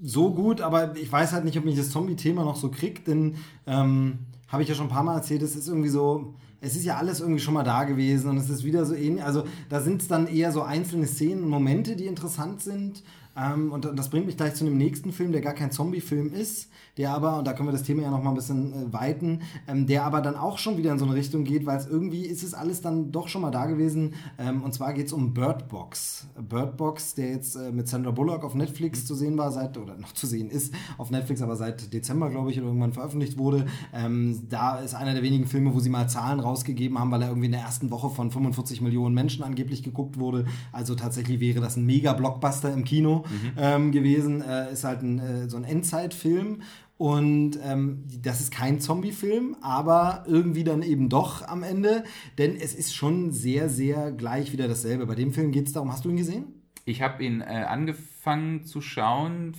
[0.01, 3.35] so gut, aber ich weiß halt nicht, ob mich das Zombie-Thema noch so kriegt, denn
[3.65, 4.19] ähm,
[4.49, 6.95] habe ich ja schon ein paar Mal erzählt, es ist irgendwie so, es ist ja
[6.95, 10.01] alles irgendwie schon mal da gewesen und es ist wieder so ähnlich, also da sind
[10.01, 13.03] es dann eher so einzelne Szenen und Momente, die interessant sind.
[13.35, 16.69] Ähm, und das bringt mich gleich zu einem nächsten Film, der gar kein Zombie-Film ist,
[16.97, 19.41] der aber, und da können wir das Thema ja noch mal ein bisschen äh, weiten,
[19.67, 22.25] ähm, der aber dann auch schon wieder in so eine Richtung geht, weil es irgendwie
[22.25, 24.13] ist es alles dann doch schon mal da gewesen.
[24.37, 26.27] Ähm, und zwar geht es um Bird Box.
[26.39, 29.05] Bird Box, der jetzt äh, mit Sandra Bullock auf Netflix mhm.
[29.07, 32.51] zu sehen war, seit, oder noch zu sehen ist, auf Netflix, aber seit Dezember, glaube
[32.51, 33.65] ich, oder irgendwann veröffentlicht wurde.
[33.93, 37.29] Ähm, da ist einer der wenigen Filme, wo sie mal Zahlen rausgegeben haben, weil er
[37.29, 40.45] irgendwie in der ersten Woche von 45 Millionen Menschen angeblich geguckt wurde.
[40.71, 43.51] Also tatsächlich wäre das ein Mega-Blockbuster im Kino mhm.
[43.57, 44.41] ähm, gewesen.
[44.41, 46.61] Äh, ist halt ein, äh, so ein Endzeitfilm
[46.97, 52.03] und ähm, das ist kein Zombie-Film, aber irgendwie dann eben doch am Ende,
[52.37, 55.05] denn es ist schon sehr, sehr gleich wieder dasselbe.
[55.05, 56.62] Bei dem Film geht es darum, hast du ihn gesehen?
[56.85, 59.53] Ich habe ihn äh, angefangen zu schauen,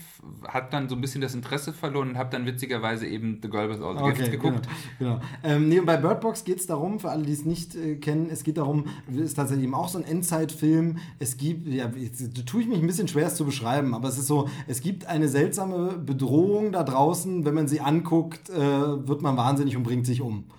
[0.47, 3.71] hat dann so ein bisschen das Interesse verloren und habe dann witzigerweise eben The Girl
[3.71, 4.69] with All the okay, Gifts geguckt.
[4.99, 5.15] Genau.
[5.15, 5.25] genau.
[5.43, 8.29] Ähm, nee, bei Bird Box geht es darum, für alle, die es nicht äh, kennen,
[8.31, 10.99] es geht darum, es ist tatsächlich eben auch so ein Endzeitfilm.
[11.19, 14.19] Es gibt, ja, jetzt tue ich mich ein bisschen schwer, es zu beschreiben, aber es
[14.19, 19.23] ist so, es gibt eine seltsame Bedrohung da draußen, wenn man sie anguckt, äh, wird
[19.23, 20.51] man wahnsinnig und bringt sich um.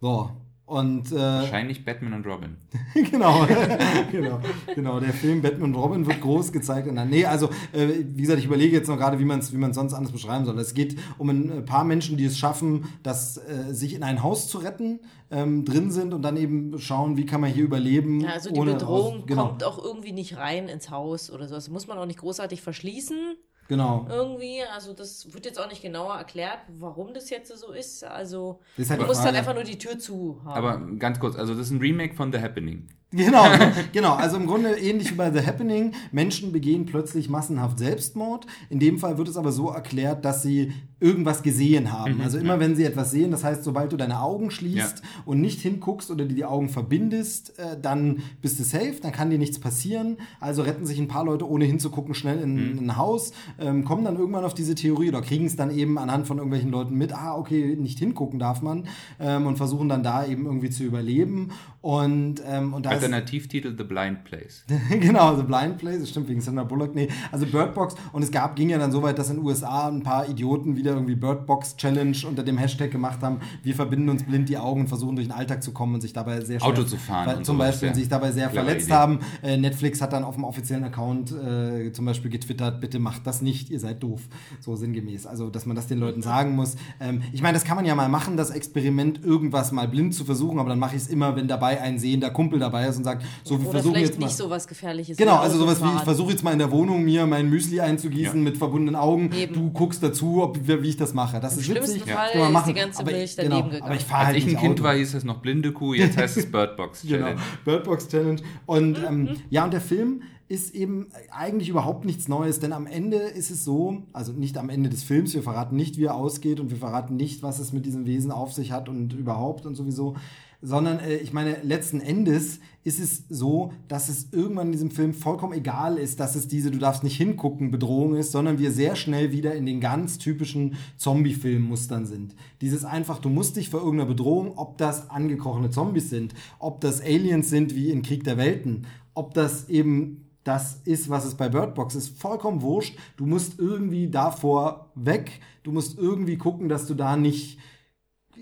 [0.00, 0.30] So,
[0.66, 2.56] und, äh, Wahrscheinlich Batman und Robin.
[2.94, 3.46] genau,
[4.10, 4.40] genau,
[4.74, 4.98] genau.
[4.98, 6.88] Der Film Batman und Robin wird groß gezeigt.
[6.88, 9.56] Und dann, nee, also, äh, wie gesagt, ich überlege jetzt noch gerade, wie man es
[9.56, 10.58] wie sonst anders beschreiben soll.
[10.58, 14.48] Es geht um ein paar Menschen, die es schaffen, das, äh, sich in ein Haus
[14.48, 14.98] zu retten,
[15.30, 18.22] ähm, drin sind und dann eben schauen, wie kann man hier überleben.
[18.22, 19.46] Ja, also die Bedrohung raus, genau.
[19.46, 21.54] kommt auch irgendwie nicht rein ins Haus oder so.
[21.54, 23.36] Das muss man auch nicht großartig verschließen.
[23.68, 24.06] Genau.
[24.08, 28.04] Irgendwie, also das wird jetzt auch nicht genauer erklärt, warum das jetzt so ist.
[28.04, 30.56] Also ist halt du musst halt einfach nur die Tür zu haben.
[30.56, 32.88] Aber ganz kurz, also das ist ein Remake von The Happening.
[33.12, 33.44] Genau,
[33.92, 34.14] genau.
[34.14, 35.94] Also im Grunde ähnlich wie bei The Happening.
[36.12, 38.46] Menschen begehen plötzlich massenhaft Selbstmord.
[38.68, 42.14] In dem Fall wird es aber so erklärt, dass sie irgendwas gesehen haben.
[42.14, 42.60] Mhm, also immer ja.
[42.60, 45.22] wenn sie etwas sehen, das heißt, sobald du deine Augen schließt ja.
[45.26, 49.28] und nicht hinguckst oder dir die Augen verbindest, äh, dann bist du safe, dann kann
[49.28, 50.16] dir nichts passieren.
[50.40, 52.78] Also retten sich ein paar Leute, ohne hinzugucken, schnell in, mhm.
[52.78, 55.98] in ein Haus, ähm, kommen dann irgendwann auf diese Theorie oder kriegen es dann eben
[55.98, 58.88] anhand von irgendwelchen Leuten mit, ah, okay, nicht hingucken darf man
[59.20, 61.50] ähm, und versuchen dann da eben irgendwie zu überleben.
[61.82, 64.64] Und, ähm, und da Alternativtitel The Blind Place.
[64.90, 66.94] genau, The Blind Place, das stimmt wegen Sandra Bullock.
[66.94, 67.94] Nee, also Bird Box.
[68.12, 70.76] Und es gab, ging ja dann so weit, dass in den USA ein paar Idioten
[70.76, 73.40] wieder irgendwie Bird Box Challenge unter dem Hashtag gemacht haben.
[73.62, 76.12] Wir verbinden uns blind die Augen und versuchen durch den Alltag zu kommen und sich
[76.12, 77.26] dabei sehr Auto zu fahren.
[77.26, 78.94] Weil, zum Beispiel sich dabei sehr verletzt Idee.
[78.94, 79.20] haben.
[79.42, 83.42] Äh, Netflix hat dann auf dem offiziellen Account äh, zum Beispiel getwittert, bitte macht das
[83.42, 84.22] nicht, ihr seid doof.
[84.60, 85.26] So sinngemäß.
[85.26, 86.76] Also, dass man das den Leuten sagen muss.
[87.00, 90.24] Ähm, ich meine, das kann man ja mal machen, das Experiment, irgendwas mal blind zu
[90.24, 93.04] versuchen, aber dann mache ich es immer, wenn dabei ein sehender Kumpel dabei ist und
[93.04, 94.26] sagt, so wir versuchen jetzt mal.
[94.26, 95.16] nicht so was Gefährliches.
[95.16, 98.38] Genau, also sowas wie, ich versuche jetzt mal in der Wohnung mir mein Müsli einzugießen
[98.38, 98.42] ja.
[98.42, 99.30] mit verbundenen Augen.
[99.32, 99.54] Eben.
[99.54, 101.40] Du guckst dazu, ob, wie ich das mache.
[101.40, 102.02] Das Im ist witzig.
[102.04, 102.58] Fall ja.
[102.58, 103.82] ist die ganze aber Milch daneben genau, gegangen.
[103.82, 104.84] Aber ich fahre halt Als ich ein Kind Auto.
[104.84, 107.34] war, hieß es noch blinde Kuh, jetzt heißt es Birdbox genau, Challenge.
[107.34, 108.42] genau, Birdbox Challenge.
[108.66, 113.16] Und ähm, ja, und der Film ist eben eigentlich überhaupt nichts Neues, denn am Ende
[113.16, 116.60] ist es so, also nicht am Ende des Films, wir verraten nicht, wie er ausgeht
[116.60, 119.74] und wir verraten nicht, was es mit diesem Wesen auf sich hat und überhaupt und
[119.74, 120.14] sowieso,
[120.62, 125.14] sondern äh, ich meine, letzten Endes ist es so, dass es irgendwann in diesem Film
[125.14, 128.96] vollkommen egal ist, dass es diese Du darfst nicht hingucken Bedrohung ist, sondern wir sehr
[128.96, 132.36] schnell wieder in den ganz typischen Zombie-Film-Mustern sind.
[132.60, 137.00] Dieses einfach, du musst dich vor irgendeiner Bedrohung, ob das angekrochene Zombies sind, ob das
[137.00, 141.48] Aliens sind wie in Krieg der Welten, ob das eben das ist, was es bei
[141.48, 142.96] Birdbox ist, vollkommen wurscht.
[143.16, 145.40] Du musst irgendwie davor weg.
[145.64, 147.58] Du musst irgendwie gucken, dass du da nicht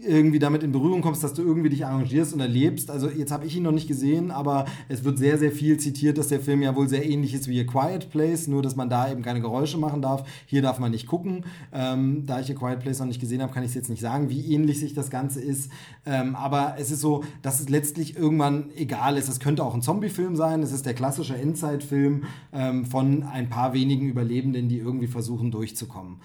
[0.05, 2.91] irgendwie damit in Berührung kommst, dass du irgendwie dich arrangierst und erlebst.
[2.91, 6.19] Also jetzt habe ich ihn noch nicht gesehen, aber es wird sehr, sehr viel zitiert,
[6.19, 8.89] dass der Film ja wohl sehr ähnlich ist wie A Quiet Place, nur dass man
[8.89, 10.29] da eben keine Geräusche machen darf.
[10.47, 11.45] Hier darf man nicht gucken.
[11.73, 14.01] Ähm, da ich A Quiet Place noch nicht gesehen habe, kann ich es jetzt nicht
[14.01, 15.71] sagen, wie ähnlich sich das Ganze ist.
[16.07, 19.29] Ähm, aber es ist so, dass es letztlich irgendwann egal ist.
[19.29, 20.63] Es könnte auch ein Zombie-Film sein.
[20.63, 26.17] Es ist der klassische Endzeit-Film ähm, von ein paar wenigen Überlebenden, die irgendwie versuchen durchzukommen.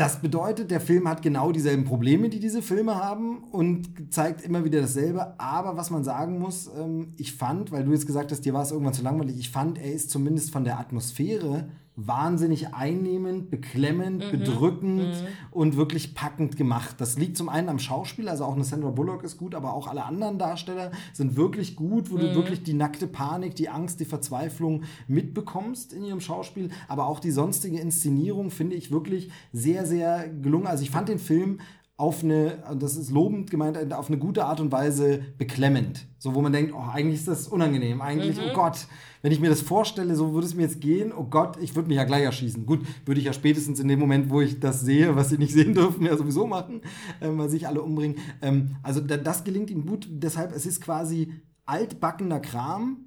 [0.00, 4.64] Das bedeutet, der Film hat genau dieselben Probleme, die diese Filme haben und zeigt immer
[4.64, 5.38] wieder dasselbe.
[5.38, 8.62] Aber was man sagen muss, ähm, ich fand, weil du jetzt gesagt hast, dir war
[8.62, 11.68] es irgendwann zu langweilig, ich fand, er ist zumindest von der Atmosphäre
[12.06, 14.30] wahnsinnig einnehmend, beklemmend, mhm.
[14.30, 15.26] bedrückend mhm.
[15.50, 16.96] und wirklich packend gemacht.
[16.98, 19.86] Das liegt zum einen am Schauspiel, also auch eine Sandra Bullock ist gut, aber auch
[19.86, 22.20] alle anderen Darsteller sind wirklich gut, wo mhm.
[22.20, 27.20] du wirklich die nackte Panik, die Angst, die Verzweiflung mitbekommst in ihrem Schauspiel, aber auch
[27.20, 30.66] die sonstige Inszenierung finde ich wirklich sehr, sehr gelungen.
[30.66, 31.58] Also ich fand den Film
[32.00, 36.06] auf eine, das ist lobend gemeint, auf eine gute Art und Weise beklemmend.
[36.18, 38.00] So, wo man denkt, oh, eigentlich ist das unangenehm.
[38.00, 38.86] Eigentlich, oh Gott,
[39.22, 41.88] wenn ich mir das vorstelle, so würde es mir jetzt gehen, oh Gott, ich würde
[41.88, 42.64] mich ja gleich erschießen.
[42.66, 45.52] Gut, würde ich ja spätestens in dem Moment, wo ich das sehe, was sie nicht
[45.52, 46.82] sehen dürfen, ja sowieso machen,
[47.20, 48.18] ähm, weil sich alle umbringen.
[48.40, 50.08] Ähm, also da, das gelingt ihm gut.
[50.10, 51.32] Deshalb, es ist quasi
[51.66, 53.06] altbackener Kram,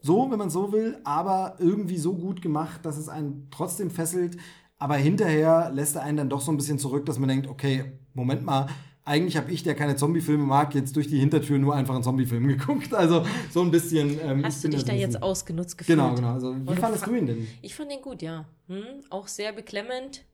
[0.00, 4.36] so, wenn man so will, aber irgendwie so gut gemacht, dass es einen trotzdem fesselt.
[4.76, 7.98] Aber hinterher lässt er einen dann doch so ein bisschen zurück, dass man denkt, okay,
[8.12, 8.66] Moment mal,
[9.04, 12.46] eigentlich habe ich, der keine Zombie-Filme mag, jetzt durch die Hintertür nur einfach einen Zombie-Film
[12.48, 12.94] geguckt.
[12.94, 14.18] Also so ein bisschen.
[14.20, 15.98] Ähm, Hast du dich da jetzt ausgenutzt gefühlt?
[15.98, 16.32] Genau, genau.
[16.32, 17.48] Also, wie fandest du ihn denn?
[17.62, 18.46] Ich fand ihn gut, ja.
[18.68, 19.02] Hm?
[19.10, 20.24] Auch sehr beklemmend.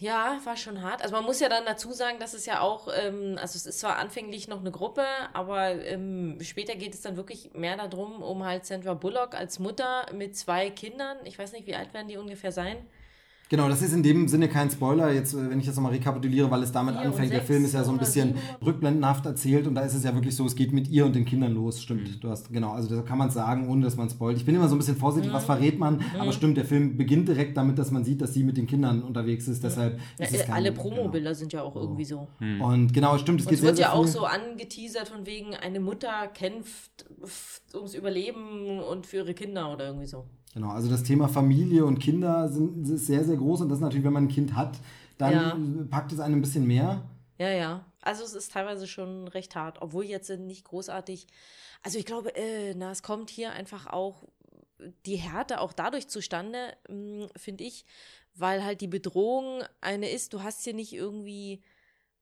[0.00, 1.02] Ja, war schon hart.
[1.02, 3.80] Also man muss ja dann dazu sagen, dass es ja auch, ähm, also es ist
[3.80, 8.44] zwar anfänglich noch eine Gruppe, aber ähm, später geht es dann wirklich mehr darum, um
[8.44, 11.16] halt Sandra Bullock als Mutter mit zwei Kindern.
[11.24, 12.76] Ich weiß nicht, wie alt werden die ungefähr sein?
[13.50, 16.62] Genau, das ist in dem Sinne kein Spoiler, jetzt, wenn ich das nochmal rekapituliere, weil
[16.62, 17.30] es damit anfängt.
[17.30, 20.34] Der Film ist ja so ein bisschen rückblendenhaft erzählt und da ist es ja wirklich
[20.34, 21.82] so, es geht mit ihr und den Kindern los.
[21.82, 22.20] Stimmt, mhm.
[22.20, 24.38] du hast, genau, also da kann man es sagen, ohne dass man spoilt.
[24.38, 25.36] Ich bin immer so ein bisschen vorsichtig, mhm.
[25.36, 26.20] was verrät man, mhm.
[26.20, 29.02] aber stimmt, der Film beginnt direkt damit, dass man sieht, dass sie mit den Kindern
[29.02, 29.62] unterwegs ist.
[29.62, 31.38] Deshalb ja, ist es Alle Promobilder genau.
[31.38, 32.28] sind ja auch irgendwie so.
[32.40, 32.60] Mhm.
[32.62, 35.80] Und genau, stimmt, es geht es wird sehr ja auch so angeteasert von wegen, eine
[35.80, 37.04] Mutter kämpft
[37.74, 40.24] ums Überleben und für ihre Kinder oder irgendwie so.
[40.54, 44.04] Genau, also das Thema Familie und Kinder sind, ist sehr, sehr groß und das natürlich,
[44.04, 44.78] wenn man ein Kind hat,
[45.18, 45.84] dann ja.
[45.90, 47.02] packt es einen ein bisschen mehr.
[47.38, 47.84] Ja, ja.
[48.00, 51.26] Also es ist teilweise schon recht hart, obwohl jetzt nicht großartig.
[51.82, 54.28] Also ich glaube, äh, na, es kommt hier einfach auch
[55.06, 57.84] die Härte auch dadurch zustande, hm, finde ich,
[58.34, 61.62] weil halt die Bedrohung eine ist, du hast hier nicht irgendwie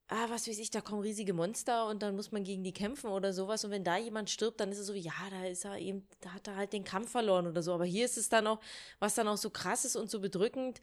[0.08, 3.10] ah, was weiß ich, da kommen riesige Monster und dann muss man gegen die kämpfen
[3.10, 3.64] oder sowas.
[3.64, 6.34] Und wenn da jemand stirbt, dann ist es so, ja, da ist er eben, da
[6.34, 7.72] hat er halt den Kampf verloren oder so.
[7.72, 8.60] Aber hier ist es dann auch,
[8.98, 10.80] was dann auch so krass ist und so bedrückend,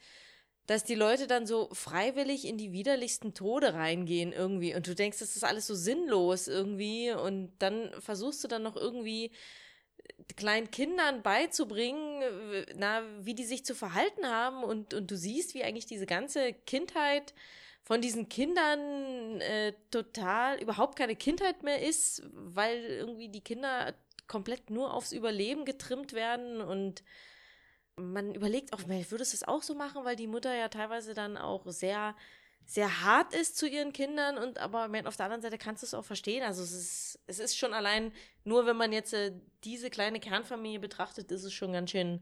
[0.65, 4.75] dass die Leute dann so freiwillig in die widerlichsten Tode reingehen irgendwie.
[4.75, 7.11] Und du denkst, das ist alles so sinnlos irgendwie.
[7.11, 9.31] Und dann versuchst du dann noch irgendwie
[10.35, 12.23] kleinen Kindern beizubringen,
[12.75, 14.63] na, wie die sich zu verhalten haben.
[14.63, 17.33] Und, und du siehst, wie eigentlich diese ganze Kindheit
[17.89, 23.95] von diesen Kindern äh, total überhaupt keine Kindheit mehr ist, weil irgendwie die Kinder
[24.27, 27.03] komplett nur aufs Überleben getrimmt werden und
[27.95, 31.35] man überlegt auch, würdest du es auch so machen, weil die Mutter ja teilweise dann
[31.35, 32.15] auch sehr
[32.63, 35.95] sehr hart ist zu ihren Kindern und aber auf der anderen Seite kannst du es
[35.95, 36.43] auch verstehen.
[36.43, 38.13] Also es ist, es ist schon allein,
[38.43, 39.33] nur wenn man jetzt äh,
[39.63, 42.21] diese kleine Kernfamilie betrachtet, ist es schon ganz schön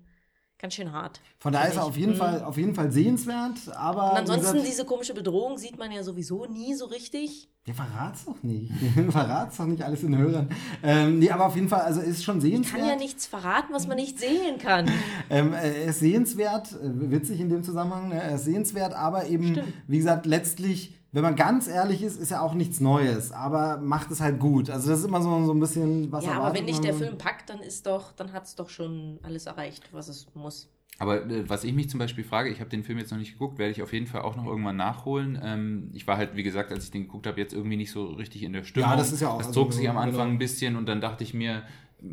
[0.60, 1.22] ganz schön hart.
[1.40, 2.18] Von daher ist er auf jeden, mhm.
[2.18, 4.12] Fall, auf jeden Fall sehenswert, aber.
[4.12, 7.50] Und ansonsten, gesagt, diese komische Bedrohung sieht man ja sowieso nie so richtig.
[7.66, 8.72] Ja, verrat's doch nicht.
[9.10, 10.50] verrat's doch nicht alles in Hörern.
[10.82, 12.78] Ähm, nee, aber auf jeden Fall, also ist schon sehenswert.
[12.78, 14.90] Ich kann ja nichts verraten, was man nicht sehen kann.
[15.30, 18.22] ähm, er ist sehenswert, äh, witzig in dem Zusammenhang, ne?
[18.22, 19.74] er ist sehenswert, aber eben, Stimmt.
[19.88, 24.12] wie gesagt, letztlich wenn man ganz ehrlich ist, ist ja auch nichts Neues, aber macht
[24.12, 24.70] es halt gut.
[24.70, 27.18] Also das ist immer so, so ein bisschen was Ja, aber wenn nicht der Film
[27.18, 30.70] packt, dann ist doch, dann hat es doch schon alles erreicht, was es muss.
[31.00, 33.32] Aber äh, was ich mich zum Beispiel frage, ich habe den Film jetzt noch nicht
[33.32, 35.40] geguckt, werde ich auf jeden Fall auch noch irgendwann nachholen.
[35.42, 38.06] Ähm, ich war halt, wie gesagt, als ich den geguckt habe, jetzt irgendwie nicht so
[38.10, 38.92] richtig in der Stimmung.
[38.92, 39.40] Ja, das ist ja auch.
[39.40, 40.34] Das zog also, sich am Anfang genau.
[40.34, 41.64] ein bisschen und dann dachte ich mir,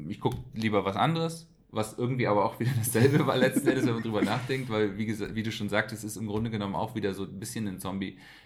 [0.08, 3.94] ich gucke lieber was anderes was irgendwie aber auch wieder dasselbe war letzten Endes, wenn
[3.94, 6.94] man drüber nachdenkt, weil, wie, gesagt, wie du schon sagtest, ist im Grunde genommen auch
[6.94, 7.80] wieder so ein bisschen ein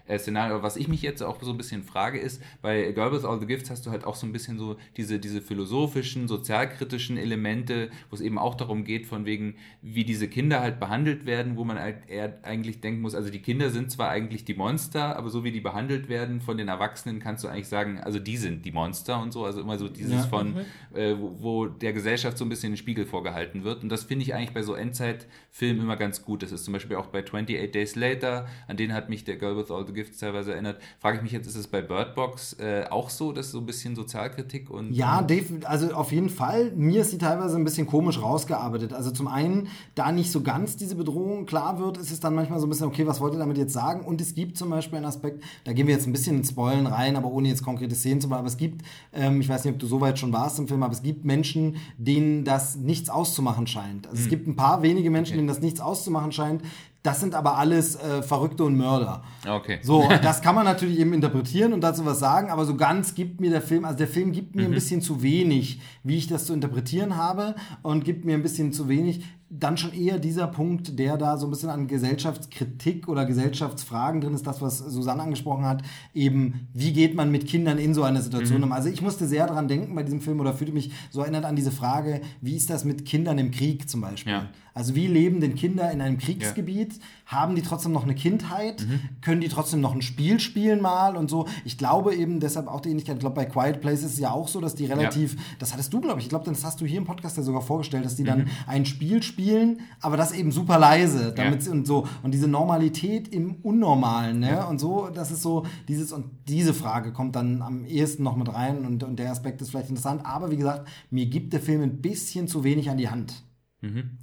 [0.09, 0.63] Zombie-Szenario.
[0.63, 3.47] Was ich mich jetzt auch so ein bisschen frage, ist, bei Girl with All the
[3.47, 8.17] Gifts hast du halt auch so ein bisschen so diese, diese philosophischen, sozialkritischen Elemente, wo
[8.17, 11.79] es eben auch darum geht, von wegen, wie diese Kinder halt behandelt werden, wo man
[11.79, 15.45] halt eher eigentlich denken muss, also die Kinder sind zwar eigentlich die Monster, aber so
[15.45, 18.73] wie die behandelt werden von den Erwachsenen, kannst du eigentlich sagen, also die sind die
[18.73, 20.23] Monster und so, also immer so dieses ja.
[20.23, 20.57] von,
[20.95, 23.83] äh, wo, wo der Gesellschaft so ein bisschen den Spiegel vor vorgehalten wird.
[23.83, 26.45] Und das finde ich eigentlich bei so Endzeitfilmen immer ganz gut.
[26.45, 29.57] Das ist zum Beispiel auch bei 28 Days Later, an den hat mich der Girl
[29.57, 30.79] with All the Gifts teilweise erinnert.
[31.01, 33.67] Frage ich mich jetzt, ist es bei Bird Box äh, auch so, dass so ein
[33.67, 34.93] bisschen Sozialkritik und.
[34.93, 36.73] Ja, Dave, also auf jeden Fall.
[36.77, 38.93] Mir ist sie teilweise ein bisschen komisch rausgearbeitet.
[38.93, 42.61] Also zum einen, da nicht so ganz diese Bedrohung klar wird, ist es dann manchmal
[42.61, 44.05] so ein bisschen, okay, was wollt ihr damit jetzt sagen?
[44.05, 46.87] Und es gibt zum Beispiel einen Aspekt, da gehen wir jetzt ein bisschen ins Spoilen
[46.87, 48.41] rein, aber ohne jetzt konkrete Szenen zu machen.
[48.41, 48.83] Aber es gibt,
[49.13, 51.25] ähm, ich weiß nicht, ob du so weit schon warst im Film, aber es gibt
[51.25, 54.07] Menschen, denen das nichts nichts auszumachen scheint.
[54.07, 54.21] Also mhm.
[54.21, 54.31] es hm.
[54.31, 55.39] gibt ein paar wenige Menschen, okay.
[55.39, 56.63] denen das nichts auszumachen scheint.
[57.09, 59.23] Das sind aber alles äh, Verrückte und Mörder.
[59.49, 59.79] Okay.
[59.81, 63.41] So, das kann man natürlich eben interpretieren und dazu was sagen, aber so ganz gibt
[63.41, 64.69] mir der Film, also der Film gibt mir mhm.
[64.69, 68.75] ein bisschen zu wenig, wie ich das zu interpretieren habe und gibt mir ein bisschen
[68.75, 73.25] zu wenig dann schon eher dieser Punkt, der da so ein bisschen an Gesellschaftskritik oder
[73.25, 75.83] Gesellschaftsfragen drin ist, das, was Susanne angesprochen hat,
[76.13, 78.65] eben, wie geht man mit Kindern in so eine Situation mhm.
[78.65, 78.73] um?
[78.73, 81.57] Also ich musste sehr daran denken bei diesem Film oder fühlte mich so erinnert an
[81.57, 84.33] diese Frage, wie ist das mit Kindern im Krieg zum Beispiel?
[84.33, 84.49] Ja.
[84.75, 87.01] Also wie leben denn Kinder in einem Kriegsgebiet?
[87.29, 88.87] Haben die trotzdem noch eine Kindheit?
[88.89, 89.01] Mhm.
[89.21, 91.47] Können die trotzdem noch ein Spiel spielen mal und so?
[91.67, 93.17] Ich glaube eben deshalb auch die Ähnlichkeit.
[93.17, 95.93] Ich glaube, bei Quiet Place ist es ja auch so, dass die relativ, das hattest
[95.93, 98.17] du, glaube ich, ich glaube, das hast du hier im Podcast ja sogar vorgestellt, dass
[98.17, 98.47] die dann Mhm.
[98.67, 103.29] ein Spiel spielen, aber das eben super leise, damit sie- und so und diese Normalität
[103.29, 104.67] im Unnormalen, ne?
[104.67, 108.53] Und so, das ist so dieses und diese Frage kommt dann am ehesten noch mit
[108.53, 111.83] rein und, und der Aspekt ist vielleicht interessant, aber wie gesagt, mir gibt der Film
[111.83, 113.43] ein bisschen zu wenig an die Hand.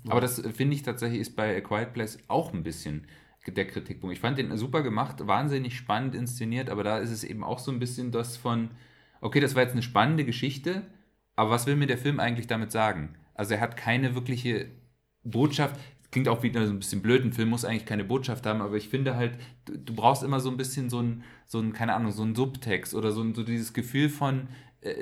[0.08, 3.08] Aber das äh, finde ich tatsächlich ist bei A Quiet Place auch ein bisschen
[3.48, 4.16] der Kritikpunkt.
[4.16, 7.72] Ich fand den super gemacht, wahnsinnig spannend inszeniert, aber da ist es eben auch so
[7.72, 8.72] ein bisschen das von,
[9.22, 10.82] okay, das war jetzt eine spannende Geschichte,
[11.36, 13.16] aber was will mir der Film eigentlich damit sagen?
[13.36, 14.70] Also er hat keine wirkliche
[15.24, 15.80] Botschaft.
[16.12, 18.78] Klingt auch wieder so ein bisschen blöd, ein Film muss eigentlich keine Botschaft haben, aber
[18.78, 21.94] ich finde halt, du, du brauchst immer so ein bisschen so ein, so ein, keine
[21.94, 24.48] Ahnung, so ein Subtext oder so, ein, so dieses Gefühl von,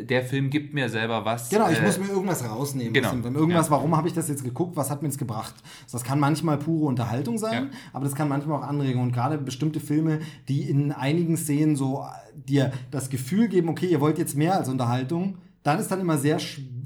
[0.01, 1.49] der Film gibt mir selber was.
[1.49, 2.93] Genau, ich äh, muss mir irgendwas rausnehmen.
[2.93, 3.09] genau.
[3.09, 3.35] Film.
[3.35, 3.71] Irgendwas, Ja.
[3.71, 4.75] warum habe ich das jetzt geguckt?
[4.75, 5.55] Was hat mir jetzt gebracht?
[5.91, 7.77] Das kann manchmal pure Unterhaltung sein, Ja.
[7.91, 9.03] aber das kann manchmal auch Anregung.
[9.03, 13.87] Und gerade bestimmte Filme, die in einigen Szenen so äh, dir das Gefühl geben, okay,
[13.87, 16.39] ihr wollt jetzt mehr als Unterhaltung, dann ist dann immer sehr,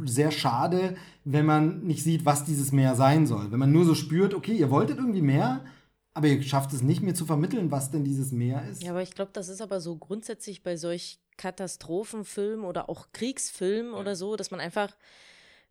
[0.06, 3.52] sehr schade, wenn man nicht sieht, was dieses mehr sein soll.
[3.52, 5.61] Wenn man nur so spürt, okay, ihr wolltet irgendwie mehr,
[6.14, 8.82] aber ihr schafft es nicht mehr zu vermitteln, was denn dieses Meer ist.
[8.84, 13.94] Ja, aber ich glaube, das ist aber so grundsätzlich bei solch Katastrophenfilmen oder auch Kriegsfilmen
[13.94, 14.96] oder so, dass man einfach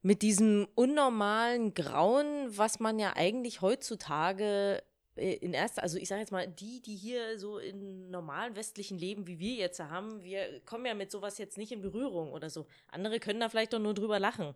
[0.03, 4.83] mit diesem unnormalen Grauen, was man ja eigentlich heutzutage
[5.17, 8.99] äh, in erster, also ich sage jetzt mal, die, die hier so in normalen westlichen
[8.99, 12.51] Leben, wie wir jetzt haben, wir kommen ja mit sowas jetzt nicht in Berührung oder
[12.51, 12.67] so.
[12.89, 14.55] Andere können da vielleicht doch nur drüber lachen.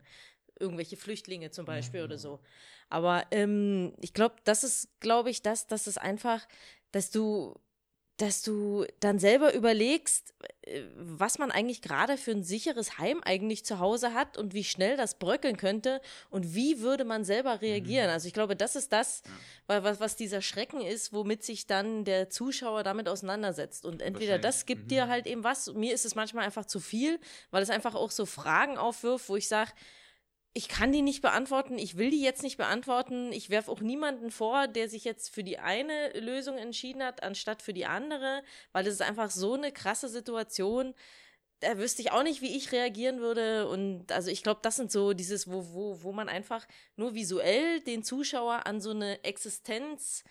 [0.58, 2.40] Irgendwelche Flüchtlinge zum Beispiel oder so.
[2.90, 6.46] Aber ähm, ich glaube, das ist, glaube ich, das, dass es einfach,
[6.92, 7.58] dass du
[8.20, 13.64] dass du dann selber überlegst, äh, was man eigentlich gerade für ein sicheres Heim eigentlich
[13.64, 18.10] zu Hause hat und wie schnell das bröckeln könnte und wie würde man selber reagieren.
[18.10, 19.22] Also ich glaube, das ist das,
[19.66, 23.86] wa- was, was dieser Schrecken ist, womit sich dann der Zuschauer damit auseinandersetzt.
[23.86, 27.18] Und entweder das gibt dir halt eben was, mir ist es manchmal einfach zu viel,
[27.50, 29.70] weil es einfach auch so Fragen aufwirft, wo ich sage,
[30.52, 33.32] ich kann die nicht beantworten, ich will die jetzt nicht beantworten.
[33.32, 37.62] Ich werfe auch niemanden vor, der sich jetzt für die eine Lösung entschieden hat, anstatt
[37.62, 40.94] für die andere, weil es ist einfach so eine krasse Situation.
[41.60, 43.68] Da wüsste ich auch nicht, wie ich reagieren würde.
[43.68, 46.66] Und also ich glaube, das sind so dieses, wo, wo, wo man einfach
[46.96, 50.24] nur visuell den Zuschauer an so eine Existenz,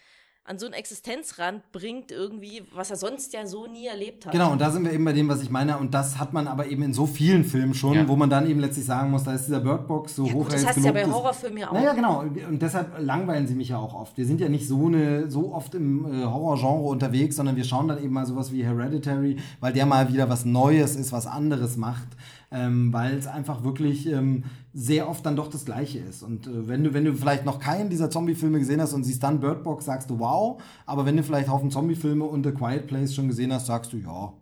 [0.46, 4.32] an so einen Existenzrand bringt, irgendwie, was er sonst ja so nie erlebt hat.
[4.32, 5.78] Genau, und da sind wir eben bei dem, was ich meine.
[5.78, 8.08] Und das hat man aber eben in so vielen Filmen schon, Ja.
[8.08, 10.54] wo man dann eben letztlich sagen muss, da ist dieser Birdbox so Ja, hoch gut,
[10.54, 11.06] das du ja bei.
[11.06, 11.74] Horrorfilmen ja auch.
[11.74, 12.22] Naja, genau.
[12.22, 14.18] Und deshalb langweilen sie mich ja auch oft.
[14.18, 17.88] Wir sind ja nicht so, eine, so oft im äh, Horrorgenre unterwegs, sondern wir schauen
[17.88, 21.78] dann eben mal sowas wie Hereditary, weil der mal wieder was Neues ist, was anderes
[21.78, 22.08] macht.
[22.52, 24.44] Ähm, weil es einfach wirklich ähm,
[24.74, 26.24] sehr oft dann doch das Gleiche ist.
[26.24, 29.22] Und äh, wenn du, wenn du vielleicht noch keinen dieser Zombie-Filme gesehen hast und siehst
[29.22, 30.62] dann Bird Box, sagst du wow.
[30.86, 33.98] Aber wenn du vielleicht Haufen Zombie-Filme und The Quiet Place schon gesehen hast, sagst du
[33.98, 34.34] ja.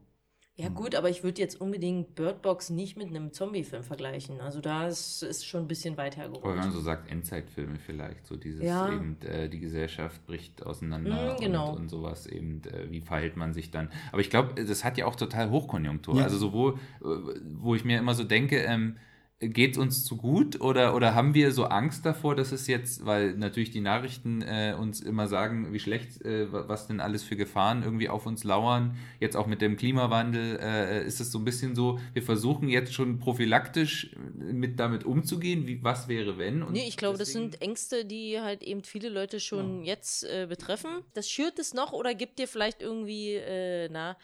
[0.59, 4.41] Ja gut, aber ich würde jetzt unbedingt Bird Box nicht mit einem Zombie-Film vergleichen.
[4.41, 6.57] Also da ist, ist schon ein bisschen weit Oder wenn hergeholt.
[6.57, 8.91] man so sagt, Endzeitfilme vielleicht, so dieses Ja.
[8.91, 11.71] eben, äh, die Gesellschaft bricht auseinander Mm, genau.
[11.73, 13.91] und, und sowas eben, äh, wie verhält man sich dann.
[14.11, 16.15] Aber ich glaube, das hat ja auch total Hochkonjunktur.
[16.17, 16.23] Ja.
[16.23, 17.05] Also sowohl, äh,
[17.53, 18.97] wo ich mir immer so denke, ähm,
[19.39, 23.33] geht uns zu gut oder, oder haben wir so Angst davor, dass es jetzt, weil
[23.35, 27.35] natürlich die Nachrichten äh, uns immer sagen, wie schlecht, äh, wa- was denn alles für
[27.35, 31.45] Gefahren irgendwie auf uns lauern, jetzt auch mit dem Klimawandel, äh, ist es so ein
[31.45, 36.63] bisschen so, wir versuchen jetzt schon prophylaktisch äh, mit damit umzugehen, wie was wäre wenn.
[36.63, 40.23] Und Nee, ich glaube, das deswegen- sind Ängste, die halt eben viele Leute schon jetzt
[40.23, 40.89] äh, betreffen.
[41.13, 44.17] Das schürt es noch oder gibt dir vielleicht irgendwie, äh, na,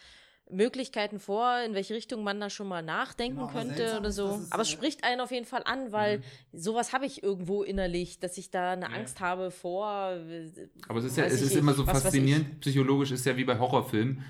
[0.51, 4.15] Möglichkeiten vor, in welche Richtung man da schon mal nachdenken Genau, könnte seltsam oder ist,
[4.15, 4.27] so.
[4.43, 6.21] es, aber es äh, spricht einen auf jeden Fall an, weil
[6.51, 8.91] sowas habe ich irgendwo innerlich, dass ich da eine Ja.
[8.91, 10.11] Angst habe vor.
[10.11, 10.49] äh,
[10.87, 13.57] Aber es ist ja, es ist immer so was faszinierend, psychologisch ist ja wie bei
[13.57, 14.23] Horrorfilmen.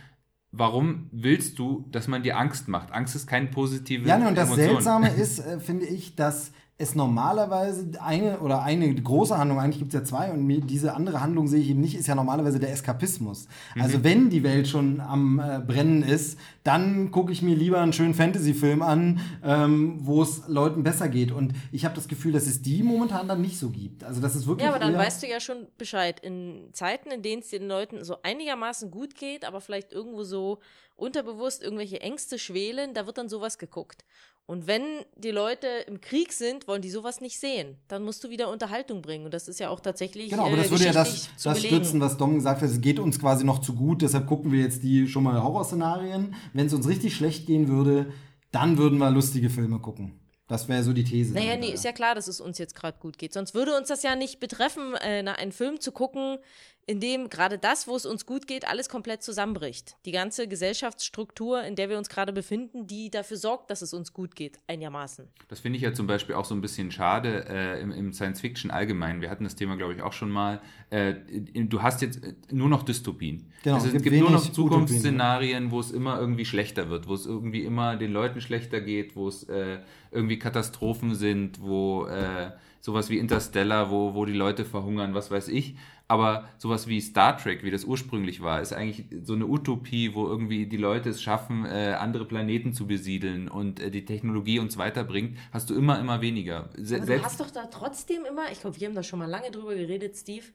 [0.55, 2.91] Warum willst du, dass man dir Angst macht?
[2.91, 4.75] Angst ist keine positive Ja, ne, und das Emotion.
[4.75, 9.93] Seltsame ist, äh, finde ich, dass es normalerweise eine oder eine große Handlung, eigentlich gibt
[9.93, 12.71] es ja zwei, und diese andere Handlung sehe ich eben nicht, ist ja normalerweise der
[12.71, 13.47] Eskapismus.
[13.79, 17.93] Also wenn die Welt schon am äh, Brennen ist, dann gucke ich mir lieber einen
[17.93, 21.31] schönen Fantasy-Film an, ähm, wo es Leuten besser geht.
[21.31, 24.03] Und ich habe das Gefühl, dass es die momentan dann nicht so gibt.
[24.03, 24.65] Also das ist wirklich.
[24.65, 26.19] Ja, aber dann weißt du ja schon Bescheid.
[26.21, 30.59] In Zeiten, in denen es den Leuten so einigermaßen gut geht, aber vielleicht irgendwo so
[30.95, 34.05] unterbewusst irgendwelche Ängste schwelen, da wird dann sowas geguckt.
[34.45, 34.83] Und wenn
[35.15, 37.77] die Leute im Krieg sind, wollen die sowas nicht sehen.
[37.87, 39.23] Dann musst du wieder Unterhaltung bringen.
[39.23, 40.29] Und das ist ja auch tatsächlich.
[40.29, 42.69] Genau, aber äh, das würde ja das, das stützen, was Dom gesagt hat.
[42.69, 46.35] Es geht uns quasi noch zu gut, deshalb gucken wir jetzt die schon mal Horrorszenarien.
[46.51, 48.11] Wenn es uns richtig schlecht gehen würde,
[48.51, 50.19] dann würden wir lustige Filme gucken.
[50.47, 51.33] Das wäre so die These.
[51.33, 53.31] Naja, nee, ist ja klar, dass es uns jetzt gerade gut geht.
[53.31, 56.37] Sonst würde uns das ja nicht betreffen, äh, einen Film zu gucken,
[56.85, 59.95] in dem gerade das, wo es uns gut geht, alles komplett zusammenbricht.
[60.05, 64.13] Die ganze Gesellschaftsstruktur, in der wir uns gerade befinden, die dafür sorgt, dass es uns
[64.13, 65.27] gut geht, einigermaßen.
[65.47, 68.41] Das finde ich ja zum Beispiel auch so ein bisschen schade äh, im, im Science
[68.41, 69.21] Fiction allgemein.
[69.21, 70.61] Wir hatten das Thema, glaube ich, auch schon mal.
[70.89, 71.15] Äh,
[71.53, 73.51] du hast jetzt nur noch Dystopien.
[73.63, 77.13] Genau, also, es gibt gibt nur noch Zukunftsszenarien, wo es immer irgendwie schlechter wird, wo
[77.13, 79.79] es irgendwie immer den Leuten schlechter geht, wo es äh,
[80.11, 82.51] irgendwie Katastrophen sind, wo äh,
[82.83, 85.75] sowas wie Interstellar, wo, wo die Leute verhungern, was weiß ich.
[86.07, 90.27] Aber sowas wie Star Trek, wie das ursprünglich war, ist eigentlich so eine Utopie, wo
[90.27, 94.77] irgendwie die Leute es schaffen, äh, andere Planeten zu besiedeln und äh, die Technologie uns
[94.77, 96.69] weiterbringt, hast du immer, immer weniger.
[96.77, 99.29] Se Aber du hast doch da trotzdem immer, ich glaube, wir haben da schon mal
[99.29, 100.45] lange drüber geredet, Steve.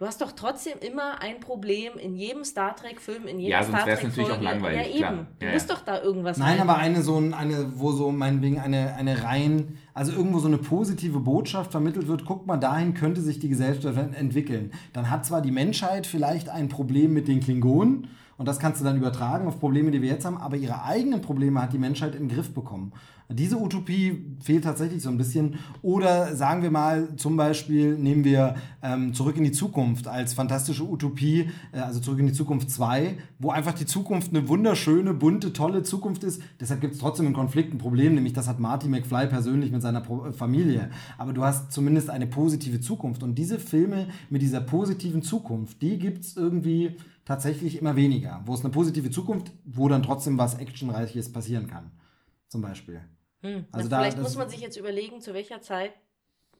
[0.00, 3.76] Du hast doch trotzdem immer ein Problem in jedem Star Trek-Film, in jeder Ja, sonst
[3.76, 4.98] Star wär's natürlich auch langweilig, Ja, eben.
[4.98, 5.26] klar.
[5.38, 5.74] Du Ja, musst ja.
[5.74, 9.22] doch da irgendwas Nein, rein- aber eine so ein, eine, wo so meinetwegen eine, eine
[9.22, 13.50] rein, also irgendwo so eine positive Botschaft vermittelt wird, guck mal, dahin könnte sich die
[13.50, 14.72] Gesellschaft ent- entwickeln.
[14.94, 18.08] Dann hat zwar die Menschheit vielleicht ein Problem mit den Klingonen,
[18.38, 21.20] und das kannst du dann übertragen auf Probleme, die wir jetzt haben, aber ihre eigenen
[21.20, 22.94] Probleme hat die Menschheit in den Griff bekommen.
[23.32, 25.56] Diese Utopie fehlt tatsächlich so ein bisschen.
[25.82, 30.82] Oder sagen wir mal, zum Beispiel nehmen wir ähm, Zurück in die Zukunft als fantastische
[30.82, 35.52] Utopie, äh, also Zurück in die Zukunft 2, wo einfach die Zukunft eine wunderschöne, bunte,
[35.52, 36.42] tolle Zukunft ist.
[36.58, 39.82] Deshalb gibt es trotzdem einen Konflikt, ein Problem, nämlich das hat Marty McFly persönlich mit
[39.82, 40.90] seiner Pro äh, Familie.
[41.16, 43.22] Aber du hast zumindest eine positive Zukunft.
[43.22, 48.42] Und diese Filme mit dieser positiven Zukunft, die gibt es irgendwie tatsächlich immer weniger.
[48.44, 51.92] Wo es eine positive Zukunft, wo dann trotzdem was Actionreiches passieren kann.
[52.48, 53.00] Zum Beispiel.
[53.42, 53.64] Hm.
[53.72, 55.92] Also da- vielleicht muss man sich jetzt überlegen, zu welcher Zeit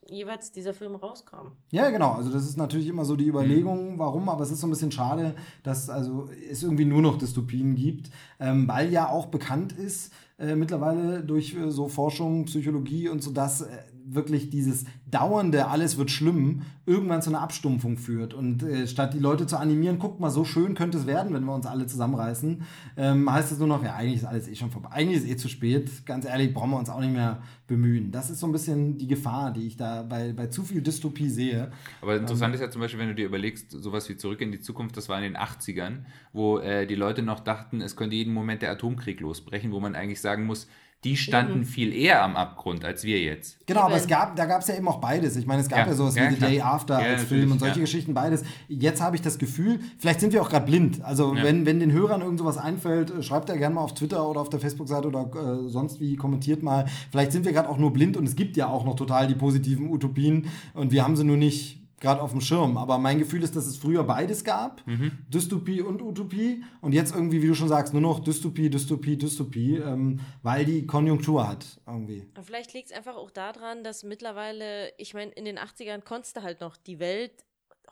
[0.07, 1.51] jeweils dieser Film rauskam.
[1.71, 2.13] Ja, genau.
[2.13, 4.91] Also das ist natürlich immer so die Überlegung, warum, aber es ist so ein bisschen
[4.91, 8.09] schade, dass also es irgendwie nur noch Dystopien gibt,
[8.39, 13.31] ähm, weil ja auch bekannt ist äh, mittlerweile durch äh, so Forschung, Psychologie und so,
[13.31, 18.87] dass äh, wirklich dieses dauernde alles wird schlimm irgendwann zu einer Abstumpfung führt und äh,
[18.87, 21.65] statt die Leute zu animieren, guck mal, so schön könnte es werden, wenn wir uns
[21.65, 22.63] alle zusammenreißen,
[22.97, 25.37] ähm, heißt es nur noch, ja, eigentlich ist alles eh schon vorbei, eigentlich ist eh
[25.37, 28.11] zu spät, ganz ehrlich, brauchen wir uns auch nicht mehr bemühen.
[28.11, 31.29] Das ist so ein bisschen die Gefahr, die ich da bei, bei zu viel Dystopie
[31.29, 31.71] sehe.
[32.01, 34.59] Aber interessant ist ja zum Beispiel, wenn du dir überlegst, sowas wie Zurück in die
[34.59, 35.99] Zukunft, das war in den 80ern,
[36.33, 39.95] wo äh, die Leute noch dachten, es könnte jeden Moment der Atomkrieg losbrechen, wo man
[39.95, 40.67] eigentlich sagen muss,
[41.03, 43.57] die standen viel eher am Abgrund als wir jetzt.
[43.65, 45.35] Genau, aber es gab, da gab es ja eben auch beides.
[45.35, 46.49] Ich meine, es gab ja, Ja, sowas ja, wie The klar.
[46.51, 47.81] Day After Ja, als Film und solche ja.
[47.81, 48.43] Geschichten, beides.
[48.67, 51.03] Jetzt habe ich das Gefühl, vielleicht sind wir auch gerade blind.
[51.03, 51.43] Also Ja.
[51.43, 54.41] wenn, wenn den Hörern irgend sowas einfällt, äh, schreibt ja gerne mal auf Twitter oder
[54.41, 55.31] auf der Facebook-Seite oder
[55.65, 56.85] äh, sonst wie, kommentiert mal.
[57.09, 59.35] Vielleicht sind wir gerade auch nur blind und es gibt ja auch noch total die
[59.35, 62.77] positiven Utopien und wir haben sie nur nicht gerade auf dem Schirm.
[62.77, 65.11] Aber mein Gefühl ist, dass es früher beides gab, Mhm.
[65.29, 66.63] Dystopie und Utopie.
[66.81, 70.85] Und jetzt irgendwie, wie du schon sagst, nur noch Dystopie, Dystopie, Dystopie, ähm, weil die
[70.85, 72.27] Konjunktur hat irgendwie.
[72.33, 76.35] Aber vielleicht liegt es einfach auch daran, dass mittlerweile, ich meine, in den 80ern konntest
[76.35, 77.31] du halt noch die Welt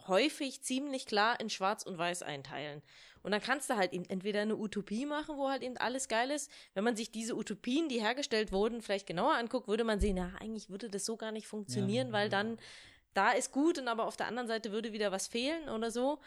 [0.07, 2.81] häufig ziemlich klar in Schwarz und Weiß einteilen.
[3.21, 6.31] Und dann kannst du halt eben entweder eine Utopie machen, wo halt eben alles geil
[6.31, 6.49] ist.
[6.73, 10.31] Wenn man sich diese Utopien, die hergestellt wurden, vielleicht genauer anguckt, würde man sehen, na,
[10.39, 12.57] eigentlich würde das so gar nicht funktionieren, weil dann
[13.13, 16.19] da ist gut und aber auf der anderen Seite würde wieder was fehlen oder so.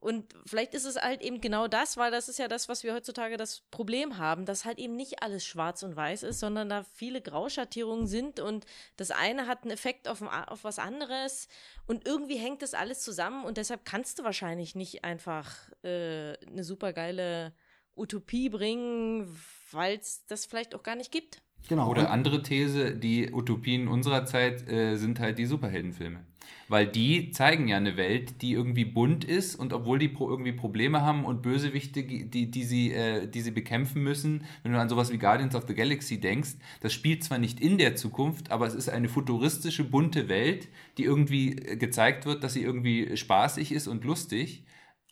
[0.00, 2.94] Und vielleicht ist es halt eben genau das, weil das ist ja das, was wir
[2.94, 6.84] heutzutage das Problem haben, dass halt eben nicht alles schwarz und weiß ist, sondern da
[6.94, 8.64] viele Grauschattierungen sind und
[8.96, 11.48] das eine hat einen Effekt auf, auf was anderes
[11.88, 15.52] und irgendwie hängt das alles zusammen und deshalb kannst du wahrscheinlich nicht einfach
[15.82, 17.52] äh, eine super geile
[17.96, 19.36] Utopie bringen,
[19.72, 21.42] weil es das vielleicht auch gar nicht gibt.
[21.68, 21.90] Genau.
[21.90, 26.20] Oder andere These, die Utopien unserer Zeit äh, sind halt die Superheldenfilme.
[26.68, 30.52] Weil die zeigen ja eine Welt, die irgendwie bunt ist und obwohl die pro irgendwie
[30.52, 34.88] Probleme haben und Bösewichte, die, die, sie, äh, die sie bekämpfen müssen, wenn du an
[34.88, 38.66] sowas wie Guardians of the Galaxy denkst, das spielt zwar nicht in der Zukunft, aber
[38.66, 40.68] es ist eine futuristische, bunte Welt,
[40.98, 44.62] die irgendwie äh, gezeigt wird, dass sie irgendwie spaßig ist und lustig.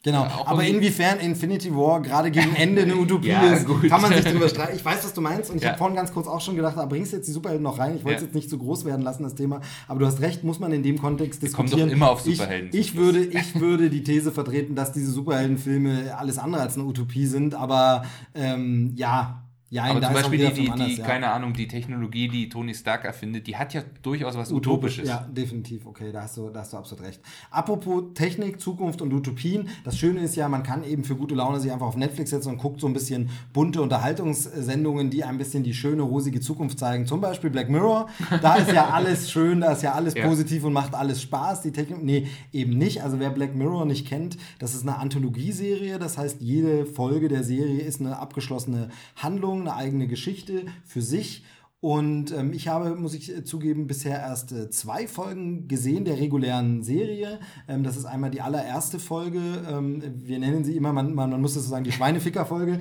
[0.06, 3.88] Genau, Ja, aber inwiefern Infinity War gerade gegen Ende eine Utopie Ja, ist, gut.
[3.88, 4.76] kann man sich drüber streiten.
[4.76, 5.70] Ich weiß, was du meinst und ich Ja.
[5.70, 7.96] habe vorhin ganz kurz auch schon gedacht, da bringst du jetzt die Superhelden noch rein.
[7.96, 9.60] Ich wollte es jetzt nicht zu groß werden lassen, das Thema.
[9.88, 11.88] Aber du hast recht, muss man in dem Kontext diskutieren.
[11.88, 16.16] doch immer auf Superhelden Ich, ich, würde, ich würde die These vertreten, dass diese Superheldenfilme
[16.16, 18.04] alles andere als eine Utopie sind, aber
[18.36, 19.42] ähm, ja,
[19.76, 21.04] ja, Aber zum Beispiel die, die, Film die anders, ja.
[21.04, 25.08] keine Ahnung, die Technologie, die Tony Stark erfindet, die hat ja durchaus was Utopisch, Utopisches.
[25.08, 25.86] ja, definitiv.
[25.86, 27.20] Okay, da hast, du, da hast du absolut recht.
[27.50, 29.68] Apropos Technik, Zukunft und Utopien.
[29.84, 32.48] Das Schöne ist ja, man kann eben für gute Laune sich einfach auf Netflix setzen
[32.50, 37.06] und guckt so ein bisschen bunte Unterhaltungssendungen, die ein bisschen die schöne, rosige Zukunft zeigen.
[37.06, 38.08] Zum Beispiel Black Mirror.
[38.42, 40.26] Da ist ja alles schön, da ist ja alles Ja.
[40.26, 41.62] positiv und macht alles Spaß.
[41.62, 43.02] Die Technik, nee, eben nicht.
[43.02, 45.98] Also wer Black Mirror nicht kennt, das ist eine Anthologieserie.
[45.98, 51.44] Das heißt, jede Folge der Serie ist eine abgeschlossene Handlung, eine eigene Geschichte für sich.
[51.80, 56.82] Und ähm, ich habe, muss ich zugeben, bisher erst äh, zwei Folgen gesehen der regulären
[56.82, 57.38] Serie.
[57.68, 59.40] Ähm, das ist einmal die allererste Folge.
[59.70, 62.80] Ähm, wir nennen sie immer, man, man, man muss das so sagen, die Schweineficker-Folge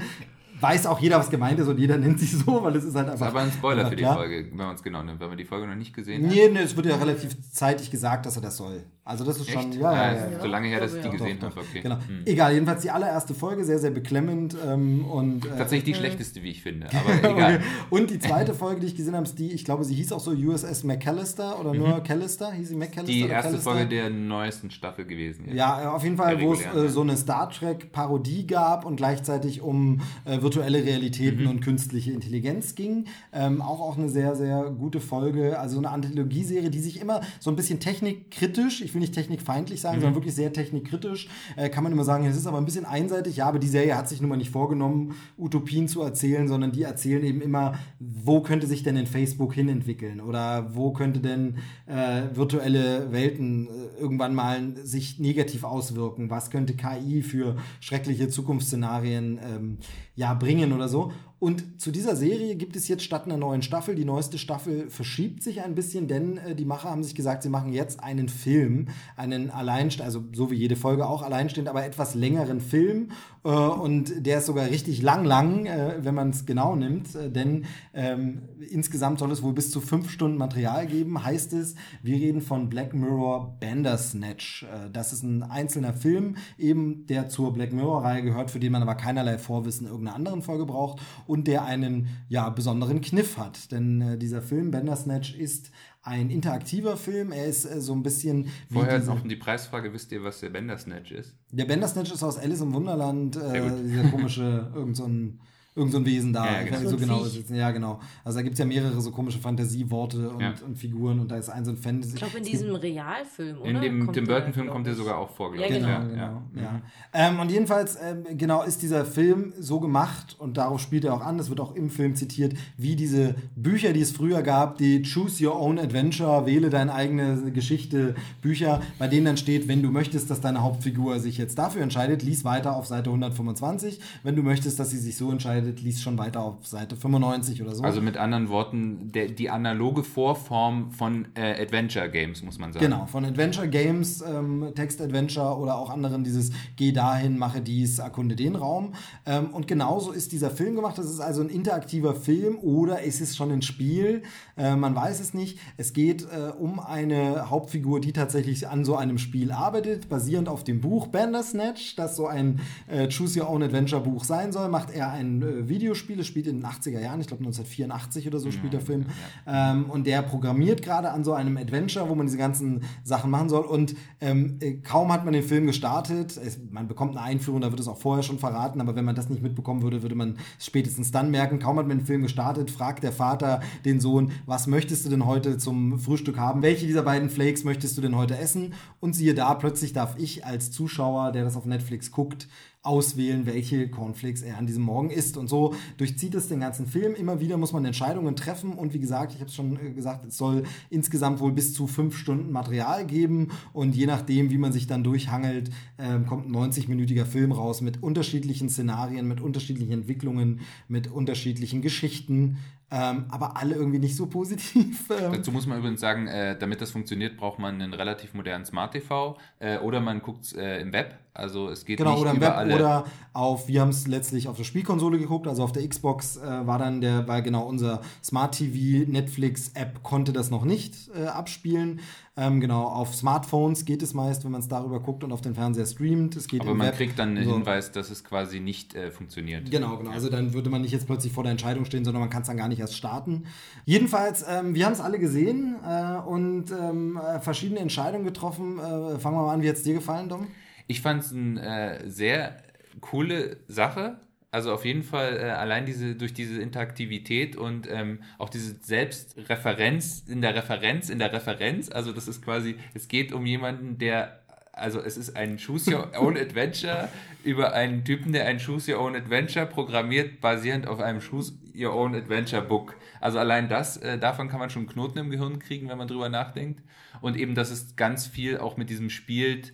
[0.60, 3.10] weiß auch jeder, was gemeint ist und jeder nennt sich so, weil es ist halt
[3.10, 3.20] einfach.
[3.20, 4.04] Das ist aber ein Spoiler für die.
[4.04, 6.34] Folge, wenn man es genau nimmt, wenn man die Folge noch nicht gesehen hat.
[6.34, 8.84] Nee, nee, es wird ja relativ zeitig gesagt, dass er das soll.
[9.08, 9.76] Also das ist schon, Echt?
[9.76, 10.40] ja, ja, Ah, ja, ja.
[10.42, 11.82] So lange her, dass ich die gesehen habe, okay.
[11.82, 11.98] Genau.
[12.08, 12.24] Hm.
[12.26, 14.58] Egal, jedenfalls die allererste Folge, sehr, sehr beklemmend.
[14.68, 16.88] Ähm, und, äh, Tatsächlich die schlechteste, wie ich finde,
[17.22, 17.62] aber egal.
[17.92, 20.20] und die zweite Folge, die ich gesehen habe, ist die, ich glaube, sie hieß auch
[20.20, 22.52] so USS McAllister oder nur Callister?
[22.52, 23.04] Hieß sie McAllister?
[23.04, 23.28] Mhm.
[23.28, 23.72] Die erste Callister?
[23.72, 25.54] Folge der neuesten Staffel gewesen.
[25.54, 26.88] Ja, äh, auf jeden Fall, wo es äh, ja.
[26.88, 31.50] so eine Star Trek-Parodie gab und gleichzeitig um äh, virtuelle Realitäten Mhm.
[31.50, 33.06] und künstliche Intelligenz ging.
[33.32, 35.60] Ähm, auch, auch eine sehr, sehr gute Folge.
[35.60, 39.98] Also eine Anthologieserie, die sich immer so ein bisschen technikkritisch, ich will nicht technikfeindlich sagen,
[39.98, 40.02] Mhm.
[40.02, 43.36] sondern wirklich sehr technikkritisch, äh, kann man immer sagen, es ist aber ein bisschen einseitig.
[43.38, 46.82] Ja, aber die Serie hat sich nun mal nicht vorgenommen, Utopien zu erzählen, sondern die
[46.84, 52.24] erzählen eben immer, wo könnte sich denn in Facebook hinentwickeln oder wo könnte denn äh,
[52.34, 56.30] virtuelle Welten äh, irgendwann mal sich negativ auswirken?
[56.30, 59.78] Was könnte KI für schreckliche Zukunftsszenarien ähm,
[60.16, 61.12] ja, bringen oder so?
[61.46, 65.44] Und zu dieser Serie gibt es jetzt statt einer neuen Staffel, die neueste Staffel verschiebt
[65.44, 68.88] sich ein bisschen, denn äh, die Macher haben sich gesagt, sie machen jetzt einen Film,
[69.16, 73.12] einen alleinstehend, also so wie jede Folge auch alleinstehend, aber etwas längeren Film.
[73.44, 77.30] Äh, und der ist sogar richtig lang, lang, äh, wenn man es genau nimmt, äh,
[77.30, 78.42] denn ähm,
[78.72, 82.70] insgesamt soll es wohl bis zu fünf Stunden Material geben, heißt es, wir reden von
[82.70, 84.64] Black Mirror Bandersnatch.
[84.64, 88.82] Äh, das ist ein einzelner Film, eben der zur Black Mirror-Reihe gehört, für den man
[88.82, 93.72] aber keinerlei Vorwissen irgendeiner anderen Folge braucht und der einen ja besonderen Kniff hat.
[93.72, 95.72] Denn äh, dieser Film Bandersnatch ist
[96.02, 97.32] ein interaktiver Film.
[97.32, 100.40] Er ist äh, so ein bisschen wie Vorher diese- noch die Preisfrage, wisst ihr, was
[100.40, 101.36] der Bandersnatch ist?
[101.52, 105.40] der Bandersnatch ist aus Alice im Wunderland, äh, dieser komische, irgend so ein,
[105.76, 106.46] irgend so ein Wesen da.
[106.46, 106.90] Ja, genau.
[106.90, 108.00] So genau, ist ja, genau.
[108.24, 110.54] Also da gibt es ja mehrere so komische Fantasieworte und, Ja.
[110.66, 112.14] und Figuren und da ist ein so ein Fantasy.
[112.14, 113.70] Ich glaube, in diesem Realfilm, oder?
[113.70, 115.80] In dem Tim Burton-Film kommt der sogar auch vor, Ja, glaube ich.
[115.82, 116.42] genau, Genau, genau.
[116.56, 116.62] ja.
[116.62, 116.82] Ja.
[117.14, 121.22] Ähm, und jedenfalls, ähm, genau, ist dieser Film so gemacht und darauf spielt er auch
[121.26, 125.02] an, das wird auch im Film zitiert, wie diese Bücher, die es früher gab, die
[125.04, 129.92] Choose Your Own Adventure, wähle deine eigene Geschichte, Bücher, bei denen dann steht, wenn du
[129.92, 134.00] möchtest, dass deine Hauptfigur sich jetzt dafür entscheidet, lies weiter auf Seite 125.
[134.24, 137.76] Wenn du möchtest, dass sie sich so entscheidet, lies schon weiter auf Seite 95 oder
[137.76, 137.84] so.
[137.84, 142.86] Also mit anderen Worten, der, die analoge Vorform von äh, Adventure Games, muss man sagen.
[142.86, 148.00] Genau, von Adventure Games, ähm, Text Adventure oder auch anderen dieses Geh dahin, mache dies,
[148.00, 148.94] erkunde den Raum.
[149.26, 150.98] Ähm, und genauso ist dieser Film gemacht.
[150.98, 154.24] Das ist also ein interaktiver Film oder ist es schon ein Spiel?
[154.58, 155.60] Äh, man weiß es nicht.
[155.78, 160.64] Es geht äh, um eine Hauptfigur, die tatsächlich an so einem Spiel arbeitet, basierend auf
[160.64, 164.70] dem Buch Bandersnatch, das so ein äh, Choose Your Own Adventure Buch sein soll.
[164.70, 168.40] Macht er ein äh, Videospiel, es spielt in den 80er Jahren, ich glaube 1984 oder
[168.40, 169.06] so spielt der Film.
[169.48, 173.50] Ähm, und der programmiert gerade an so einem Adventure, wo man diese ganzen Sachen machen
[173.50, 173.66] soll.
[173.66, 177.72] Und ähm, äh, kaum hat man den Film gestartet, es, man bekommt eine Einführung, da
[177.72, 180.38] wird es auch vorher schon verraten, aber wenn man das nicht mitbekommen würde, würde man
[180.60, 181.60] es spätestens dann merken.
[181.60, 185.26] Kaum hat man den Film gestartet, fragt der Vater den Sohn, was möchtest du denn
[185.26, 186.62] heute zum Frühstück haben?
[186.62, 188.74] Welche dieser beiden Flakes möchtest du denn heute essen?
[189.00, 192.48] Und siehe da, plötzlich darf ich als Zuschauer, der das auf Netflix guckt,
[192.86, 195.38] auswählen, welche Cornflakes er an diesem Morgen isst.
[195.38, 197.16] Und so durchzieht es den ganzen Film.
[197.16, 198.74] Immer wieder muss man Entscheidungen treffen.
[198.74, 201.88] Und wie gesagt, ich habe es schon äh, gesagt, es soll insgesamt wohl bis zu
[201.88, 203.50] fünf Stunden Material geben.
[203.74, 208.04] Und je nachdem, wie man sich dann durchhangelt, ähm, kommt ein 90-minütiger Film raus mit
[208.04, 212.58] unterschiedlichen Szenarien, mit unterschiedlichen Entwicklungen, mit unterschiedlichen Geschichten.
[212.98, 215.10] Ähm, aber alle irgendwie nicht so positiv.
[215.16, 218.66] Ähm, Dazu muss man übrigens sagen, äh, damit das funktioniert, braucht man einen relativ modernen
[218.66, 221.16] Smart TV äh, oder man guckt äh, im Web.
[221.34, 222.76] Also es geht Genau, nicht oder im über Web alle.
[222.76, 226.42] oder auf, wir haben es letztlich auf der Spielkonsole geguckt, also auf der Xbox äh,
[226.68, 231.26] war dann der, weil genau unser Smart TV Netflix App konnte das noch nicht äh,
[231.28, 232.00] abspielen.
[232.38, 235.56] Ähm, genau, auf Smartphones geht es meist, wenn man es darüber guckt und auf den
[235.56, 236.36] Fernseher streamt.
[236.36, 236.96] Es geht aber man Web.
[236.98, 237.54] kriegt dann einen So.
[237.54, 239.72] Hinweis, dass es quasi nicht äh, funktioniert.
[239.72, 240.12] Genau, genau.
[240.12, 242.48] Also dann würde man nicht jetzt plötzlich vor der Entscheidung stehen, sondern man kann es
[242.48, 243.46] dann gar nicht erst starten.
[243.86, 248.80] Jedenfalls, ähm, wir haben es alle gesehen äh, und ähm, äh, verschiedene Entscheidungen getroffen.
[248.80, 250.48] Äh, fangen wir mal an, wie hat es dir gefallen, Dom?
[250.88, 252.58] Ich fand es eine äh, sehr
[253.00, 254.18] coole Sache.
[254.56, 260.24] Also auf jeden Fall äh, allein diese durch diese Interaktivität und ähm, auch diese Selbstreferenz
[260.30, 261.92] in der Referenz in der Referenz.
[261.92, 264.40] Also das ist quasi, es geht um jemanden, der
[264.72, 267.10] also es ist ein Choose Your Own Adventure
[267.44, 271.94] über einen Typen, der ein Choose Your Own Adventure programmiert, basierend auf einem Choose Your
[271.94, 272.96] Own Adventure Book.
[273.20, 276.08] Also allein das, äh, davon kann man schon einen Knoten im Gehirn kriegen, wenn man
[276.08, 276.82] drüber nachdenkt.
[277.20, 279.74] Und eben, dass es ganz viel auch mit diesem spielt,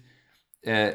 [0.63, 0.93] äh,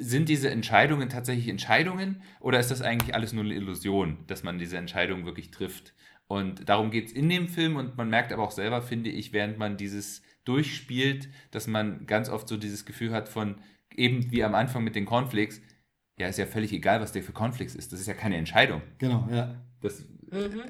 [0.00, 4.58] sind diese Entscheidungen tatsächlich Entscheidungen oder ist das eigentlich alles nur eine Illusion, dass man
[4.58, 5.94] diese Entscheidung wirklich trifft?
[6.26, 9.32] Und darum geht es in dem Film und man merkt aber auch selber, finde ich,
[9.32, 13.56] während man dieses durchspielt, dass man ganz oft so dieses Gefühl hat von,
[13.94, 15.60] eben wie am Anfang mit den Cornflakes,
[16.18, 17.92] ja, ist ja völlig egal, was der für Cornflakes ist.
[17.92, 18.80] Das ist ja keine Entscheidung.
[18.98, 19.62] Genau, ja.
[19.82, 20.06] Das,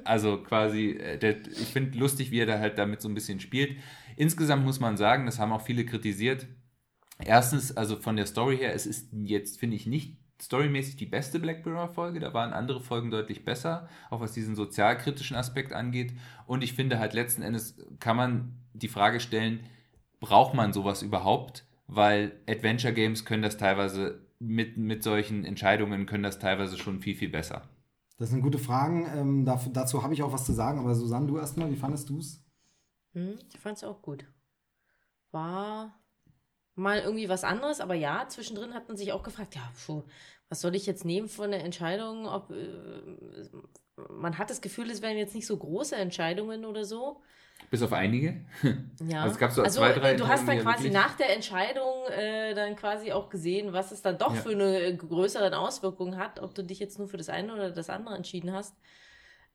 [0.05, 3.41] Also quasi, äh, der, ich finde lustig, wie er da halt damit so ein bisschen
[3.41, 3.77] spielt.
[4.17, 6.47] Insgesamt muss man sagen, das haben auch viele kritisiert.
[7.19, 11.39] Erstens, also von der Story her, es ist jetzt, finde ich, nicht storymäßig die beste
[11.39, 12.21] Black Mirror-Folge.
[12.21, 16.13] Da waren andere Folgen deutlich besser, auch was diesen sozialkritischen Aspekt angeht.
[16.47, 19.61] Und ich finde halt letzten Endes kann man die Frage stellen,
[20.21, 21.65] braucht man sowas überhaupt?
[21.87, 27.15] Weil Adventure Games können das teilweise mit, mit solchen Entscheidungen können das teilweise schon viel,
[27.15, 27.63] viel besser.
[28.19, 29.07] Das sind gute Fragen.
[29.15, 30.79] Ähm, dafür, dazu habe ich auch was zu sagen.
[30.79, 32.43] Aber Susanne, du erstmal, wie fandest du es?
[33.13, 34.27] Hm, ich fand es auch gut.
[35.31, 35.95] War
[36.77, 40.03] mal irgendwie was anderes, aber ja, zwischendrin hat man sich auch gefragt, ja, puh,
[40.49, 42.27] was soll ich jetzt nehmen von der Entscheidung?
[42.27, 43.49] Ob, äh,
[44.11, 47.23] man hat das Gefühl, es wären jetzt nicht so große Entscheidungen oder so.
[47.71, 48.45] Bis auf einige.
[49.09, 49.23] Ja.
[49.23, 52.07] Also es gab so also zwei, drei du hast dann quasi wirklich- nach der Entscheidung
[52.15, 54.41] äh, dann quasi auch gesehen, was es dann doch Ja.
[54.43, 57.89] für eine größere Auswirkung hat, ob du dich jetzt nur für das eine oder das
[57.89, 58.77] andere entschieden hast.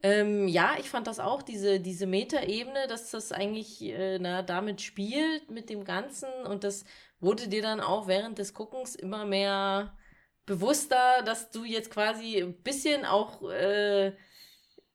[0.04, 4.82] Ähm, ja, ich fand das auch, diese, diese Metaebene, dass das eigentlich äh, na, damit
[4.82, 6.28] spielt, mit dem Ganzen.
[6.48, 6.86] Und das
[7.22, 9.96] wurde dir dann auch während des Guckens immer mehr
[10.46, 14.14] bewusster, dass du jetzt quasi ein bisschen auch äh,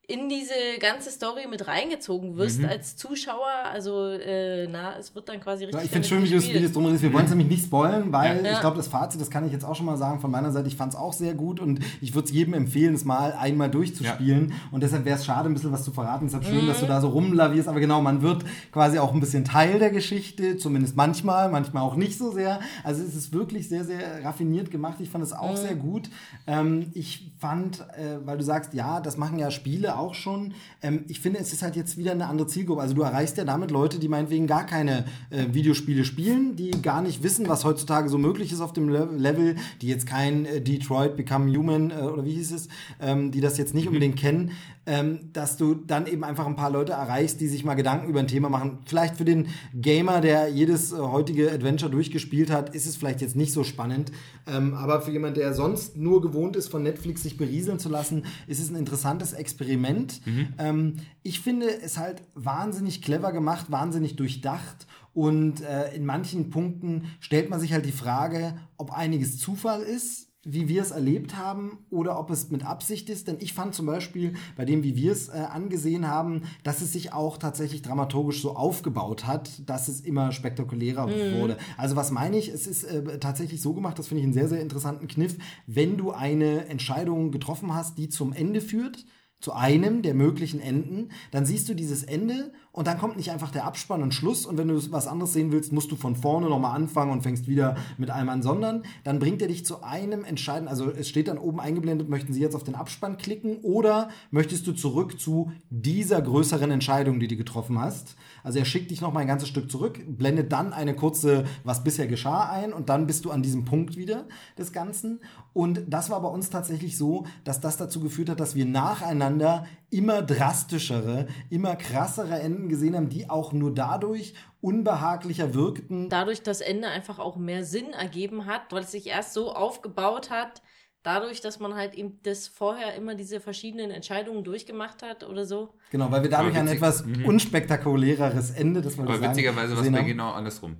[0.08, 2.66] in diese ganze Story mit reingezogen wirst Mhm.
[2.66, 3.48] als Zuschauer.
[3.72, 5.80] Also, äh, na, es wird dann quasi richtig.
[5.80, 7.02] Ja, ich finde schön, wie du es drum redest.
[7.02, 8.52] Wir wollen es nämlich nicht spoilen, weil Ja.
[8.52, 10.68] ich glaube, das Fazit, das kann ich jetzt auch schon mal sagen von meiner Seite,
[10.68, 13.68] ich fand es auch sehr gut und ich würde es jedem empfehlen, es mal einmal
[13.68, 14.52] durchzuspielen.
[14.70, 16.26] Und deshalb wäre es schade, ein bisschen was zu verraten.
[16.26, 17.68] Deshalb schön, dass du da so rumlavierst.
[17.68, 21.96] Aber genau, man wird quasi auch ein bisschen Teil der Geschichte, zumindest manchmal, manchmal auch
[21.96, 22.60] nicht so sehr.
[22.84, 24.98] Also es ist wirklich sehr, sehr raffiniert gemacht.
[25.00, 26.08] Ich fand es auch sehr gut.
[26.46, 30.54] Ähm, ich fand, äh, weil du sagst, ja, das machen ja Spiele auch schon.
[30.82, 32.82] Ähm, ich finde, es ist halt jetzt wieder eine andere Zielgruppe.
[32.82, 37.02] Also du erreichst ja damit Leute, die meinetwegen gar keine äh, Videospiele spielen, die gar
[37.02, 40.60] nicht wissen, was heutzutage so möglich ist auf dem Le Level, die jetzt kein äh,
[40.60, 42.68] Detroit Become Human äh, oder wie hieß es,
[43.00, 44.52] ähm, die das jetzt nicht unbedingt kennen,
[44.86, 48.20] ähm, dass du dann eben einfach ein paar Leute erreichst, die sich mal Gedanken über
[48.20, 48.78] ein Thema machen.
[48.86, 53.36] Vielleicht für den Gamer, der jedes äh, heutige Adventure durchgespielt hat, ist es vielleicht jetzt
[53.36, 54.12] nicht so spannend.
[54.46, 58.24] Ähm, aber für jemanden, der sonst nur gewohnt ist, von Netflix sich berieseln zu lassen,
[58.46, 60.20] ist es ein interessantes Experiment.
[60.58, 64.86] Ähm, ich finde es halt wahnsinnig clever gemacht, wahnsinnig durchdacht.
[65.12, 70.28] Und äh, in manchen Punkten stellt man sich halt die Frage, ob einiges Zufall ist
[70.48, 73.26] wie wir es erlebt haben oder ob es mit Absicht ist.
[73.26, 76.92] Denn ich fand zum Beispiel bei dem, wie wir es äh, angesehen haben, dass es
[76.92, 81.08] sich auch tatsächlich dramaturgisch so aufgebaut hat, dass es immer spektakulärer
[81.38, 81.58] wurde.
[81.76, 82.48] Also was meine ich?
[82.48, 85.36] Es ist äh, tatsächlich so gemacht, das finde ich einen sehr, sehr interessanten Kniff,
[85.66, 89.04] wenn du eine Entscheidung getroffen hast, die zum Ende führt,
[89.40, 93.50] zu einem der möglichen Enden, dann siehst du dieses Ende und dann kommt nicht einfach
[93.50, 96.50] der Abspann und Schluss und wenn du was anderes sehen willst, musst du von vorne
[96.50, 100.24] nochmal anfangen und fängst wieder mit einem an, sondern dann bringt er dich zu einem
[100.24, 104.10] entscheidenden, also es steht dann oben eingeblendet, möchten Sie jetzt auf den Abspann klicken oder
[104.30, 108.14] möchtest du zurück zu dieser größeren Entscheidung, die du getroffen hast?
[108.46, 112.06] Also er schickt dich nochmal ein ganzes Stück zurück, blendet dann eine kurze, was bisher
[112.06, 115.18] geschah ein und dann bist du an diesem Punkt wieder des Ganzen.
[115.52, 119.66] Und das war bei uns tatsächlich so, dass das dazu geführt hat, dass wir nacheinander
[119.90, 126.08] immer drastischere, immer krassere Enden gesehen haben, die auch nur dadurch unbehaglicher wirkten.
[126.08, 130.30] Dadurch das Ende einfach auch mehr Sinn ergeben hat, weil es sich erst so aufgebaut
[130.30, 130.62] hat,
[131.06, 135.74] dadurch, dass man halt eben das vorher immer diese verschiedenen Entscheidungen durchgemacht hat oder so.
[135.90, 137.24] Genau, weil wir dadurch ein etwas Mhm.
[137.24, 140.76] unspektakuläres Ende, das wollte Aber sagen, witzigerweise war es bei genau andersrum.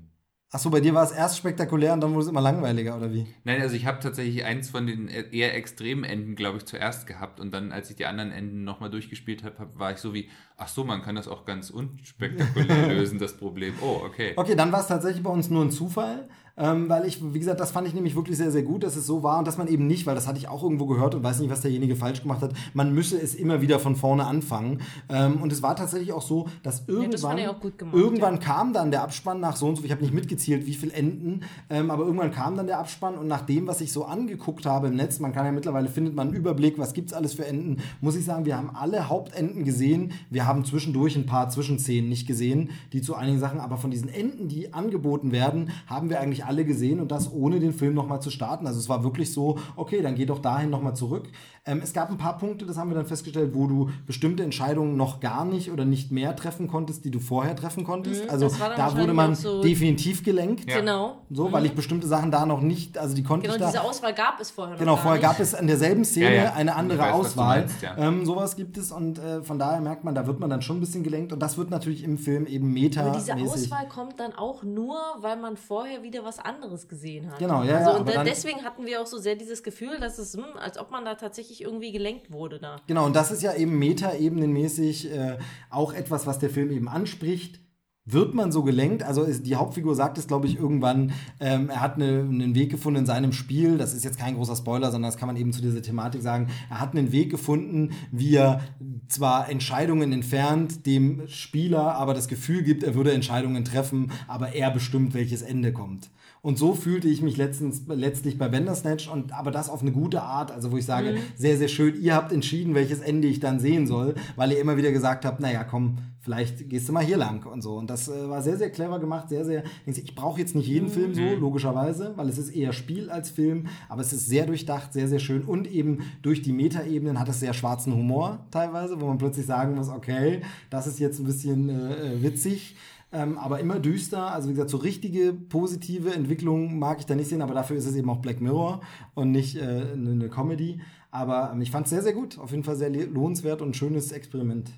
[0.48, 3.26] Achso, bei dir war es erst spektakulär und dann wurde es immer langweiliger, oder wie?
[3.42, 7.40] Nein, also ich habe tatsächlich eins von den eher extremen Enden, glaube ich, zuerst gehabt
[7.40, 10.30] und dann, als ich die anderen Enden nochmal durchgespielt habe, hab, war ich so wie,
[10.56, 13.74] ach so, man kann das auch ganz unspektakulär lösen, das Problem.
[13.82, 14.34] Oh, okay.
[14.36, 17.60] Okay, dann war es tatsächlich bei uns nur ein Zufall, ähm, weil ich, wie gesagt,
[17.60, 19.68] das fand ich nämlich wirklich sehr, sehr gut, dass es so war und dass man
[19.68, 22.22] eben nicht, weil das hatte ich auch irgendwo gehört und weiß nicht, was derjenige falsch
[22.22, 24.80] gemacht hat, man müsse es immer wieder von vorne anfangen.
[25.08, 28.72] Ähm, und es war tatsächlich auch so, dass irgendwann, das auch gut gemacht, irgendwann kam
[28.72, 31.90] dann der Abspann nach so und so, ich habe nicht mitgezählt, wie viel Enden, ähm,
[31.90, 34.96] aber irgendwann kam dann der Abspann und nach dem, was ich so angeguckt habe im
[34.96, 38.16] Netz, man kann ja mittlerweile, findet man einen Überblick, was gibt's alles für Enden, muss
[38.16, 42.70] ich sagen, wir haben alle Hauptenden gesehen, wir haben zwischendurch ein paar Zwischenszenen nicht gesehen,
[42.92, 46.64] die zu einigen Sachen, aber von diesen Enden, die angeboten werden, haben wir eigentlich alle
[46.64, 48.66] gesehen und das ohne den Film nochmal zu starten.
[48.66, 51.28] Also es war wirklich so, okay, dann geh doch dahin nochmal zurück.
[51.68, 54.96] Ähm, es gab ein paar Punkte, das haben wir dann festgestellt, wo du bestimmte Entscheidungen
[54.96, 58.22] noch gar nicht oder nicht mehr treffen konntest, die du vorher treffen konntest.
[58.24, 60.70] Mhm, also da wurde man so- definitiv gelenkt.
[60.70, 60.78] Ja.
[60.78, 61.16] Genau.
[61.28, 63.66] So, weil ich bestimmte Sachen da noch nicht, also die konnte Genau, ich da.
[63.66, 65.28] diese Auswahl gab es vorher noch Genau, gar vorher nicht.
[65.28, 66.52] gab es an derselben Szene Ja, ja.
[66.52, 67.60] eine andere weiß, Auswahl.
[67.62, 67.96] meinst, ja.
[67.98, 70.76] ähm, sowas gibt es und äh, von daher merkt man, da wird man dann schon
[70.76, 73.00] ein bisschen gelenkt und das wird natürlich im Film eben meta.
[73.02, 77.40] Aber diese Auswahl kommt dann auch nur, weil man vorher wieder was anderes gesehen hat.
[77.40, 80.34] Genau, ja, Also, ja, und deswegen hatten wir auch so sehr dieses Gefühl, dass es,
[80.34, 82.80] hm, als ob man da tatsächlich irgendwie gelenkt wurde da.
[82.86, 85.38] Genau, und das ist ja eben meta-ebenenmäßig äh,
[85.70, 87.60] auch etwas, was der Film eben anspricht.
[88.08, 89.02] Wird man so gelenkt?
[89.02, 92.70] Also ist, die Hauptfigur sagt es, glaube ich, irgendwann, ähm, er hat eine, einen Weg
[92.70, 95.52] gefunden in seinem Spiel, das ist jetzt kein großer Spoiler, sondern das kann man eben
[95.52, 98.60] zu dieser Thematik sagen, er hat einen Weg gefunden, wie er
[99.08, 104.70] zwar Entscheidungen entfernt, dem Spieler aber das Gefühl gibt, er würde Entscheidungen treffen, aber er
[104.70, 106.08] bestimmt, welches Ende kommt.
[106.42, 110.22] Und so fühlte ich mich letztens, letztlich bei Bandersnatch und aber das auf eine gute
[110.22, 113.58] Art, also wo ich sage, sehr, sehr schön, ihr habt entschieden, welches Ende ich dann
[113.58, 117.18] sehen soll, weil ihr immer wieder gesagt habt, naja, komm, vielleicht gehst du mal hier
[117.18, 117.76] lang und so.
[117.76, 119.62] Und das äh, war sehr, sehr clever gemacht, sehr, sehr.
[119.86, 123.68] Ich brauche jetzt nicht jeden Film so, logischerweise, weil es ist eher Spiel als Film,
[123.88, 127.38] aber es ist sehr durchdacht, sehr, sehr schön und eben durch die Metaebenen hat es
[127.38, 131.68] sehr schwarzen Humor teilweise, wo man plötzlich sagen muss, okay, das ist jetzt ein bisschen
[131.68, 132.74] äh, witzig.
[133.12, 134.32] Ähm, aber immer düster.
[134.32, 137.86] Also wie gesagt, so richtige positive Entwicklung mag ich da nicht sehen, aber dafür ist
[137.86, 138.80] es eben auch Black Mirror
[139.14, 140.80] und nicht äh, eine eine Comedy.
[141.12, 142.36] Aber ähm, ich fand es sehr, sehr gut.
[142.36, 144.72] Auf jeden Fall sehr lohnenswert und ein schönes Experiment.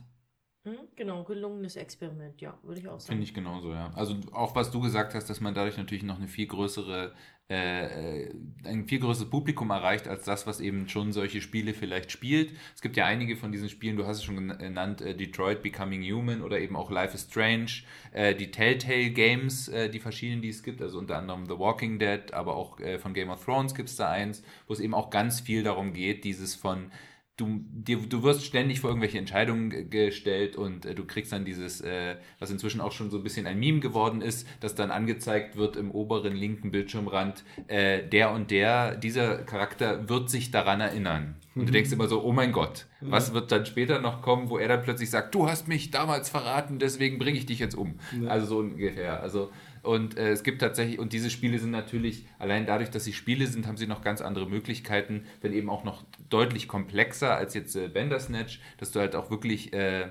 [0.68, 0.88] Hm?
[0.96, 3.12] Genau, gelungenes Experiment, ja, würde ich auch sagen.
[3.12, 3.90] Finde ich genauso, ja.
[3.94, 7.14] Also auch was du gesagt hast, dass man dadurch natürlich noch eine viel größere,
[7.48, 8.34] äh, äh,
[8.64, 12.52] ein viel größeres Publikum erreicht, als das, was eben schon solche Spiele vielleicht spielt.
[12.74, 15.62] Es gibt ja einige von diesen Spielen, du hast es schon gen- genannt, äh, Detroit
[15.62, 17.70] Becoming Human oder eben auch Life is Strange,
[18.12, 21.98] äh, die Telltale Games, äh, die verschiedenen, die es gibt, also unter anderem The Walking
[21.98, 24.92] Dead, aber auch äh, von Game of Thrones gibt es da eins, wo es eben
[24.92, 26.90] auch ganz viel darum geht, dieses von
[27.38, 31.46] du, dir, du wirst ständig vor irgendwelche Entscheidungen ge- gestellt und äh, du kriegst dann
[31.46, 34.90] dieses, äh, was inzwischen auch schon so ein bisschen ein Meme geworden ist, dass dann
[34.90, 40.80] angezeigt wird im oberen linken Bildschirmrand, äh, der und der, dieser Charakter wird sich daran
[40.82, 41.36] erinnern.
[41.54, 44.58] Und du denkst immer so, oh mein Gott, was wird dann später noch kommen, wo
[44.58, 47.98] er dann plötzlich sagt, du hast mich damals verraten, deswegen bringe ich dich jetzt um.
[48.28, 49.20] Also so ungefähr.
[49.20, 49.50] Also
[49.82, 53.46] und äh, es gibt tatsächlich, und diese Spiele sind natürlich, allein dadurch, dass sie Spiele
[53.46, 57.74] sind, haben sie noch ganz andere Möglichkeiten, wenn eben auch noch deutlich komplexer als jetzt
[57.76, 60.10] äh, Bandersnatch, dass du halt auch wirklich, äh,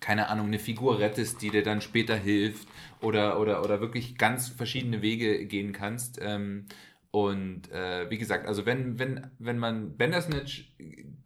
[0.00, 2.68] keine Ahnung, eine Figur rettest, die dir dann später hilft
[3.00, 6.18] oder, oder, oder wirklich ganz verschiedene Wege gehen kannst.
[6.20, 6.66] Ähm,
[7.12, 10.72] und äh, wie gesagt, also wenn, wenn, wenn man Bandersnatch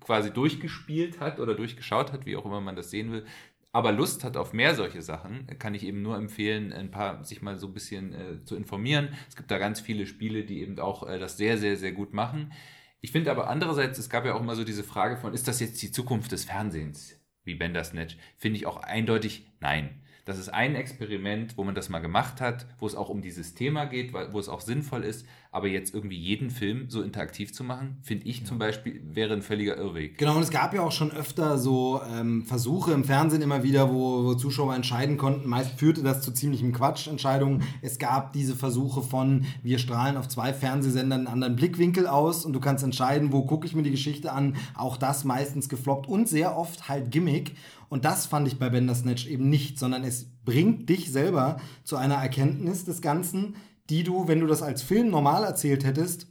[0.01, 3.25] quasi durchgespielt hat oder durchgeschaut hat, wie auch immer man das sehen will,
[3.77, 7.43] aber Lust hat auf mehr solche Sachen, kann ich eben nur empfehlen, ein paar sich
[7.43, 9.11] mal so ein bisschen äh, zu informieren.
[9.29, 12.15] Es gibt da ganz viele Spiele, die eben auch äh, das sehr, sehr, sehr gut
[12.15, 12.55] machen.
[13.03, 15.61] Ich finde aber andererseits, es gab ja auch immer so diese Frage von, ist das
[15.61, 18.17] jetzt die Zukunft des Fernsehens, wie Bandersnatch?
[18.39, 20.01] Finde ich auch eindeutig nein.
[20.27, 23.55] Das ist ein Experiment, wo man das mal gemacht hat, wo es auch um dieses
[23.55, 25.25] Thema geht, wo es auch sinnvoll ist.
[25.53, 29.41] Aber jetzt irgendwie jeden Film so interaktiv zu machen, finde ich zum Beispiel, wäre ein
[29.41, 30.19] völliger Irrweg.
[30.19, 33.89] Genau, und es gab ja auch schon öfter so ähm, Versuche im Fernsehen immer wieder,
[33.95, 35.49] wo, wo Zuschauer entscheiden konnten.
[35.49, 37.63] Meist führte das zu ziemlichem Quatschentscheidungen.
[37.81, 42.53] Es gab diese Versuche von, wir strahlen auf zwei Fernsehsendern einen anderen Blickwinkel aus und
[42.53, 44.57] du kannst entscheiden, wo gucke ich mir die Geschichte an.
[44.75, 47.55] Auch das meistens gefloppt und sehr oft halt Gimmick.
[47.89, 52.17] Und das fand ich bei Bandersnatch eben nicht, sondern es bringt dich selber zu einer
[52.17, 53.57] Erkenntnis des Ganzen,
[53.91, 56.29] die du, wenn du das als Film normal erzählt hättest,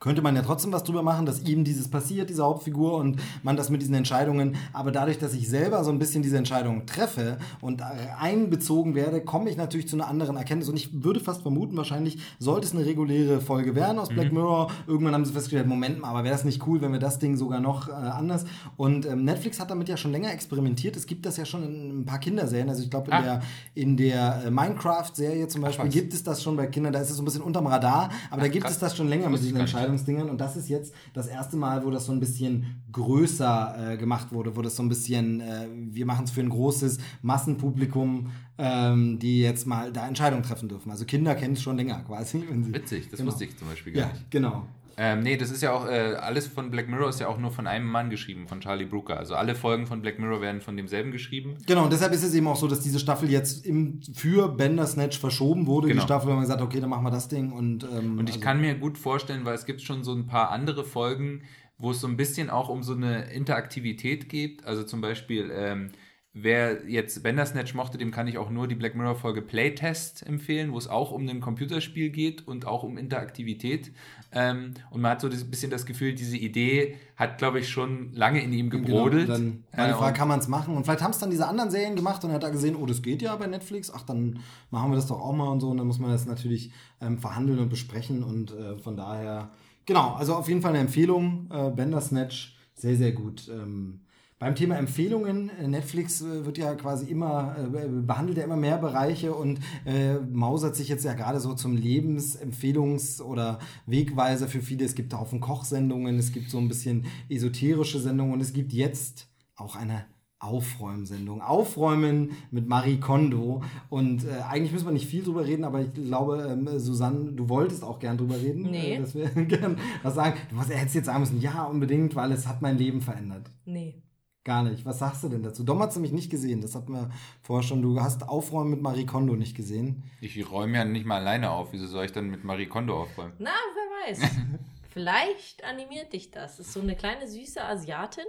[0.00, 3.56] könnte man ja trotzdem was drüber machen, dass ihm dieses passiert, diese Hauptfigur, und man
[3.56, 4.56] das mit diesen Entscheidungen.
[4.72, 7.82] Aber dadurch, dass ich selber so ein bisschen diese Entscheidungen treffe und
[8.20, 10.68] einbezogen werde, komme ich natürlich zu einer anderen Erkenntnis.
[10.68, 14.70] Und ich würde fast vermuten, wahrscheinlich sollte es eine reguläre Folge werden aus Black Mirror.
[14.86, 17.36] Irgendwann haben sie festgestellt, Moment mal, aber wäre das nicht cool, wenn wir das Ding
[17.36, 18.44] sogar noch äh, anders.
[18.76, 20.96] Und ähm, Netflix hat damit ja schon länger experimentiert.
[20.96, 22.68] Es gibt das ja schon in ein paar Kinderserien.
[22.68, 23.22] Also ich glaube, in Ah.
[23.22, 23.42] der,
[23.74, 25.92] in der äh, Minecraft-Serie zum Beispiel was.
[25.94, 26.92] gibt es das schon bei Kindern.
[26.92, 28.74] Da ist es so ein bisschen unterm Radar, aber da gibt krass.
[28.74, 29.56] es das schon länger mit diesen.
[29.56, 29.85] Entscheidungen.
[29.86, 33.96] Entscheidungsdingern und das ist jetzt das erste Mal, wo das so ein bisschen größer äh,
[33.96, 38.30] gemacht wurde, wo das so ein bisschen, äh, wir machen es für ein großes Massenpublikum,
[38.58, 40.90] ähm, die jetzt mal da Entscheidungen treffen dürfen.
[40.90, 42.42] Also Kinder kennen es schon länger quasi.
[42.72, 43.30] Witzig, das Genau.
[43.30, 44.30] wusste ich zum Beispiel gar Ja, nicht.
[44.30, 44.66] genau.
[44.98, 47.50] Ähm, nee, das ist ja auch, äh, alles von Black Mirror ist ja auch nur
[47.50, 49.18] von einem Mann geschrieben, von Charlie Brooker.
[49.18, 51.56] Also alle Folgen von Black Mirror werden von demselben geschrieben.
[51.66, 55.18] Genau, und deshalb ist es eben auch so, dass diese Staffel jetzt im, für Bandersnatch
[55.18, 55.88] verschoben wurde.
[55.88, 56.00] Genau.
[56.00, 57.52] Die Staffel, man gesagt hat, okay, dann machen wir das Ding.
[57.52, 60.26] Und, ähm, Und ich also- kann mir gut vorstellen, weil es gibt schon so ein
[60.26, 61.42] paar andere Folgen,
[61.78, 64.64] wo es so ein bisschen auch um so eine Interaktivität geht.
[64.64, 65.90] Also zum Beispiel, ähm,
[66.38, 70.70] wer jetzt Bandersnatch mochte, dem kann ich auch nur die Black Mirror Folge Playtest empfehlen,
[70.70, 73.90] wo es auch um ein Computerspiel geht und auch um Interaktivität.
[74.32, 78.12] Ähm, und man hat so ein bisschen das Gefühl, diese Idee hat, glaube ich, schon
[78.12, 79.28] lange in ihm gebrodelt.
[79.28, 80.76] Genau, dann war die Frage, kann man es machen?
[80.76, 82.84] Und vielleicht haben es dann diese anderen Serien gemacht und er hat da gesehen, oh,
[82.84, 84.40] das geht ja bei Netflix, ach, dann
[84.70, 85.70] machen wir das doch auch mal und so.
[85.70, 89.52] Und dann muss man das natürlich ähm, verhandeln und besprechen und äh, von daher,
[89.86, 93.48] genau, also auf jeden Fall eine Empfehlung, äh, Bandersnatch, sehr, sehr gut.
[93.48, 94.00] Ähm,
[94.38, 98.76] beim Thema Empfehlungen, äh, Netflix äh, wird ja quasi immer, äh, behandelt ja immer mehr
[98.78, 104.84] Bereiche und äh, mausert sich jetzt ja gerade so zum Lebensempfehlungs- oder Wegweiser für viele.
[104.84, 109.28] Es gibt Haufen Kochsendungen, es gibt so ein bisschen esoterische Sendungen und es gibt jetzt
[109.54, 110.04] auch eine
[110.38, 111.40] Aufräumsendung.
[111.40, 113.62] Aufräumen mit Marie Kondo.
[113.88, 117.48] Und äh, eigentlich müssen wir nicht viel drüber reden, aber ich glaube, ähm, Susanne, du
[117.48, 118.70] wolltest auch gern drüber reden.
[118.70, 118.96] Nee.
[118.96, 120.36] Äh, dass wir gern was sagen.
[120.50, 123.50] Du hättest jetzt sagen müssen, ja, unbedingt, weil es hat mein Leben verändert.
[123.64, 124.02] Nee.
[124.46, 124.86] Gar nicht.
[124.86, 125.64] Was sagst du denn dazu?
[125.64, 126.60] Dom hat es nämlich nicht gesehen.
[126.60, 127.10] Das hatten wir
[127.42, 127.82] vorher schon.
[127.82, 130.04] Du hast Aufräumen mit Marie Kondo nicht gesehen.
[130.20, 131.72] Ich räume ja nicht mal alleine auf.
[131.72, 133.32] Wieso soll ich dann mit Marie Kondo aufräumen?
[133.40, 134.30] Na, wer weiß.
[134.90, 136.58] Vielleicht animiert dich das.
[136.58, 138.24] Das ist so eine kleine süße Asiatin.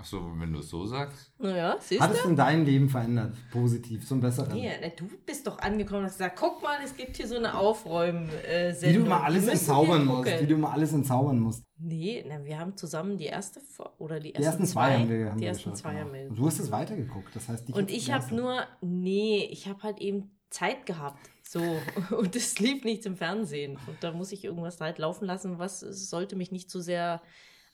[0.00, 1.32] Ach so, wenn du es so sagst.
[1.38, 2.28] Naja, siehst Hat es du?
[2.28, 3.34] denn dein Leben verändert?
[3.50, 4.54] Positiv, zum Besseren?
[4.54, 7.36] Nee, na, du bist doch angekommen und hast gesagt, guck mal, es gibt hier so
[7.36, 8.80] eine Aufräum-Sendung.
[8.80, 10.40] Wie du immer alles entzaubern musst.
[10.40, 11.64] Wie du immer alles entzaubern musst.
[11.78, 13.60] Nee, na, wir haben zusammen die erste
[13.98, 16.04] oder die Die ersten, ersten zwei haben wir, haben die wir ersten geschaut, zwei genau.
[16.04, 16.28] haben wir.
[16.28, 17.34] Und Du hast es weitergeguckt.
[17.34, 21.28] Das heißt, Und ich habe nur, nee, ich habe halt eben Zeit gehabt.
[21.42, 21.60] So,
[22.16, 23.78] und es lief nichts im Fernsehen.
[23.88, 27.20] Und da muss ich irgendwas halt laufen lassen, was es sollte mich nicht zu sehr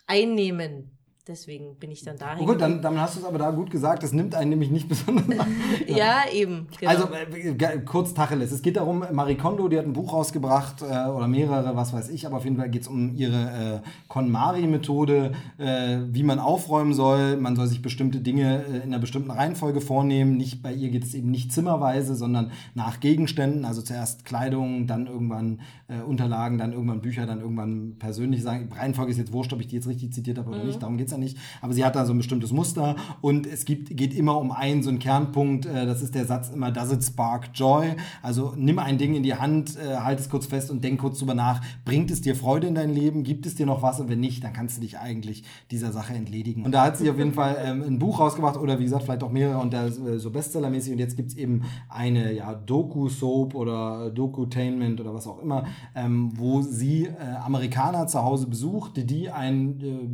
[0.06, 0.96] einnehmen.
[1.26, 2.44] Deswegen bin ich dann dahin.
[2.44, 4.02] Oh gut, dann, dann hast du es aber da gut gesagt.
[4.02, 5.56] Das nimmt einen nämlich nicht besonders an.
[5.86, 6.66] ja, eben.
[6.78, 6.90] Genau.
[6.90, 8.52] Also äh, kurz Tacheles.
[8.52, 12.10] Es geht darum, Marie Kondo, die hat ein Buch rausgebracht äh, oder mehrere, was weiß
[12.10, 16.92] ich, aber auf jeden Fall geht es um ihre äh, KonMari-Methode, äh, wie man aufräumen
[16.92, 17.38] soll.
[17.38, 20.36] Man soll sich bestimmte Dinge äh, in einer bestimmten Reihenfolge vornehmen.
[20.36, 23.64] Nicht bei ihr geht es eben nicht zimmerweise, sondern nach Gegenständen.
[23.64, 28.68] Also zuerst Kleidung, dann irgendwann äh, Unterlagen, dann irgendwann Bücher, dann irgendwann persönlich sagen.
[28.70, 30.82] Reihenfolge ist jetzt wurscht, ob ich die jetzt richtig zitiert habe oder nicht.
[30.82, 31.38] Darum geht es ja nicht.
[31.60, 34.82] Aber sie hat da so ein bestimmtes Muster und es gibt, geht immer um einen
[34.82, 35.66] so einen Kernpunkt.
[35.66, 37.94] Äh, das ist der Satz immer, does it spark joy?
[38.22, 41.18] Also nimm ein Ding in die Hand, äh, halt es kurz fest und denk kurz
[41.18, 41.62] drüber nach.
[41.84, 43.22] Bringt es dir Freude in dein Leben?
[43.24, 44.00] Gibt es dir noch was?
[44.00, 46.64] Und wenn nicht, dann kannst du dich eigentlich dieser Sache entledigen.
[46.64, 49.22] Und da hat sie auf jeden Fall ähm, ein Buch rausgebracht oder wie gesagt, vielleicht
[49.22, 50.92] auch mehrere und ist äh, so Bestsellermäßig.
[50.92, 55.64] Und jetzt gibt es eben eine ja, Doku-Soap oder Dokutainment oder was auch immer,
[55.94, 57.12] ähm, wo sie äh,
[57.44, 60.10] Amerikaner zu Hause besucht, die, die ein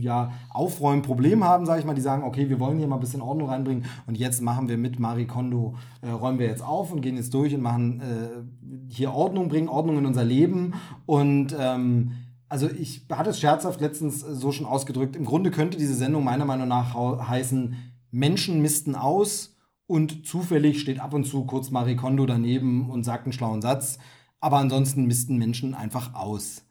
[0.91, 1.95] äh, ja, Aufräumproblem haben, sage ich mal.
[1.95, 4.79] Die sagen, okay, wir wollen hier mal ein bisschen Ordnung reinbringen und jetzt machen wir
[4.79, 8.93] mit Marie Kondo, äh, räumen wir jetzt auf und gehen jetzt durch und machen äh,
[8.93, 10.75] hier Ordnung, bringen Ordnung in unser Leben
[11.07, 12.13] und ähm,
[12.49, 15.15] also ich hatte es scherzhaft letztens so schon ausgedrückt.
[15.15, 17.77] Im Grunde könnte diese Sendung meiner Meinung nach heißen,
[18.11, 19.57] Menschen missten aus
[19.87, 23.99] und zufällig steht ab und zu kurz Marie Kondo daneben und sagt einen schlauen Satz.
[24.41, 26.65] Aber ansonsten missten Menschen einfach aus.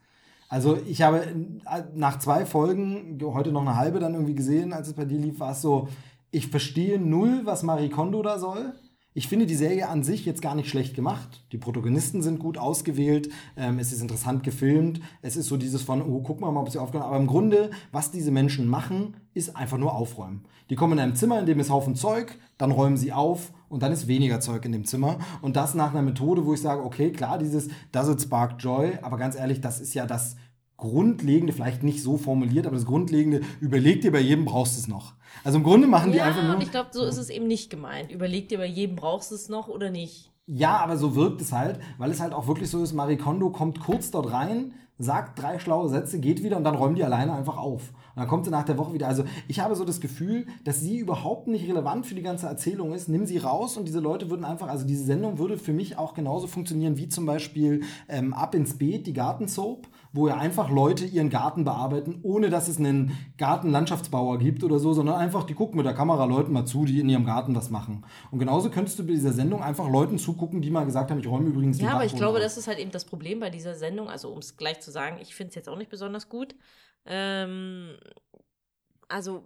[0.50, 4.88] Also ich habe äh, nach zwei Folgen, heute noch eine halbe dann irgendwie gesehen, als
[4.88, 5.88] es bei dir lief, war es so,
[6.32, 8.74] ich verstehe null, was Marie Kondo da soll.
[9.14, 11.44] Ich finde die Serie an sich jetzt gar nicht schlecht gemacht.
[11.52, 13.30] Die Protagonisten sind gut ausgewählt.
[13.58, 15.02] Ähm, es ist interessant gefilmt.
[15.22, 17.10] Es ist so dieses von, oh, guck mal, ob sie aufgenommen.
[17.10, 20.46] Aber im Grunde, was diese Menschen machen, ist einfach nur aufräumen.
[20.70, 23.84] Die kommen in einem Zimmer, in dem ist Haufen Zeug, dann räumen sie auf und
[23.84, 25.20] dann ist weniger Zeug in dem Zimmer.
[25.42, 28.98] Und das nach einer Methode, wo ich sage, okay, klar, dieses Does it spark joy?
[29.02, 30.36] Aber ganz ehrlich, das ist ja das
[30.76, 34.88] Grundlegende, vielleicht nicht so formuliert, aber das Grundlegende, überleg dir bei jedem brauchst du es
[34.88, 35.14] noch.
[35.44, 36.56] Also im Grunde machen die einfach ja, nur.
[36.56, 38.12] und ich glaube, so ist es eben nicht gemeint.
[38.12, 40.32] Überleg dir bei jedem, brauchst du es noch oder nicht?
[40.48, 43.52] Ja, aber so wirkt es halt, weil es halt auch wirklich so ist, Marie Kondo
[43.52, 47.34] kommt kurz dort rein, sagt drei schlaue Sätze, geht wieder und dann räumt die alleine
[47.34, 47.90] einfach auf.
[48.16, 49.08] Und dann kommt sie nach der Woche wieder.
[49.08, 52.94] Also ich habe so das Gefühl, dass sie überhaupt nicht relevant für die ganze Erzählung
[52.94, 53.08] ist.
[53.08, 56.14] Nimm sie raus und diese Leute würden einfach, also diese Sendung würde für mich auch
[56.14, 61.06] genauso funktionieren wie zum Beispiel ähm, Ab ins Beet, die Gartensoap, wo ja einfach Leute
[61.06, 65.78] ihren Garten bearbeiten, ohne dass es einen Gartenlandschaftsbauer gibt oder so, sondern einfach, die gucken
[65.78, 68.06] mit der Kamera Leuten mal zu, die in ihrem Garten was machen.
[68.32, 71.28] Und genauso könntest du bei dieser Sendung einfach Leuten zugucken, die mal gesagt haben, ich
[71.28, 72.44] räume übrigens den Ja, aber ich glaube, auf.
[72.44, 74.10] das ist halt eben das Problem bei dieser Sendung.
[74.10, 76.56] Also, um es gleich zu sagen, ich finde es jetzt auch nicht besonders gut.
[77.06, 77.96] Ähm,
[79.08, 79.44] also,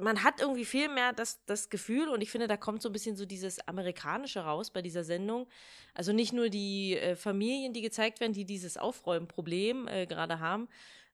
[0.00, 2.92] man hat irgendwie viel mehr das, das Gefühl, und ich finde, da kommt so ein
[2.92, 5.48] bisschen so dieses Amerikanische raus bei dieser Sendung.
[5.94, 10.68] Also nicht nur die äh, Familien, die gezeigt werden, die dieses Aufräumproblem äh, gerade haben,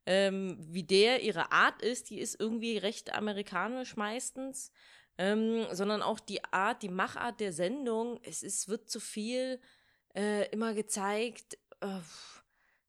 [0.06, 4.72] ähm, wie der ihre Art ist, die ist irgendwie recht amerikanisch meistens,
[5.18, 8.20] ähm, sondern auch die Art, die Machart der Sendung.
[8.22, 9.60] Es ist, wird zu viel
[10.14, 11.98] äh, immer gezeigt, äh,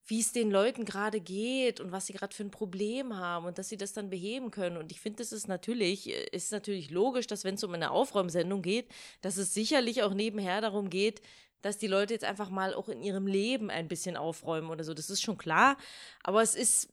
[0.08, 3.58] wie es den Leuten gerade geht und was sie gerade für ein Problem haben und
[3.58, 4.78] dass sie das dann beheben können.
[4.78, 7.92] Und ich finde, das ist natürlich, äh, ist natürlich logisch, dass wenn es um eine
[7.92, 8.88] Aufräumsendung geht,
[9.22, 11.22] dass es sicherlich auch nebenher darum geht,
[11.62, 14.94] dass die Leute jetzt einfach mal auch in ihrem Leben ein bisschen aufräumen oder so.
[14.94, 15.78] Das ist schon klar.
[16.24, 16.90] Aber es ist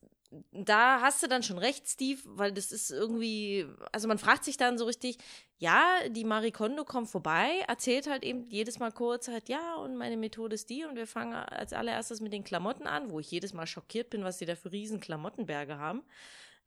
[0.52, 4.56] da hast du dann schon recht, Steve, weil das ist irgendwie, also man fragt sich
[4.56, 5.18] dann so richtig,
[5.58, 9.96] ja, die Marie Kondo kommt vorbei, erzählt halt eben jedes Mal kurz halt, ja, und
[9.96, 13.30] meine Methode ist die und wir fangen als allererstes mit den Klamotten an, wo ich
[13.30, 16.02] jedes Mal schockiert bin, was die da für riesen Klamottenberge haben.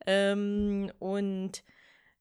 [0.05, 1.63] Ähm, und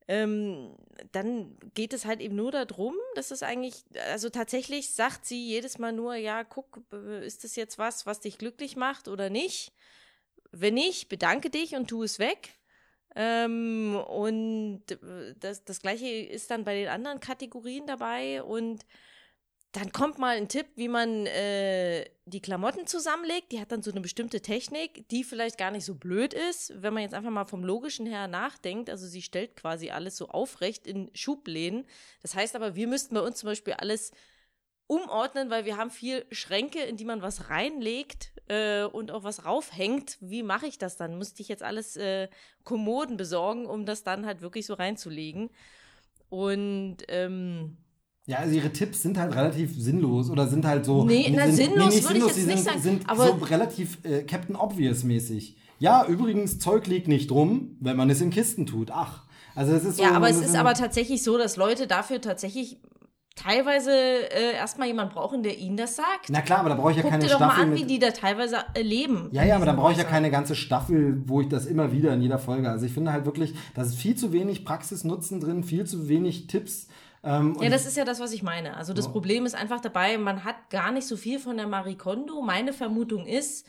[0.09, 0.77] ähm,
[1.12, 5.78] dann geht es halt eben nur darum, dass es eigentlich, also tatsächlich sagt sie jedes
[5.78, 6.81] Mal nur, ja, guck,
[7.23, 9.73] ist das jetzt was, was dich glücklich macht oder nicht?
[10.61, 12.55] Wenn nicht, bedanke dich und tu es weg.
[13.15, 14.83] Ähm, und
[15.41, 18.43] das, das gleiche ist dann bei den anderen Kategorien dabei.
[18.43, 18.85] Und
[19.73, 23.53] dann kommt mal ein Tipp, wie man äh, die Klamotten zusammenlegt.
[23.53, 26.95] Die hat dann so eine bestimmte Technik, die vielleicht gar nicht so blöd ist, wenn
[26.95, 28.89] man jetzt einfach mal vom Logischen her nachdenkt.
[28.89, 31.87] Also sie stellt quasi alles so aufrecht in Schubläden.
[32.23, 34.12] Das heißt aber, wir müssten bei uns zum Beispiel alles
[34.87, 39.45] umordnen, weil wir haben viel Schränke, in die man was reinlegt äh, und auch was
[39.45, 40.17] raufhängt.
[40.21, 41.19] Wie mache ich das dann?
[41.19, 42.29] Müsste ich jetzt alles äh,
[42.65, 45.51] Kommoden besorgen, um das dann halt wirklich so reinzulegen?
[46.29, 47.77] Und ähm,
[48.27, 51.05] ja, also ihre Tipps sind halt relativ sinnlos oder sind halt so.
[51.05, 53.99] Nee, na, sind, sinnlos nee, würde ich jetzt nicht sind, sagen, sind aber- so relativ
[54.05, 55.57] äh, Captain Obvious mäßig.
[55.79, 58.91] Ja, übrigens, Zeug liegt nicht rum, wenn man es in Kisten tut.
[58.91, 59.25] Ach.
[59.55, 62.79] Also es ist so, ja, aber es ist aber tatsächlich so, dass Leute dafür tatsächlich
[63.37, 66.29] teilweise äh, erstmal jemand brauchen, der ihnen das sagt.
[66.29, 67.85] Na klar, aber da brauche ich ja Guck keine dir doch mal Staffel an, wie
[67.85, 69.29] die da teilweise äh, leben.
[69.31, 71.93] Ja, ja, aber dann diesen brauche ich ja keine ganze Staffel, wo ich das immer
[71.93, 72.69] wieder in jeder Folge.
[72.69, 76.47] Also ich finde halt wirklich, da ist viel zu wenig Praxisnutzen drin, viel zu wenig
[76.47, 76.89] Tipps.
[77.23, 78.77] Ähm, Ja, das ist ja das, was ich meine.
[78.77, 81.97] Also das Problem ist einfach dabei, man hat gar nicht so viel von der Marie
[81.97, 82.41] Kondo.
[82.41, 83.67] Meine Vermutung ist,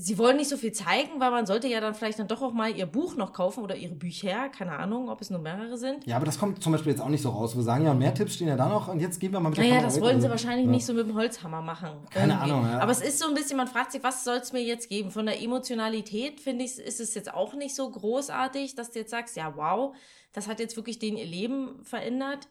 [0.00, 2.52] sie wollen nicht so viel zeigen, weil man sollte ja dann vielleicht dann doch auch
[2.52, 4.48] mal ihr Buch noch kaufen oder ihre Bücher.
[4.48, 6.06] Keine Ahnung, ob es nur mehrere sind.
[6.06, 7.54] ja, aber das kommt zum Beispiel jetzt auch nicht so raus.
[7.54, 9.50] Wir sagen ja, und mehr Tipps stehen ja da noch und jetzt gehen wir mal
[9.50, 10.72] mit der Naja, das wollen sie Also, wahrscheinlich ja.
[10.72, 11.90] nicht so mit dem Holzhammer machen.
[12.10, 12.50] Keine irgendwie.
[12.52, 12.78] Ahnung, ja.
[12.78, 15.10] Aber es ist so ein bisschen, man fragt sich, was soll es mir jetzt geben?
[15.10, 19.10] Von der Emotionalität, finde ich, ist es jetzt auch nicht so großartig, dass du jetzt
[19.10, 19.94] sagst, ja, wow,
[20.32, 22.48] das hat jetzt wirklich denen ihr Leben verändert.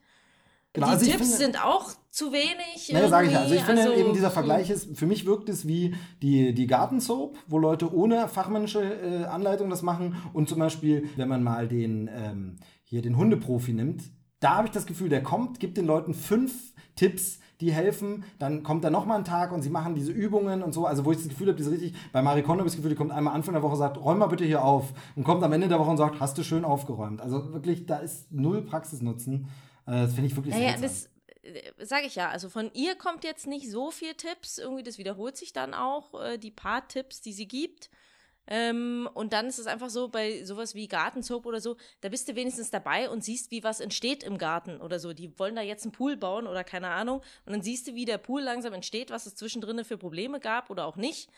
[0.74, 2.92] Genau, die also Tipps finde- sind auch zu wenig.
[2.92, 3.40] Naja, sage ich ja.
[3.40, 4.02] Also ich finde irgendwie.
[4.02, 4.34] eben dieser hm.
[4.34, 9.26] Vergleich ist, für mich wirkt es wie die, die Gartensoap, wo Leute ohne fachmännische äh,
[9.26, 10.16] Anleitung das machen.
[10.34, 14.04] Und zum Beispiel, wenn man mal den, ähm, hier den Hundeprofi nimmt,
[14.40, 18.64] da habe ich das Gefühl, der kommt, gibt den Leuten fünf Tipps, die helfen, dann
[18.64, 21.18] kommt da nochmal ein Tag und sie machen diese Übungen und so, also wo ich
[21.18, 23.34] das Gefühl habe, diese richtig, bei Marie Kondo habe ich das Gefühl, die kommt einmal
[23.34, 25.80] Anfang der Woche und sagt, räum mal bitte hier auf und kommt am Ende der
[25.80, 27.22] Woche und sagt, hast du schön aufgeräumt.
[27.22, 29.48] Also wirklich, da ist null Praxisnutzen.
[29.86, 31.12] Äh, das finde ich wirklich Naja, seltsam.
[31.78, 32.30] das sage ich ja.
[32.30, 34.58] Also von ihr kommt jetzt nicht so viel Tipps.
[34.58, 37.90] Irgendwie, das wiederholt sich dann auch, äh, die paar Tipps, die sie gibt.
[38.52, 42.28] Ähm, und dann ist es einfach so, bei sowas wie Gartensoap oder so, da bist
[42.28, 45.14] du wenigstens dabei und siehst, wie was entsteht im Garten oder so.
[45.14, 47.22] Die wollen da jetzt einen Pool bauen oder keine Ahnung.
[47.46, 50.72] Und dann siehst du, wie der Pool langsam entsteht, was es zwischendrin für Probleme gab
[50.72, 51.30] oder auch nicht.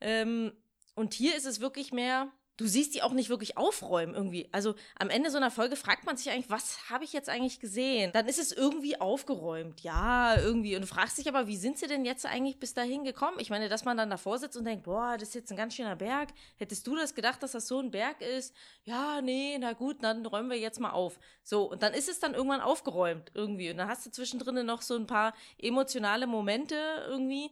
[0.00, 0.52] Ähm,
[0.96, 4.48] und hier ist es wirklich mehr, du siehst die auch nicht wirklich aufräumen irgendwie.
[4.52, 7.60] Also am Ende so einer Folge fragt man sich eigentlich, was habe ich jetzt eigentlich
[7.60, 8.12] gesehen?
[8.12, 9.82] Dann ist es irgendwie aufgeräumt.
[9.82, 10.74] Ja, irgendwie.
[10.74, 13.36] Und du fragst dich aber, wie sind sie denn jetzt eigentlich bis dahin gekommen?
[13.40, 15.74] Ich meine, dass man dann davor sitzt und denkt, boah, das ist jetzt ein ganz
[15.74, 16.30] schöner Berg.
[16.56, 18.54] Hättest du das gedacht, dass das so ein Berg ist?
[18.84, 21.18] Ja, nee, na gut, dann räumen wir jetzt mal auf.
[21.42, 23.70] So, und dann ist es dann irgendwann aufgeräumt irgendwie.
[23.70, 26.76] Und dann hast du zwischendrin noch so ein paar emotionale Momente
[27.08, 27.50] irgendwie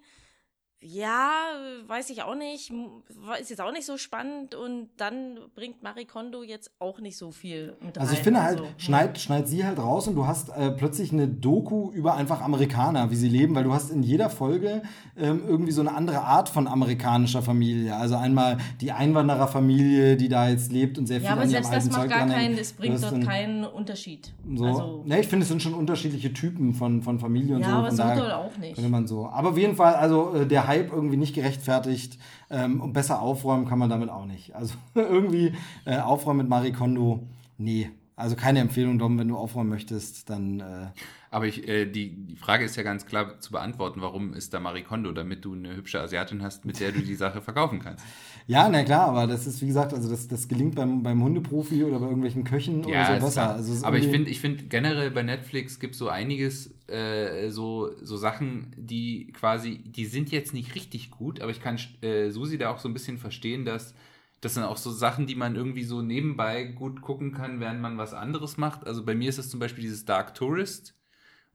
[0.86, 1.30] ja,
[1.86, 2.70] weiß ich auch nicht,
[3.40, 7.30] ist jetzt auch nicht so spannend und dann bringt Marie Kondo jetzt auch nicht so
[7.30, 10.50] viel mit Also ich finde halt, Also, schneid, schneid sie halt raus und du hast
[10.50, 14.28] äh, plötzlich eine Doku über einfach Amerikaner, wie sie leben, weil du hast in jeder
[14.28, 14.82] Folge
[15.16, 17.96] ähm, irgendwie so eine andere Art von amerikanischer Familie.
[17.96, 21.72] Also einmal die Einwandererfamilie, die da jetzt lebt und sehr viel Ja, aber an selbst
[21.72, 24.34] das macht Zeug gar keinen, es bringt dort dann keinen Unterschied.
[24.54, 24.66] So.
[24.66, 27.74] Also, ne, ich finde, es sind schon unterschiedliche Typen von, von Familie und Ja, so.
[27.76, 28.74] aber von so doll auch nicht.
[28.74, 29.26] Könnte man so.
[29.28, 32.18] Aber auf jeden Fall, also äh, der Hype irgendwie nicht gerechtfertigt
[32.50, 34.54] ähm, und besser aufräumen kann man damit auch nicht.
[34.54, 37.26] Also irgendwie äh, aufräumen mit Marie Kondo,
[37.58, 37.90] nee.
[38.16, 40.86] Also keine Empfehlung, Dom, wenn du aufräumen möchtest, dann äh,
[41.32, 44.60] Aber ich, äh, die, die Frage ist ja ganz klar zu beantworten, warum ist da
[44.60, 48.04] Marie Kondo, damit du eine hübsche Asiatin hast, mit der du die Sache verkaufen kannst.
[48.46, 51.82] Ja, na klar, aber das ist, wie gesagt, also das, das gelingt beim, beim Hundeprofi
[51.84, 53.50] oder bei irgendwelchen Köchen oder so besser.
[53.50, 57.90] Also es aber ich finde, ich finde generell bei Netflix gibt so einiges, äh, so,
[58.02, 62.58] so Sachen, die quasi, die sind jetzt nicht richtig gut, aber ich kann äh, Susi
[62.58, 63.94] da auch so ein bisschen verstehen, dass
[64.44, 67.96] das sind auch so Sachen, die man irgendwie so nebenbei gut gucken kann, während man
[67.96, 68.86] was anderes macht.
[68.86, 70.94] Also bei mir ist es zum Beispiel dieses Dark Tourist,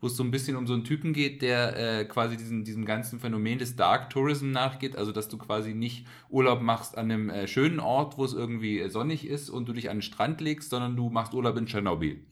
[0.01, 2.85] wo es so ein bisschen um so einen Typen geht, der äh, quasi diesen, diesem
[2.85, 7.29] ganzen Phänomen des Dark Tourism nachgeht, also dass du quasi nicht Urlaub machst an einem
[7.29, 10.41] äh, schönen Ort, wo es irgendwie äh, sonnig ist und du dich an den Strand
[10.41, 12.23] legst, sondern du machst Urlaub in Tschernobyl.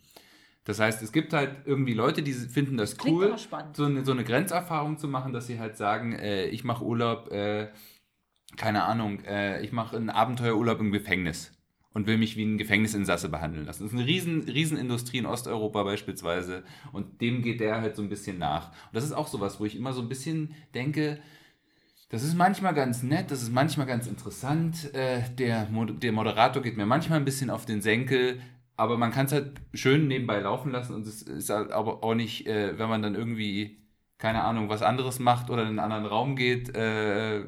[0.63, 3.35] Das heißt, es gibt halt irgendwie Leute, die finden das Klingt cool,
[3.73, 7.31] so eine, so eine Grenzerfahrung zu machen, dass sie halt sagen, äh, ich mache Urlaub,
[7.31, 7.69] äh,
[8.57, 11.56] keine Ahnung, äh, ich mache einen Abenteuerurlaub im Gefängnis
[11.97, 13.81] und will mich wie ein Gefängnisinsasse behandeln lassen.
[13.81, 18.09] Das ist eine riesen, riesen in Osteuropa beispielsweise und dem geht der halt so ein
[18.09, 18.67] bisschen nach.
[18.67, 21.17] Und das ist auch sowas, wo ich immer so ein bisschen denke,
[22.09, 24.93] das ist manchmal ganz nett, das ist manchmal ganz interessant.
[24.93, 28.41] Äh, der, der Moderator geht mir manchmal ein bisschen auf den Senkel,
[28.75, 32.13] aber man kann es halt schön nebenbei laufen lassen und es ist halt aber auch
[32.13, 33.79] nicht, äh, wenn man dann irgendwie,
[34.19, 37.45] keine Ahnung, was anderes macht oder in einen anderen Raum geht äh,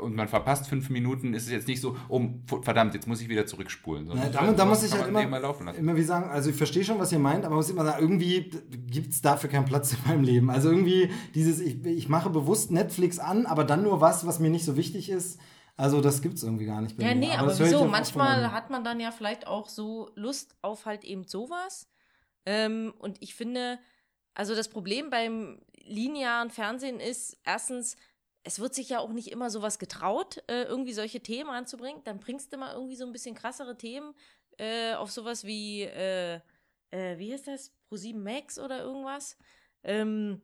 [0.00, 2.20] und man verpasst fünf Minuten, ist es jetzt nicht so, oh,
[2.62, 4.06] verdammt, jetzt muss ich wieder zurückspulen.
[4.06, 5.68] Sondern da, da muss ich halt immer, lassen.
[5.68, 8.00] immer wie sagen, also ich verstehe schon, was ihr meint, aber man muss immer sagen,
[8.00, 8.50] irgendwie
[8.86, 10.50] gibt es dafür keinen Platz in meinem Leben.
[10.50, 14.50] Also irgendwie dieses, ich, ich mache bewusst Netflix an, aber dann nur was, was mir
[14.50, 15.38] nicht so wichtig ist.
[15.76, 17.20] Also das gibt es irgendwie gar nicht bei Ja, mir.
[17.20, 17.86] nee, aber, ich wieso?
[17.86, 21.88] Manchmal hat man dann ja vielleicht auch so Lust auf halt eben sowas.
[22.44, 23.78] Ähm, und ich finde,
[24.34, 27.96] also das Problem beim linearen Fernsehen ist, erstens,
[28.42, 32.02] es wird sich ja auch nicht immer sowas getraut, äh, irgendwie solche Themen anzubringen.
[32.04, 34.14] Dann bringst du mal irgendwie so ein bisschen krassere Themen
[34.58, 36.40] äh, auf sowas wie, äh,
[36.90, 37.72] äh, wie heißt das?
[37.90, 39.36] Pro7 Max oder irgendwas.
[39.82, 40.42] Ähm,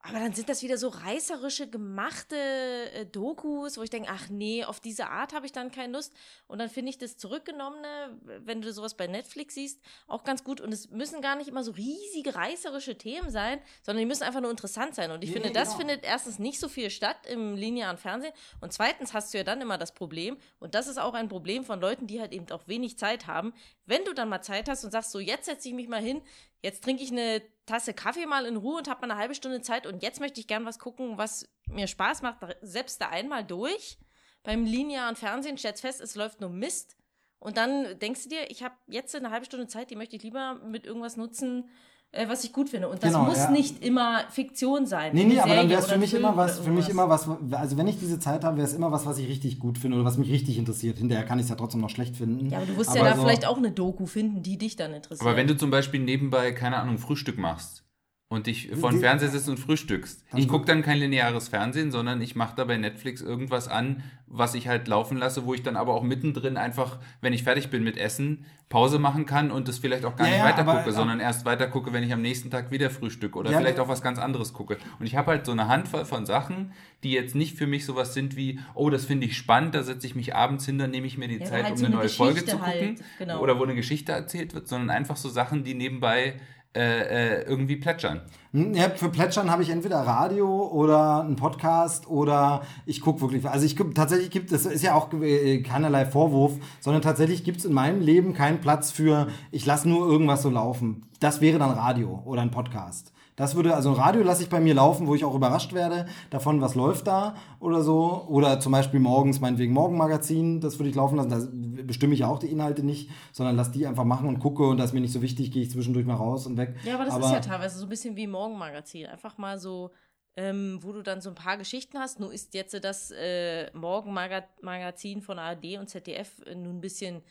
[0.00, 4.64] aber dann sind das wieder so reißerische, gemachte äh, Dokus, wo ich denke, ach nee,
[4.64, 6.14] auf diese Art habe ich dann keine Lust.
[6.46, 10.60] Und dann finde ich das Zurückgenommene, wenn du sowas bei Netflix siehst, auch ganz gut.
[10.60, 14.40] Und es müssen gar nicht immer so riesige, reißerische Themen sein, sondern die müssen einfach
[14.40, 15.10] nur interessant sein.
[15.10, 15.78] Und ich Nee, finde, das genau.
[15.78, 18.32] findet erstens nicht so viel statt im linearen Fernsehen.
[18.60, 21.64] Und zweitens hast du ja dann immer das Problem, und das ist auch ein Problem
[21.64, 23.52] von Leuten, die halt eben auch wenig Zeit haben,
[23.84, 26.22] wenn du dann mal Zeit hast und sagst, so jetzt setze ich mich mal hin,
[26.62, 29.60] jetzt trinke ich eine Tasse Kaffee mal in Ruhe und habe mal eine halbe Stunde
[29.60, 33.44] Zeit und jetzt möchte ich gern was gucken, was mir Spaß macht, selbst da einmal
[33.44, 33.98] durch.
[34.42, 36.96] Beim linearen Fernsehen stellst fest, es läuft nur Mist.
[37.40, 40.22] Und dann denkst du dir, ich habe jetzt eine halbe Stunde Zeit, die möchte ich
[40.22, 41.68] lieber mit irgendwas nutzen,
[42.12, 42.88] äh, was ich gut finde.
[42.88, 43.50] Und das Genau, muss ja.
[43.50, 45.12] nicht immer Fiktion sein.
[45.14, 47.28] Nee, nee, aber dann wäre es für mich Film immer was, für mich immer was,
[47.52, 49.96] also wenn ich diese Zeit habe, wäre es immer was, was ich richtig gut finde
[49.98, 50.98] oder was mich richtig interessiert.
[50.98, 52.48] Hinterher kann ich es ja trotzdem noch schlecht finden.
[52.50, 54.94] Ja, aber du wirst ja da so- vielleicht auch eine Doku finden, die dich dann
[54.94, 55.26] interessiert.
[55.26, 57.84] Aber wenn du zum Beispiel nebenbei, keine Ahnung, Frühstück machst
[58.30, 60.22] und dich vor dem Fernseher sitzt und frühstückst.
[60.30, 64.02] Dann- Ich gucke dann kein lineares Fernsehen, sondern ich mache da bei Netflix irgendwas an,
[64.26, 67.70] was ich halt laufen lasse, wo ich dann aber auch mittendrin einfach, wenn ich fertig
[67.70, 70.76] bin mit Essen, Pause machen kann und das vielleicht auch gar Ja, nicht weiter aber-
[70.80, 73.80] gucke, sondern erst weiter gucke, wenn ich am nächsten Tag wieder frühstücke oder Ja, vielleicht
[73.80, 74.76] auch was ganz anderes gucke.
[75.00, 76.72] Und ich habe halt so eine Handvoll von Sachen,
[77.04, 80.06] die jetzt nicht für mich sowas sind wie, oh, das finde ich spannend, da setze
[80.06, 81.94] ich mich abends hin, dann nehme ich mir die Ja, Zeit, halt um so eine
[81.94, 82.66] eine neue Folge zu gucken.
[82.66, 83.40] halt, genau.
[83.40, 86.34] Oder wo eine Geschichte erzählt wird, sondern einfach so Sachen, die nebenbei
[86.76, 88.20] äh, äh, irgendwie plätschern.
[88.52, 93.48] Hm, Ja, für Plätschern habe ich entweder Radio oder einen Podcast oder ich gucke wirklich.
[93.48, 97.64] Also ich tatsächlich gibt es, ist ja auch äh, keinerlei Vorwurf, sondern tatsächlich gibt es
[97.64, 101.06] in meinem Leben keinen Platz für, ich lasse nur irgendwas so laufen.
[101.20, 103.12] Das wäre dann Radio oder ein Podcast.
[103.38, 106.06] Das würde, also ein Radio lasse ich bei mir laufen, wo ich auch überrascht werde
[106.28, 108.26] davon, was läuft da oder so.
[108.28, 111.30] Oder zum Beispiel morgens, meinetwegen Morgenmagazin, das würde ich laufen lassen.
[111.30, 114.64] Da bestimme ich ja auch die Inhalte nicht, sondern lasse die einfach machen und gucke
[114.64, 116.74] und das ist mir nicht so wichtig, gehe ich zwischendurch mal raus und weg.
[116.84, 119.06] Ja, aber das ist ja teilweise so ein bisschen wie Morgenmagazin.
[119.06, 119.92] Einfach mal so,
[120.36, 122.18] ähm, wo du dann so ein paar Geschichten hast.
[122.18, 127.22] Nur ist jetzt das äh, Morgenmagazin von ARD und ZDF äh, nun ein bisschen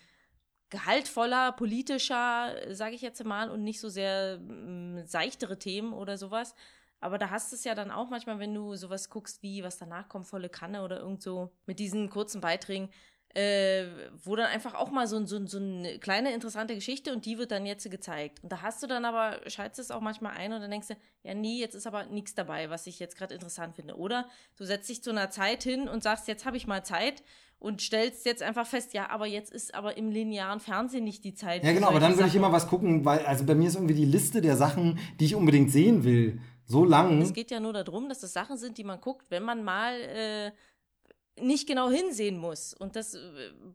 [0.70, 6.56] gehaltvoller, politischer, sage ich jetzt mal, und nicht so sehr mh, seichtere Themen oder sowas.
[7.00, 9.78] Aber da hast du es ja dann auch manchmal, wenn du sowas guckst wie, was
[9.78, 12.90] danach kommt, volle Kanne oder irgend so mit diesen kurzen Beiträgen,
[13.36, 13.86] äh,
[14.24, 17.52] wo dann einfach auch mal so, so, so eine kleine interessante Geschichte und die wird
[17.52, 18.42] dann jetzt gezeigt.
[18.42, 20.96] Und da hast du dann aber, schaltest es auch manchmal ein und dann denkst du,
[21.22, 23.96] ja, nee, jetzt ist aber nichts dabei, was ich jetzt gerade interessant finde.
[23.96, 27.22] Oder du setzt dich zu einer Zeit hin und sagst, jetzt habe ich mal Zeit
[27.60, 31.34] und stellst jetzt einfach fest, ja, aber jetzt ist aber im linearen Fernsehen nicht die
[31.34, 31.64] Zeit.
[31.64, 32.46] Ja, genau, aber dann würde ich Sachen.
[32.46, 35.36] immer was gucken, weil, also bei mir ist irgendwie die Liste der Sachen, die ich
[35.36, 37.22] unbedingt sehen will, so lang.
[37.22, 39.94] Es geht ja nur darum, dass das Sachen sind, die man guckt, wenn man mal
[40.02, 40.52] äh,
[41.42, 42.74] nicht genau hinsehen muss.
[42.74, 43.20] Und das äh,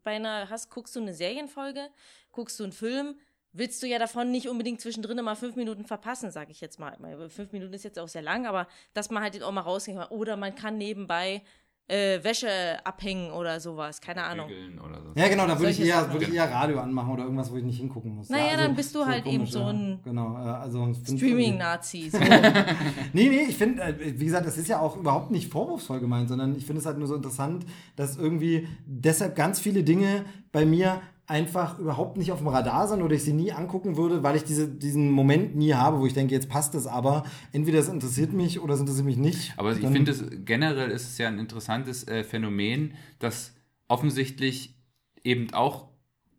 [0.04, 1.88] bei einer hast, guckst du eine Serienfolge,
[2.30, 3.16] guckst du einen Film,
[3.52, 6.96] willst du ja davon nicht unbedingt zwischendrin mal fünf Minuten verpassen, sage ich jetzt mal.
[7.28, 10.08] Fünf Minuten ist jetzt auch sehr lang, aber dass man halt auch mal rausgehen kann.
[10.08, 11.42] Oder man kann nebenbei
[11.88, 12.48] äh, Wäsche
[12.84, 14.48] abhängen oder sowas, keine Ahnung.
[14.48, 15.20] So.
[15.20, 17.64] Ja, genau, da würde ich, eher, würde ich eher Radio anmachen oder irgendwas, wo ich
[17.64, 18.30] nicht hingucken muss.
[18.30, 22.10] Naja, ja, also dann bist du halt eben so ein Genau, äh, also Streaming-Nazi.
[22.10, 22.18] So.
[23.12, 26.28] Nee, nee, ich finde, äh, wie gesagt, das ist ja auch überhaupt nicht vorwurfsvoll gemeint,
[26.28, 30.64] sondern ich finde es halt nur so interessant, dass irgendwie deshalb ganz viele Dinge bei
[30.64, 31.02] mir
[31.32, 34.44] einfach überhaupt nicht auf dem Radar sind oder ich sie nie angucken würde, weil ich
[34.44, 37.24] diese, diesen Moment nie habe, wo ich denke, jetzt passt es aber.
[37.52, 39.54] Entweder es interessiert mich oder es interessiert mich nicht.
[39.56, 43.54] Aber ich finde, es generell ist es ja ein interessantes äh, Phänomen, dass
[43.88, 44.76] offensichtlich
[45.24, 45.88] eben auch,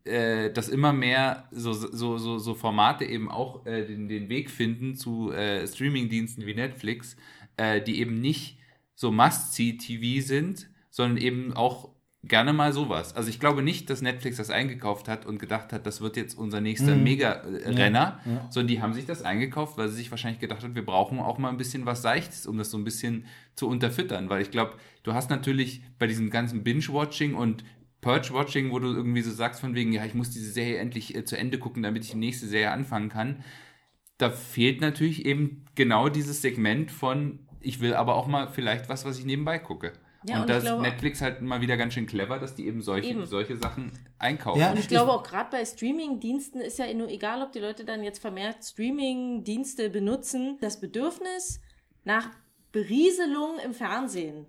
[0.04, 4.48] äh, dass immer mehr so, so, so, so Formate eben auch äh, den, den Weg
[4.48, 7.16] finden zu äh, Streamingdiensten wie Netflix,
[7.56, 8.58] äh, die eben nicht
[8.94, 11.93] so Must-See-TV sind, sondern eben auch
[12.26, 13.14] gerne mal sowas.
[13.16, 16.36] Also ich glaube nicht, dass Netflix das eingekauft hat und gedacht hat, das wird jetzt
[16.36, 18.46] unser nächster Mega-Renner, ja.
[18.50, 21.38] sondern die haben sich das eingekauft, weil sie sich wahrscheinlich gedacht haben, wir brauchen auch
[21.38, 24.28] mal ein bisschen was Seichtes, um das so ein bisschen zu unterfüttern.
[24.30, 27.64] Weil ich glaube, du hast natürlich bei diesem ganzen Binge-Watching und
[28.00, 31.24] Purge-Watching, wo du irgendwie so sagst von wegen, ja, ich muss diese Serie endlich äh,
[31.24, 33.42] zu Ende gucken, damit ich die nächste Serie anfangen kann.
[34.18, 39.04] Da fehlt natürlich eben genau dieses Segment von, ich will aber auch mal vielleicht was,
[39.04, 39.94] was ich nebenbei gucke.
[40.26, 42.80] Ja, und und da ist Netflix halt mal wieder ganz schön clever, dass die eben
[42.80, 43.26] solche, Eben.
[43.26, 44.60] solche Sachen einkaufen.
[44.60, 44.70] Ja.
[44.70, 48.02] Und ich glaube auch gerade bei Streaming-Diensten ist ja nur egal, ob die Leute dann
[48.02, 51.60] jetzt vermehrt Streaming-Dienste benutzen, das Bedürfnis
[52.04, 52.30] nach
[52.72, 54.46] Berieselung im Fernsehen,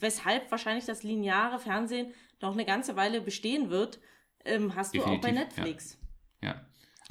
[0.00, 4.00] weshalb wahrscheinlich das lineare Fernsehen noch eine ganze Weile bestehen wird,
[4.44, 5.98] ähm, hast du auch bei Definitiv, Netflix.
[6.42, 6.60] ja.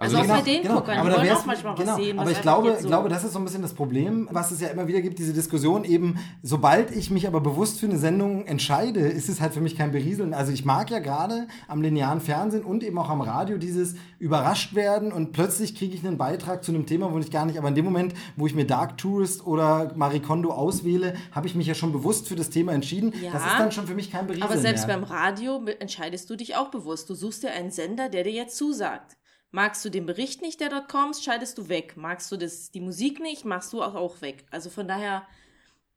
[0.02, 1.18] Also auch bei den Guckern, die genau.
[1.18, 1.96] wollen auch manchmal was genau.
[1.96, 4.28] sehen, was Aber ich einfach glaube, so- glaube, das ist so ein bisschen das Problem,
[4.32, 7.86] was es ja immer wieder gibt, diese Diskussion eben, sobald ich mich aber bewusst für
[7.86, 10.34] eine Sendung entscheide, ist es halt für mich kein Berieseln.
[10.34, 14.76] Also ich mag ja gerade am linearen Fernsehen und eben auch am Radio dieses überrascht
[14.76, 17.68] werden und plötzlich kriege ich einen Beitrag zu einem Thema, wo ich gar nicht, aber
[17.70, 21.68] in dem Moment, wo ich mir Dark Tourist oder Marie Kondo auswähle, habe ich mich
[21.68, 23.14] ja schon bewusst für das Thema entschieden.
[23.22, 23.32] Ja.
[23.32, 24.98] Das ist dann schon für mich kein Berieseln Aber selbst mehr.
[24.98, 27.10] beim Radio entscheidest du dich auch bewusst.
[27.10, 29.18] Du suchst dir einen Sender, der dir jetzt zusagt.
[29.52, 31.98] Magst du den Bericht nicht, der dort kommt, schaltest du weg.
[31.98, 34.46] Magst du das, die Musik nicht, machst du auch, auch weg.
[34.50, 35.28] Also von daher,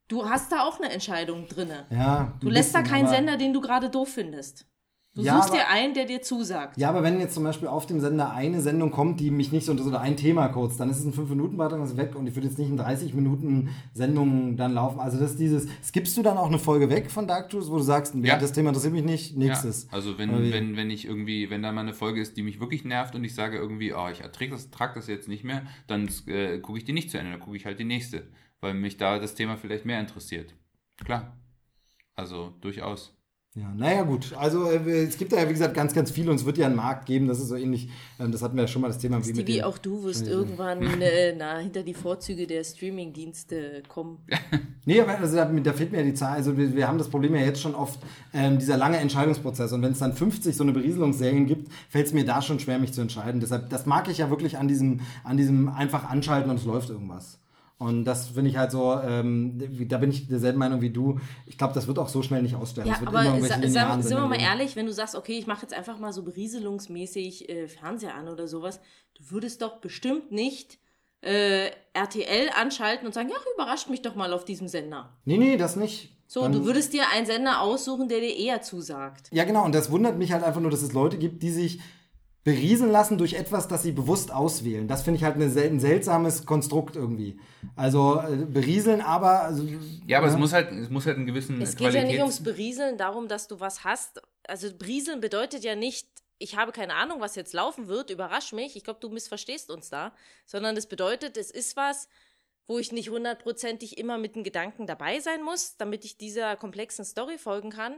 [0.08, 1.86] du hast da auch eine Entscheidung drinne.
[1.90, 4.66] ja, Du lässt da keinen Sender, den du gerade doof findest.
[5.16, 6.76] Du Ja, suchst aber- dir einen, der dir zusagt.
[6.76, 9.64] Ja, aber wenn jetzt zum Beispiel auf dem Sender eine Sendung kommt, die mich nicht
[9.64, 12.26] so interessiert, oder ein Thema kurz, dann ist es ein 5-Minuten-Beitrag und ist weg und
[12.26, 14.98] ich würde jetzt nicht in 30 Minuten Sendungen dann laufen.
[14.98, 17.76] Also das ist dieses, skippst du dann auch eine Folge weg von Dark Tours, wo
[17.76, 19.84] du sagst, ja, das Thema interessiert mich nicht, nächstes.
[19.84, 20.52] Ja, also wenn, wie?
[20.52, 23.22] wenn, wenn ich irgendwie, wenn da mal eine Folge ist, die mich wirklich nervt und
[23.22, 26.78] ich sage irgendwie, oh, ich ertrage das, trag das jetzt nicht mehr, dann äh, gucke
[26.78, 28.26] ich die nicht zu Ende, dann gucke ich halt die nächste,
[28.60, 30.54] weil mich da das Thema vielleicht mehr interessiert.
[31.04, 31.36] Klar.
[32.16, 33.14] Also durchaus.
[33.56, 34.32] Ja, naja, gut.
[34.36, 36.66] Also äh, es gibt da ja, wie gesagt, ganz, ganz viel und es wird ja
[36.66, 38.98] einen Markt geben, das ist so ähnlich, ähm, das hatten wir ja schon mal das
[38.98, 43.82] Thema wie mit den- auch du wirst irgendwann äh, na, hinter die Vorzüge der Streaming-Dienste
[43.88, 44.18] kommen.
[44.86, 46.34] Nee, aber also da, da fehlt mir ja die Zahl.
[46.34, 47.98] Also wir, wir haben das Problem ja jetzt schon oft,
[48.34, 49.72] ähm, dieser lange Entscheidungsprozess.
[49.72, 52.78] Und wenn es dann 50 so eine Berieselungsserien gibt, fällt es mir da schon schwer,
[52.78, 53.40] mich zu entscheiden.
[53.40, 56.90] Deshalb, das mag ich ja wirklich an diesem, an diesem einfach anschalten und es läuft
[56.90, 57.38] irgendwas.
[57.78, 61.18] Und das finde ich halt so, ähm, da bin ich derselben Meinung wie du.
[61.44, 62.90] Ich glaube, das wird auch so schnell nicht aussterben.
[62.92, 65.74] Ja, aber sa sa sind wir mal ehrlich, wenn du sagst, okay, ich mache jetzt
[65.74, 68.80] einfach mal so berieselungsmäßig äh, Fernseher an oder sowas,
[69.14, 70.78] du würdest doch bestimmt nicht
[71.20, 75.16] äh, RTL anschalten und sagen, ja, überrascht mich doch mal auf diesem Sender.
[75.24, 76.10] Nee, nee, das nicht.
[76.26, 79.28] So, Dann- du würdest dir einen Sender aussuchen, der dir eher zusagt.
[79.32, 79.64] Ja, genau.
[79.64, 81.80] Und das wundert mich halt einfach nur, dass es Leute gibt, die sich
[82.44, 84.86] berieseln lassen durch etwas, das sie bewusst auswählen.
[84.86, 87.40] Das finde ich halt eine sel ein seltsames Konstrukt irgendwie.
[87.74, 89.66] Also äh, berieseln, aber also,
[90.06, 92.20] Ja, aber es muss halt, es muss halt einen gewissen Es geht ja nicht Qualitäts-
[92.20, 94.20] ums Berieseln, darum, dass du was hast.
[94.46, 96.06] Also Berieseln bedeutet ja nicht,
[96.38, 98.76] ich habe keine Ahnung, was jetzt laufen wird, überrasch mich.
[98.76, 100.12] Ich glaube, du missverstehst uns da.
[100.44, 102.08] Sondern es bedeutet, es ist was,
[102.66, 107.06] wo ich nicht hundertprozentig immer mit den Gedanken dabei sein muss, damit ich dieser komplexen
[107.06, 107.94] Story folgen kann.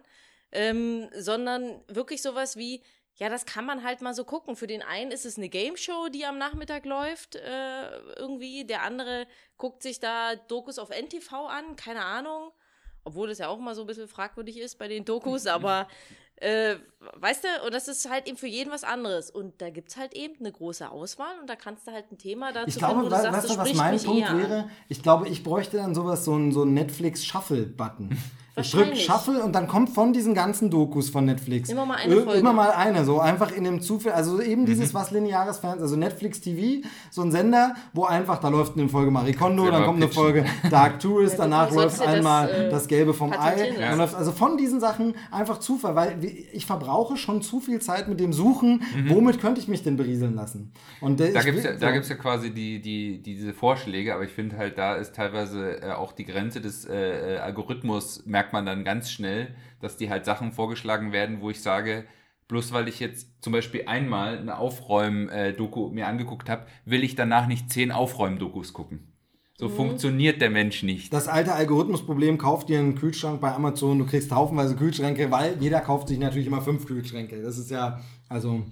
[0.53, 2.83] Ähm, sondern wirklich sowas wie,
[3.17, 4.57] ja, das kann man halt mal so gucken.
[4.57, 8.65] Für den einen ist es eine Game Show, die am Nachmittag läuft, äh, irgendwie.
[8.67, 9.27] Der andere
[9.57, 12.51] guckt sich da Dokus auf NTV an, keine Ahnung.
[13.05, 15.89] Obwohl das ja auch mal so ein bisschen fragwürdig ist bei den Dokus, aber
[16.37, 16.77] äh,
[17.15, 19.31] weißt du, und das ist halt eben für jeden was anderes.
[19.31, 22.19] Und da gibt es halt eben eine große Auswahl und da kannst du halt ein
[22.19, 24.71] Thema dazu Ich glaube, finden, wo du sagst, weißt das du, was mein Punkt wäre?
[24.91, 28.19] Ich glaube, ich bräuchte dann sowas, so ein, so ein Netflix-Shuffle-Button.
[28.59, 28.97] Ich drücke.
[28.97, 32.39] Shuffle und dann kommt von diesen ganzen Dokus von Netflix Immer mal eine Folge.
[32.41, 34.67] immer mal eine, so einfach in dem Zufall, also eben Mhm.
[34.67, 38.89] dieses was lineares Fernsehen, also Netflix TV, so ein Sender, wo einfach, da läuft eine
[38.89, 40.23] Folge Marie Kondo, dann kommt eine pitchen.
[40.23, 44.15] Folge Dark Tourist, Ja, danach läuft dir das, einmal äh, das Gelbe vom Ei, läuft
[44.15, 46.19] also von diesen Sachen einfach Zufall, weil
[46.53, 50.35] ich verbrauche schon zu viel Zeit mit dem Suchen, womit könnte ich mich denn berieseln
[50.35, 50.73] lassen?
[51.01, 51.35] Und Mhm.
[51.35, 54.57] Da gibt es ja, da gibt's ja quasi die, die, diese Vorschläge, aber ich finde
[54.57, 58.85] halt, da ist teilweise äh, auch die Grenze des äh, äh, Algorithmus, merkt man dann
[58.85, 62.05] ganz schnell, dass die halt Sachen vorgeschlagen werden, wo ich sage,
[62.49, 67.49] bloß weil ich jetzt zum Beispiel einmal eine Aufräum-Doku mir angeguckt habe, will ich danach
[67.49, 69.13] nicht zehn Aufräum-Dokus gucken.
[69.59, 71.13] So funktioniert der Mensch nicht.
[71.13, 75.81] Das alte Algorithmusproblem, kauf dir einen Kühlschrank bei Amazon, du kriegst haufenweise Kühlschränke, weil jeder
[75.81, 77.43] kauft sich natürlich immer fünf Kühlschränke.
[77.43, 78.65] Das ist ja, also,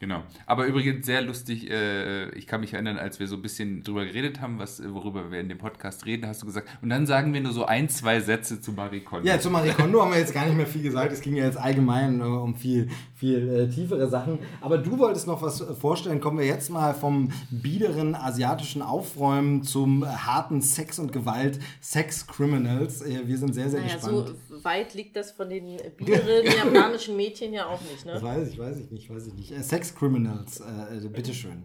[0.00, 0.22] Genau.
[0.46, 4.06] Aber übrigens sehr lustig, äh, ich kann mich erinnern, als wir so ein bisschen drüber
[4.06, 7.34] geredet haben, was, worüber wir in dem Podcast reden, hast du gesagt, und dann sagen
[7.34, 9.28] wir nur so ein, zwei Sätze zu Marie Kondo.
[9.28, 11.12] ja, zu Marie Kondo haben wir jetzt gar nicht mehr viel gesagt.
[11.12, 12.88] Es ging ja jetzt allgemein äh, um viel,
[13.20, 14.38] viel äh, tiefere Sachen.
[14.62, 16.20] Aber du wolltest noch was äh, vorstellen.
[16.20, 22.26] Kommen wir jetzt mal vom biederen asiatischen Aufräumen zum äh, harten Sex und Gewalt, Sex
[22.26, 23.02] Criminals.
[23.02, 24.34] Äh, wir sind sehr, sehr Naja, gespannt.
[24.48, 25.66] so weit liegt das von den
[25.98, 26.44] biederen
[26.74, 28.28] japanischen Mädchen ja auch nicht, Das ne?
[28.28, 29.52] weiß ich, weiß ich nicht, weiß ich nicht.
[29.52, 31.62] Äh, Sex Criminals, äh, äh, bitteschön.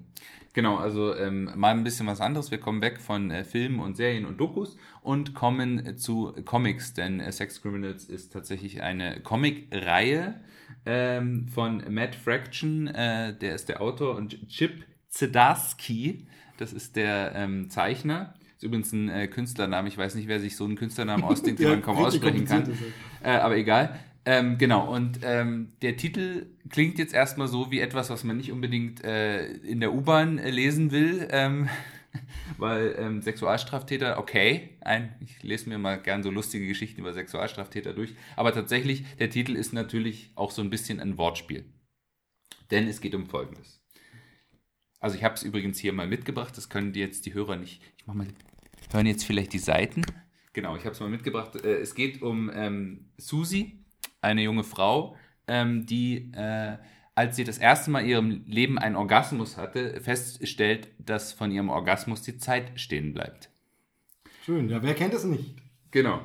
[0.51, 2.51] Genau, also ähm, mal ein bisschen was anderes.
[2.51, 6.93] Wir kommen weg von äh, Filmen und Serien und Dokus und kommen äh, zu Comics,
[6.93, 10.35] denn äh, Sex Criminals ist tatsächlich eine Comic-Reihe
[10.85, 17.33] ähm, von Matt Fraction, äh, der ist der Autor, und Chip Zdarsky, das ist der
[17.35, 18.33] ähm, Zeichner.
[18.55, 21.67] Ist übrigens ein äh, Künstlername, ich weiß nicht, wer sich so einen Künstlernamen ausdenkt, den
[21.67, 22.71] Ja, man kaum aussprechen kann.
[23.23, 23.99] Äh, aber egal.
[24.27, 28.51] Ähm, genau, und ähm, der Titel klingt jetzt erstmal so wie etwas, was man nicht
[28.51, 31.69] unbedingt äh, in der U-Bahn äh, lesen will, ähm,
[32.57, 37.93] weil ähm, Sexualstraftäter, okay, ein, ich lese mir mal gern so lustige Geschichten über Sexualstraftäter
[37.93, 41.65] durch, aber tatsächlich, der Titel ist natürlich auch so ein bisschen ein Wortspiel.
[42.71, 43.81] Denn es geht um Folgendes.
[44.99, 47.81] Also ich habe es übrigens hier mal mitgebracht, das können die jetzt die Hörer nicht,
[47.97, 48.27] ich mach mal,
[48.91, 50.03] hören jetzt vielleicht die Seiten.
[50.53, 51.55] Genau, ich habe es mal mitgebracht.
[51.63, 53.83] Äh, es geht um ähm, Susi,
[54.21, 55.17] eine junge Frau,
[55.47, 56.77] ähm, die, äh,
[57.15, 61.69] als sie das erste Mal in ihrem Leben einen Orgasmus hatte, feststellt, dass von ihrem
[61.69, 63.49] Orgasmus die Zeit stehen bleibt.
[64.43, 65.55] Schön, ja, wer kennt es nicht?
[65.91, 66.21] Genau.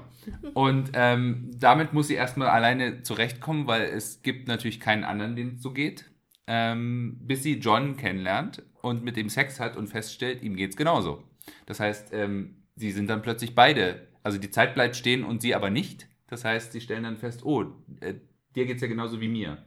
[0.53, 5.55] Und ähm, damit muss sie erstmal alleine zurechtkommen, weil es gibt natürlich keinen anderen, den
[5.55, 6.11] es so geht.
[6.47, 11.23] Ähm, bis sie John kennenlernt und mit dem Sex hat und feststellt, ihm geht's genauso.
[11.67, 15.55] Das heißt, ähm, sie sind dann plötzlich beide, also die Zeit bleibt stehen und sie
[15.55, 16.09] aber nicht.
[16.27, 17.67] Das heißt, sie stellen dann fest, oh,
[18.01, 18.15] äh,
[18.57, 19.59] dir geht's ja genauso wie mir.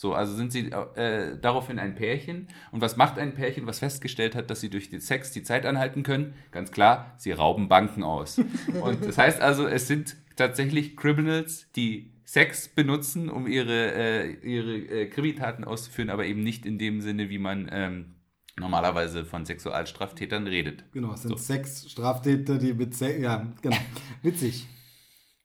[0.00, 2.48] So, also sind sie äh, daraufhin ein Pärchen.
[2.72, 5.66] Und was macht ein Pärchen, was festgestellt hat, dass sie durch den Sex die Zeit
[5.66, 6.32] anhalten können?
[6.52, 8.38] Ganz klar, sie rauben Banken aus.
[8.80, 14.76] Und das heißt also, es sind tatsächlich Criminals, die Sex benutzen, um ihre, äh, ihre
[14.76, 18.14] äh, Krimitaten auszuführen, aber eben nicht in dem Sinne, wie man ähm,
[18.58, 20.82] normalerweise von Sexualstraftätern redet.
[20.92, 23.76] Genau, es sind sechs Straftäter, die mit Sex, ja, genau,
[24.22, 24.66] witzig.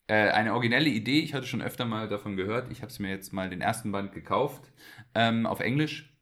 [0.07, 2.71] Äh, eine originelle Idee, ich hatte schon öfter mal davon gehört.
[2.71, 4.71] Ich habe es mir jetzt mal den ersten Band gekauft,
[5.15, 6.13] ähm, auf Englisch.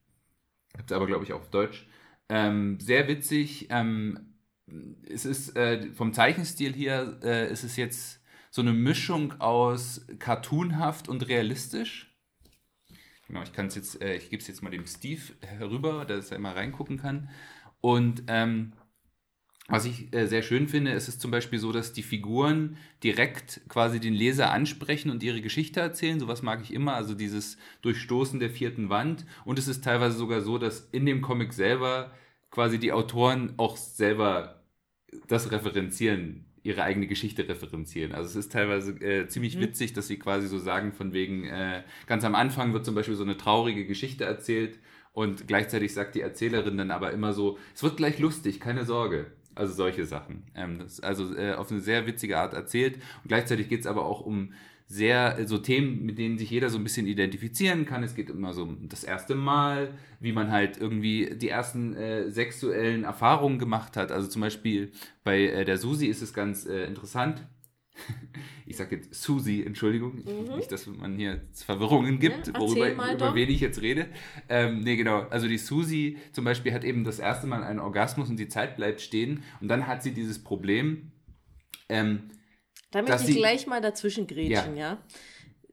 [0.76, 1.88] Gibt es aber, glaube ich, auch auf Deutsch.
[2.30, 3.68] Ähm, sehr witzig.
[3.70, 4.36] Ähm,
[5.08, 11.10] es ist äh, vom Zeichenstil hier, äh, ist es jetzt so eine Mischung aus cartoonhaft
[11.10, 12.16] und realistisch.
[13.28, 16.32] Genau, ich kann es jetzt, äh, ich gebe es jetzt mal dem Steve herüber, dass
[16.32, 17.30] er mal reingucken kann.
[17.82, 18.74] Und ähm,
[19.70, 23.62] was ich äh, sehr schön finde, ist es zum Beispiel so, dass die Figuren direkt
[23.70, 26.20] quasi den Leser ansprechen und ihre Geschichte erzählen.
[26.20, 29.26] Sowas mag ich immer, also dieses Durchstoßen der vierten Wand.
[29.46, 32.12] Und es ist teilweise sogar so, dass in dem Comic selber
[32.52, 34.64] quasi die Autoren auch selber
[35.28, 38.12] das referenzieren, ihre eigene Geschichte referenzieren.
[38.12, 41.84] Also es ist teilweise äh, ziemlich witzig, dass sie quasi so sagen, von wegen, äh,
[42.06, 44.80] ganz am Anfang wird zum Beispiel so eine traurige Geschichte erzählt
[45.14, 49.32] und gleichzeitig sagt die Erzählerin dann aber immer so, es wird gleich lustig, keine Sorge.
[49.56, 50.44] Also solche Sachen.
[50.56, 52.96] Ähm, das ist also äh, auf eine sehr witzige Art erzählt.
[52.96, 54.54] Und gleichzeitig geht es aber auch um
[54.88, 58.04] sehr so Themen, mit denen sich jeder so ein bisschen identifizieren kann.
[58.04, 62.30] Es geht immer so um das erste Mal, wie man halt irgendwie die ersten äh,
[62.30, 64.12] sexuellen Erfahrungen gemacht hat.
[64.12, 64.92] Also zum Beispiel
[65.24, 67.44] bei äh, der Susi ist es ganz äh, interessant.
[68.66, 70.24] Ich sage jetzt Susi, Entschuldigung,
[70.56, 74.08] nicht, dass man hier Verwirrungen gibt, Ja, erzähl worüber über wen ich jetzt rede.
[74.50, 75.20] Ähm, nee, genau.
[75.30, 78.78] Also die Susi zum Beispiel hat eben das erste Mal einen Orgasmus und die Zeit
[78.78, 79.44] bleibt stehen.
[79.60, 81.12] Und dann hat sie dieses Problem,
[81.90, 82.32] ähm,
[82.92, 85.04] Da dass möchte ich sie- gleich mal dazwischen grätschen, ja.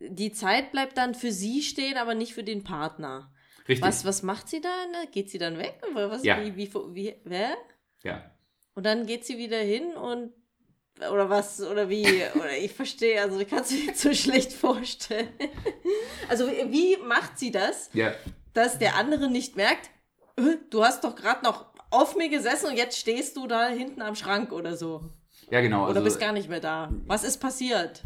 [0.01, 3.33] Die Zeit bleibt dann für sie stehen, aber nicht für den Partner.
[3.69, 3.83] richtig.
[3.87, 5.11] Was, was macht sie dann?
[5.13, 5.81] Geht sie dann weg?
[5.93, 6.45] Oder Was, Ja.
[6.45, 7.57] wie, wie, wie, wer?
[8.03, 8.31] Ja.
[8.75, 10.33] Und dann geht sie wieder hin und
[11.13, 15.29] oder was oder wie oder ich verstehe also ich kann es mir so schlecht vorstellen.
[16.29, 18.13] Also wie, macht sie das, Ja,
[18.53, 19.91] dass der andere nicht merkt,
[20.37, 24.03] "Äh, du hast doch gerade noch auf mir gesessen und jetzt stehst du da hinten
[24.03, 25.03] am Schrank oder so
[25.51, 25.83] ja, genau.
[25.85, 26.91] oder also, bist gar nicht mehr da.
[27.07, 28.03] Was ist passiert?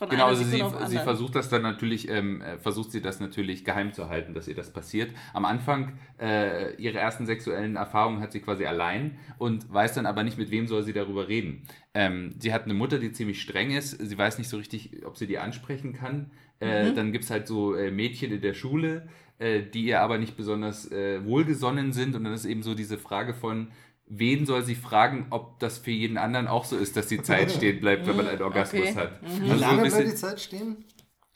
[0.00, 3.02] Von Genau, einer also sie, auf sie versucht das dann natürlich, ähm, äh, versucht sie
[3.02, 5.10] das natürlich geheim zu halten, dass ihr das passiert.
[5.34, 10.22] Am Anfang äh, ihre ersten sexuellen Erfahrungen hat sie quasi allein und weiß dann aber
[10.22, 11.64] nicht, mit wem soll sie darüber reden.
[11.92, 13.90] Ähm, sie hat eine Mutter, die ziemlich streng ist.
[13.90, 16.30] Sie weiß nicht so richtig, ob sie die ansprechen kann.
[16.60, 19.06] Äh, Dann gibt's halt so äh, Mädchen in der Schule,
[19.38, 22.14] äh, die ihr aber nicht besonders äh, wohlgesonnen sind.
[22.14, 23.68] Und dann ist eben so diese Frage von,
[24.12, 27.50] wen soll sie fragen, ob das für jeden anderen auch so ist, dass die Zeit
[27.56, 28.94] stehen bleibt, wenn man einen Orgasmus Okay.
[28.96, 29.22] hat.
[29.22, 29.28] Mhm.
[29.28, 30.84] Also Wie so ein lange bisschen- bleibt die Zeit stehen?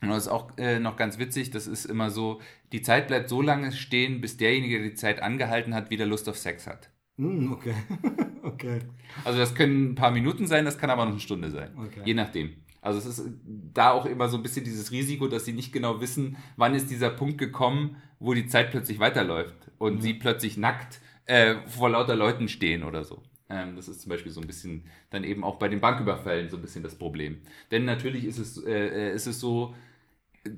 [0.03, 2.41] und das ist auch äh, noch ganz witzig, das ist immer so,
[2.73, 6.29] die Zeit bleibt so lange stehen, bis derjenige, der die Zeit angehalten hat, wieder Lust
[6.29, 6.91] auf Sex hat.
[7.17, 7.73] Hm, okay.
[8.43, 8.81] okay.
[9.25, 11.71] Also das können ein paar Minuten sein, das kann aber noch eine Stunde sein.
[11.79, 12.01] Okay.
[12.05, 12.51] Je nachdem.
[12.83, 13.31] Also es ist
[13.73, 16.91] da auch immer so ein bisschen dieses Risiko, dass sie nicht genau wissen, wann ist
[16.91, 22.17] dieser Punkt gekommen, wo die Zeit plötzlich weiterläuft und sie plötzlich nackt äh, vor lauter
[22.17, 23.23] Leuten stehen oder so.
[23.49, 26.57] Ähm, das ist zum Beispiel so ein bisschen dann eben auch bei den Banküberfällen so
[26.57, 27.43] ein bisschen das Problem.
[27.71, 29.75] Denn natürlich ist es, äh, ist es so,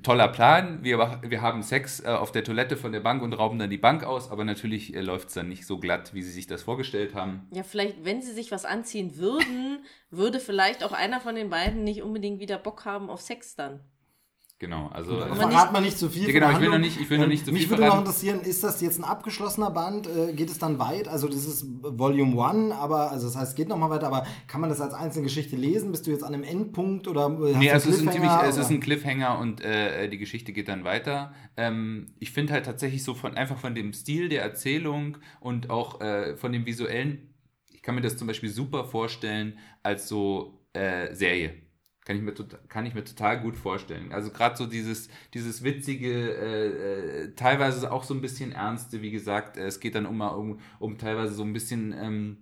[0.03, 3.57] toller Plan, wir, wir haben Sex äh, auf der Toilette von der Bank und rauben
[3.57, 6.31] dann die Bank aus, aber natürlich äh, läuft es dann nicht so glatt, wie sie
[6.31, 7.47] sich das vorgestellt haben.
[7.51, 9.79] Ja, vielleicht, wenn sie sich was anziehen würden,
[10.11, 13.79] würde vielleicht auch einer von den beiden nicht unbedingt wieder Bock haben auf Sex dann.
[14.59, 16.23] Genau, also Gut, aber man nicht zu viel.
[16.25, 17.89] Ja, genau, ich will noch nicht- ich will noch nicht zu Mich viel würde noch
[17.89, 18.07] verraten.
[18.07, 20.07] interessieren, ist das jetzt ein abgeschlossener Band?
[20.07, 21.07] Äh, geht es dann weit?
[21.07, 24.59] Also das ist Volume 1, aber also das heißt, es geht nochmal weiter, aber kann
[24.61, 25.91] man das als einzelne Geschichte lesen?
[25.91, 28.39] Bist du jetzt an einem Endpunkt oder hast Nee, du also es ist, ein Cliffhanger,
[28.39, 31.33] ziemlich, es ist ein Cliffhanger und äh, die Geschichte geht dann weiter.
[31.55, 36.01] Ähm, ich finde halt tatsächlich so von einfach von dem Stil der Erzählung und auch
[36.01, 37.31] äh, von dem visuellen,
[37.71, 41.53] ich kann mir das zum Beispiel super vorstellen als so äh, Serie.
[42.07, 44.13] Kann ich, mir tot- kann ich mir total gut vorstellen.
[44.13, 49.11] Also gerade so dieses, dieses witzige, äh, äh, teilweise auch so ein bisschen ernste, wie
[49.11, 52.37] gesagt, äh, es geht dann um, um, um teilweise so ein bisschen ähm,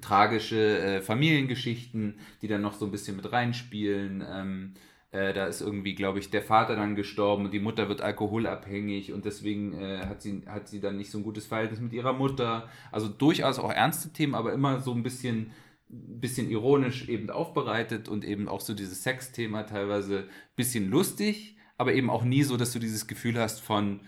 [0.00, 4.24] tragische äh, Familiengeschichten, die dann noch so ein bisschen mit reinspielen.
[4.28, 4.74] Ähm,
[5.12, 9.12] äh, da ist irgendwie, glaube ich, der Vater dann gestorben und die Mutter wird alkoholabhängig
[9.12, 12.12] und deswegen äh, hat, sie, hat sie dann nicht so ein gutes Verhältnis mit ihrer
[12.12, 12.68] Mutter.
[12.92, 15.50] Also durchaus auch ernste Themen, aber immer so ein bisschen,
[15.90, 22.10] bisschen ironisch eben aufbereitet und eben auch so dieses Sexthema teilweise bisschen lustig, aber eben
[22.10, 24.00] auch nie so, dass du dieses Gefühl hast von,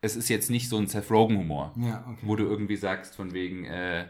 [0.00, 2.20] es ist jetzt nicht so ein Seth Rogen-Humor Ja, okay.
[2.22, 4.06] wo du irgendwie sagst, von wegen, äh,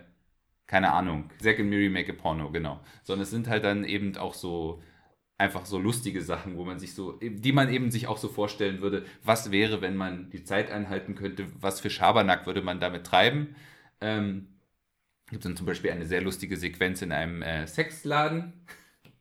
[0.67, 2.81] keine Ahnung, Zack and Miri make a porno, genau.
[3.03, 4.81] Sondern es sind halt dann eben auch so
[5.37, 8.83] einfach so lustige Sachen, wo man sich so, die man eben sich auch so vorstellen
[8.83, 13.07] würde, was wäre, wenn man die Zeit einhalten könnte, was für Schabernack würde man damit
[13.07, 13.57] treiben.
[14.03, 14.49] Ähm,
[15.31, 18.53] gibt dann zum Beispiel eine sehr lustige Sequenz in einem äh, Sexladen,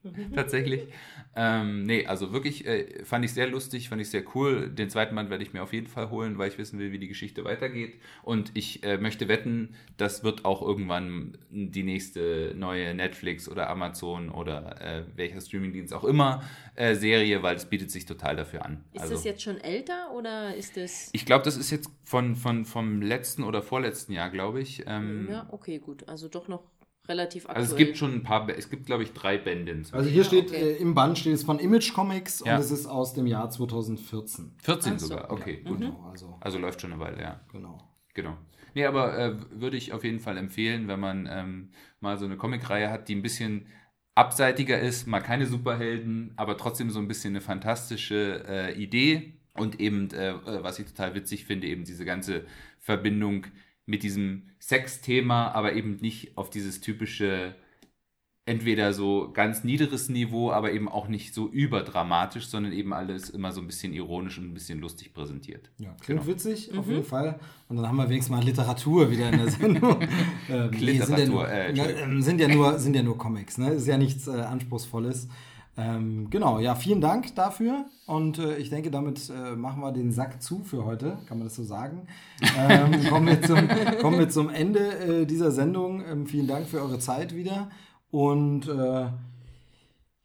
[0.35, 0.87] tatsächlich.
[1.35, 4.69] Ähm, nee, also wirklich äh, fand ich sehr lustig, fand ich sehr cool.
[4.69, 6.99] Den zweiten Band werde ich mir auf jeden Fall holen, weil ich wissen will, wie
[6.99, 7.95] die Geschichte weitergeht.
[8.23, 14.29] Und ich äh, möchte wetten, das wird auch irgendwann die nächste neue Netflix oder Amazon
[14.29, 16.43] oder äh, welcher Streamingdienst auch immer
[16.75, 18.83] äh, Serie, weil es bietet sich total dafür an.
[18.93, 21.09] Ist also, das jetzt schon älter oder ist das.
[21.13, 24.83] ich glaube, das ist jetzt von, von, vom letzten oder vorletzten Jahr, glaube ich.
[24.87, 26.07] Ähm, Ja, okay, gut.
[26.07, 26.63] Also doch noch
[27.09, 27.61] relativ aktuell.
[27.63, 29.71] Also es gibt schon ein paar, es gibt glaube ich drei Bände.
[29.71, 29.97] inzwischen.
[29.97, 30.73] Also hier Ja, steht, okay.
[30.73, 32.55] äh, im Band steht es von Image Comics Ja.
[32.55, 34.51] und es ist aus dem Jahr 2014.
[34.61, 35.07] 14 Ach so.
[35.07, 35.79] sogar, okay, gut.
[35.79, 37.41] Genau, also, Also läuft schon eine Weile, ja.
[37.51, 37.77] genau.
[38.13, 38.37] Genau.
[38.75, 41.69] Nee, aber äh, würde ich auf jeden Fall empfehlen, wenn man ähm,
[41.99, 43.65] mal so eine Comicreihe hat, die ein bisschen
[44.15, 49.79] abseitiger ist, mal keine Superhelden, aber trotzdem so ein bisschen eine fantastische äh, Idee und
[49.79, 52.45] eben, äh, äh, was ich total witzig finde, eben diese ganze
[52.79, 53.45] Verbindung
[53.89, 57.55] mit diesem Sexthema, aber eben nicht auf dieses typische
[58.45, 63.51] entweder so ganz niederes Niveau, aber eben auch nicht so überdramatisch, sondern eben alles immer
[63.51, 65.69] so ein bisschen ironisch und ein bisschen lustig präsentiert.
[65.77, 66.31] Ja, klingt Genau.
[66.33, 66.79] witzig, Mhm.
[66.79, 67.39] auf jeden Fall.
[67.67, 70.01] Und dann haben wir wenigstens mal Literatur wieder in der Sendung.
[70.49, 73.57] ähm, nee, sind, ja nur, Literatur, äh, ähm, sind, ja nur, sind ja nur Comics,
[73.59, 73.69] ne?
[73.71, 75.27] Ist ja nichts äh, Anspruchsvolles.
[75.79, 77.85] Ähm, genau, ja, vielen Dank dafür.
[78.05, 81.47] Und äh, ich denke, damit äh, machen wir den Sack zu für heute, kann man
[81.47, 82.07] das so sagen.
[82.57, 83.67] Ähm, kommen, wir zum,
[84.01, 86.03] kommen wir zum Ende äh, dieser Sendung.
[86.05, 87.69] Ähm, vielen Dank für eure Zeit wieder.
[88.11, 89.05] Und äh,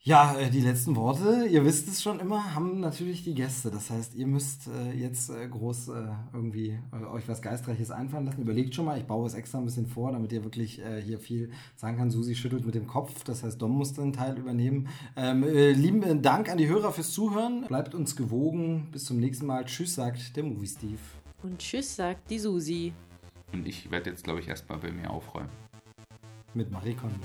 [0.06, 3.70] ja, äh, die letzten Worte, ihr wisst es schon immer, haben natürlich die Gäste.
[3.70, 5.90] Das heißt, ihr müsst äh, jetzt äh, groß
[6.34, 6.78] irgendwie
[7.10, 8.42] euch was Geistreiches einfallen lassen.
[8.42, 11.50] Überlegt schon mal, ich baue es extra ein bisschen vor, damit ihr wirklich hier viel
[11.76, 12.10] sagen kann.
[12.10, 14.88] Susi schüttelt mit dem Kopf, das heißt, Dom muss den Teil übernehmen.
[15.16, 17.64] Ähm, äh, lieben Dank an die Hörer fürs Zuhören.
[17.66, 18.88] Bleibt uns gewogen.
[18.92, 19.64] Bis zum nächsten Mal.
[19.64, 20.98] Tschüss, sagt der Movie Steve.
[21.42, 22.92] Und tschüss, sagt die Susi.
[23.52, 25.50] Und ich werde jetzt, glaube ich, erstmal bei mir aufräumen.
[26.52, 27.16] Mit Marie Kondo.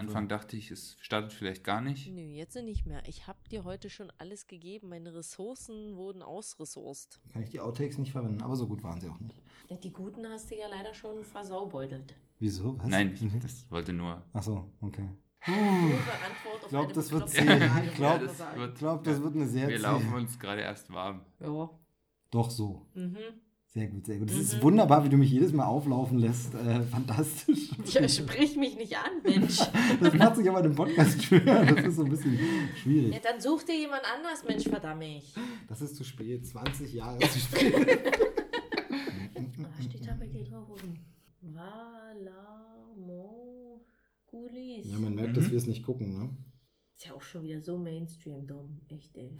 [0.00, 2.08] Anfang dachte ich, es startet vielleicht gar nicht.
[2.12, 3.02] Nö, jetzt nicht mehr.
[3.06, 4.88] Ich habe dir heute schon alles gegeben.
[4.88, 7.20] Meine Ressourcen wurden ausressourced.
[7.32, 9.36] Kann ich die Outtakes nicht verwenden, aber so gut waren sie auch nicht.
[9.68, 12.14] Ja, Die guten hast du ja leider schon versaubeutelt.
[12.38, 12.78] Wieso?
[12.78, 12.88] Was?
[12.88, 14.22] Nein, ich das wollte nur.
[14.32, 15.08] Ach so, okay.
[15.46, 17.40] Ich glaube, das wird zäh.
[17.86, 18.38] Ich glaube, das
[18.78, 21.24] glaube, das wird eine sehr Wir zäh- laufen uns gerade erst warm.
[21.40, 21.70] Ja.
[22.30, 22.86] Doch so.
[22.94, 23.16] Mhm.
[23.72, 24.28] Sehr gut, sehr gut.
[24.32, 26.54] Es ist wunderbar, wie du mich jedes Mal auflaufen lässt.
[26.54, 27.70] Äh, fantastisch.
[27.92, 29.60] Ja, sprich mich nicht an, Mensch.
[30.00, 31.64] Das macht sich aber im Podcast schwer.
[31.64, 32.36] Das ist so ein bisschen
[32.82, 33.14] schwierig.
[33.14, 35.32] Ja, dann such dir jemand anders, Mensch, verdammt mich.
[35.68, 36.44] Das ist zu spät.
[36.44, 37.72] 20 Jahre zu spät.
[39.58, 40.98] Was steht da bei dir drauf oben?
[41.40, 43.20] Valamo
[44.26, 44.90] Gulis.
[44.90, 46.36] Ja, man merkt, dass wir es nicht gucken, ne?
[46.96, 48.80] Ist ja auch schon wieder so Mainstream, dumm.
[48.88, 49.38] Echt, ey.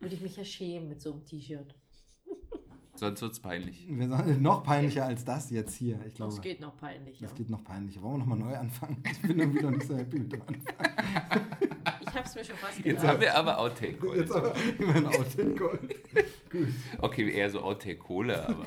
[0.00, 1.76] Würde ich mich ja schämen mit so einem T-Shirt.
[3.00, 3.86] Sonst wird's peinlich.
[3.88, 5.98] Wir sind noch peinlicher als das jetzt hier.
[6.06, 7.18] Ich glaube, Das geht noch peinlich.
[7.18, 7.36] das Ja.
[7.38, 8.02] geht noch peinlicher.
[8.02, 9.02] Wollen wir nochmal neu anfangen?
[9.10, 10.74] Ich bin irgendwie noch nicht so happy mit dem Anfang.
[12.02, 13.06] Ich hab's mir schon fast Jetzt gedacht.
[13.06, 14.16] haben wir aber Outtake.
[14.16, 15.78] Jetzt aber immer ein Outtake.
[16.98, 18.66] Okay, eher so Outtake-Kohle, aber.